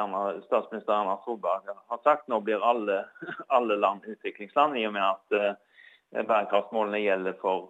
statsminister 0.47 0.93
Erna 0.97 1.17
Solberg 1.25 1.71
har 1.73 2.03
sagt, 2.03 2.27
nå 2.27 2.41
blir 2.43 2.63
alle, 2.63 3.03
alle 3.57 3.79
land 3.79 4.05
utviklingsland, 4.05 4.77
i 4.77 4.87
og 4.89 4.97
med 4.97 5.05
at 5.07 6.27
bærekraftsmålene 6.27 7.03
gjelder 7.03 7.39
for, 7.41 7.67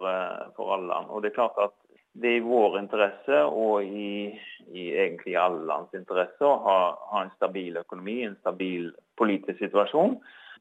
for 0.56 0.74
alle 0.74 0.92
land. 0.92 1.08
Og 1.10 1.22
det 1.22 1.32
er 1.32 1.40
klart 1.40 1.58
at 1.62 1.74
det 2.20 2.30
er 2.30 2.40
i 2.40 2.46
vår 2.46 2.78
interesse 2.80 3.40
og 3.46 3.84
i, 3.84 4.30
i 4.74 4.84
egentlig 4.90 5.36
alle 5.38 5.64
lands 5.68 5.94
interesse 5.94 6.44
å 6.44 6.56
ha, 6.64 6.78
ha, 7.12 7.22
en 7.22 7.34
stabil 7.36 7.76
økonomi, 7.78 8.20
en 8.26 8.38
stabil 8.40 8.90
politisk 9.20 9.60
situasjon. 9.62 10.16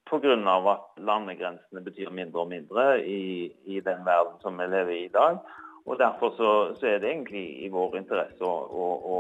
Pga. 0.10 0.34
at 0.72 1.04
landegrensene 1.04 1.82
betyr 1.84 2.10
mindre 2.10 2.40
og 2.40 2.50
mindre 2.50 3.04
i, 3.04 3.52
i, 3.66 3.80
den 3.80 4.06
verden 4.06 4.40
som 4.42 4.58
vi 4.58 4.66
lever 4.66 4.92
i 4.92 5.06
i 5.06 5.14
dag. 5.14 5.40
Og 5.86 6.00
Derfor 6.00 6.30
så, 6.38 6.80
så 6.80 6.88
er 6.88 7.00
det 7.00 7.10
egentlig 7.10 7.66
i 7.66 7.70
vår 7.70 7.98
interesse 7.98 8.44
å, 8.44 8.56
å, 8.84 8.86
å, 9.16 9.18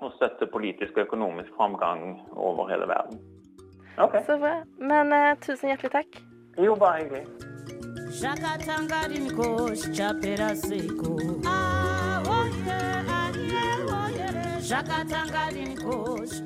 å 0.00 0.10
støtte 0.16 0.46
politisk 0.46 0.96
og 0.96 1.06
økonomisk 1.06 1.52
framgang 1.56 2.20
over 2.32 2.68
hele 2.72 2.88
verden. 2.88 3.20
Okay. 3.98 4.24
Så 4.26 4.38
bra. 4.40 4.62
Men 4.80 5.12
uh, 5.12 5.36
tusen 5.44 5.68
hjertelig 5.68 5.92
takk. 5.92 6.22
Jo, 6.56 6.76
bare 6.76 7.04
hyggelig. 7.04 7.26
zvakatanga 8.12 9.08
rinikoshi 9.08 9.92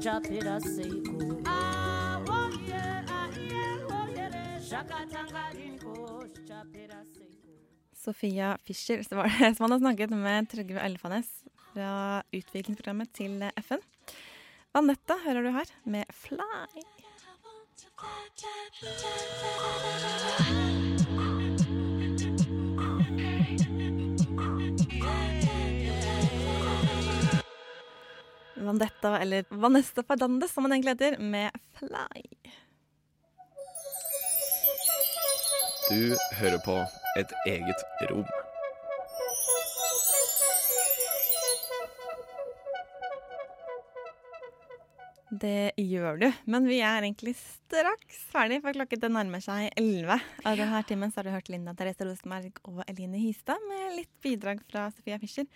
chapera 0.03 0.61
seiko 0.61 1.36
Sofia 7.95 8.59
Fischer 8.65 9.03
som 9.03 9.23
det 9.23 9.55
som 9.57 9.65
hadde 9.65 9.79
snakket 9.79 10.11
med 10.11 10.49
Trygve 10.51 10.81
Elfanes 10.83 11.29
fra 11.71 12.23
utviklingsprogrammet 12.35 13.13
til 13.15 13.45
FN. 13.63 13.85
Anette 14.75 15.19
hører 15.23 15.47
du 15.47 15.53
her 15.55 15.71
med 15.85 16.05
'Fly'. 16.11 16.83
Vandetta, 28.67 29.19
eller 29.21 29.45
Vanessa 29.51 30.03
Fernandes, 30.03 30.51
som 30.51 30.65
han 30.65 30.73
egentlig 30.73 30.97
heter, 30.97 31.19
med 31.23 31.51
'Fly'. 31.79 32.66
Du 35.87 36.17
hører 36.41 36.59
på 36.67 36.75
Et 37.15 37.33
eget 37.47 37.83
rom. 38.11 38.27
Det 45.31 45.77
gjør 45.79 46.19
du, 46.19 46.27
men 46.51 46.67
vi 46.67 46.81
er 46.83 47.05
egentlig 47.05 47.37
straks 47.39 48.19
ferdig, 48.33 48.59
for 48.65 48.75
klokken 48.75 49.05
det 49.05 49.13
nærmer 49.15 49.45
seg 49.45 49.69
11. 49.79 50.19
Av 50.43 50.59
denne 50.59 50.83
timen 50.91 51.15
har 51.15 51.27
du 51.29 51.31
hørt 51.37 51.51
Linda 51.55 51.77
Therese 51.79 52.09
Rosenberg 52.09 52.59
og 52.67 52.83
Eline 52.91 53.23
Hystad 53.23 53.63
med 53.71 54.01
litt 54.01 54.15
bidrag 54.27 54.67
fra 54.67 54.89
Sofia 54.91 55.21
Fischer. 55.23 55.47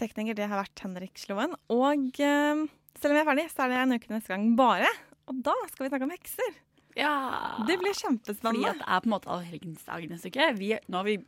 Tekniker 0.00 0.40
det 0.40 0.48
har 0.48 0.62
vært 0.62 0.86
Henrik 0.86 1.20
Sloen. 1.20 1.52
Og 1.68 2.16
uh, 2.16 2.64
selv 2.96 3.12
om 3.12 3.18
vi 3.18 3.26
er 3.26 3.28
ferdig, 3.28 3.50
så 3.52 3.66
er 3.66 3.74
det 3.74 3.82
en 3.84 3.98
uke 3.98 4.14
neste 4.14 4.32
gang 4.32 4.54
bare. 4.56 4.88
Og 5.28 5.44
da 5.44 5.56
skal 5.68 5.84
vi 5.84 5.92
snakke 5.92 6.08
om 6.08 6.16
hekser. 6.16 6.62
Ja. 6.96 7.12
Det 7.68 7.76
blir 7.80 7.94
kjempespennende. 7.96 8.72
Fordi 8.72 8.80
det 8.80 8.88
er 8.88 9.04
på 9.04 9.10
en 9.10 9.14
måte 9.14 9.32
allhelgensdagen 9.32 10.14
neste 10.14 10.32
uke. 10.32 10.50
Vi, 10.58 10.72
nå 10.88 11.00
har 11.02 11.08
vi 11.08 11.18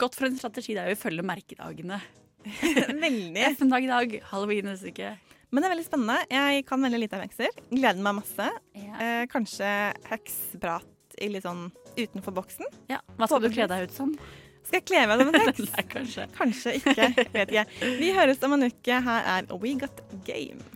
gått 0.00 0.16
for 0.18 0.28
en 0.28 0.38
strategi 0.38 0.76
der 0.76 0.90
vi 0.92 0.98
følger 0.98 1.26
merkedagene. 1.26 2.00
veldig. 3.06 3.46
FN-dag 3.56 3.86
i 3.86 3.90
dag, 3.90 4.18
halloween 4.30 4.70
neste 4.70 4.92
uke. 4.94 5.14
Men 5.54 5.62
det 5.62 5.68
er 5.68 5.74
veldig 5.76 5.86
spennende. 5.86 6.16
Jeg 6.34 6.64
kan 6.66 6.82
veldig 6.82 6.98
lite 7.04 7.18
om 7.18 7.22
hekser. 7.22 7.58
Gleder 7.70 8.02
meg 8.02 8.16
masse. 8.18 8.46
Ja. 8.74 8.94
Eh, 8.98 9.24
kanskje 9.30 9.68
heksprat 10.10 11.18
i 11.22 11.28
litt 11.30 11.44
sånn 11.46 11.68
utenfor 11.94 12.34
boksen. 12.34 12.66
Ja, 12.90 12.98
Hva 13.18 13.28
skal 13.30 13.44
du 13.44 13.52
kle 13.54 13.68
deg 13.70 13.86
ut 13.86 13.94
som? 13.94 14.16
Skal 14.64 14.80
jeg 14.80 14.86
kle 14.88 15.04
meg 15.06 15.20
som 15.20 15.30
en 15.30 15.40
heks? 15.44 15.66
Nei, 15.76 15.84
kanskje. 15.92 16.26
kanskje 16.34 16.76
ikke. 16.80 17.10
Vet 17.36 17.52
ikke. 17.54 17.66
Vi 18.00 18.10
høres 18.16 18.42
om 18.46 18.56
en 18.56 18.66
uke. 18.66 18.98
Her 19.06 19.28
er 19.36 19.54
We 19.62 19.76
Got 19.78 20.02
Game. 20.26 20.73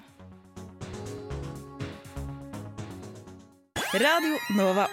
Radio 3.92 4.36
Nova. 4.50 4.88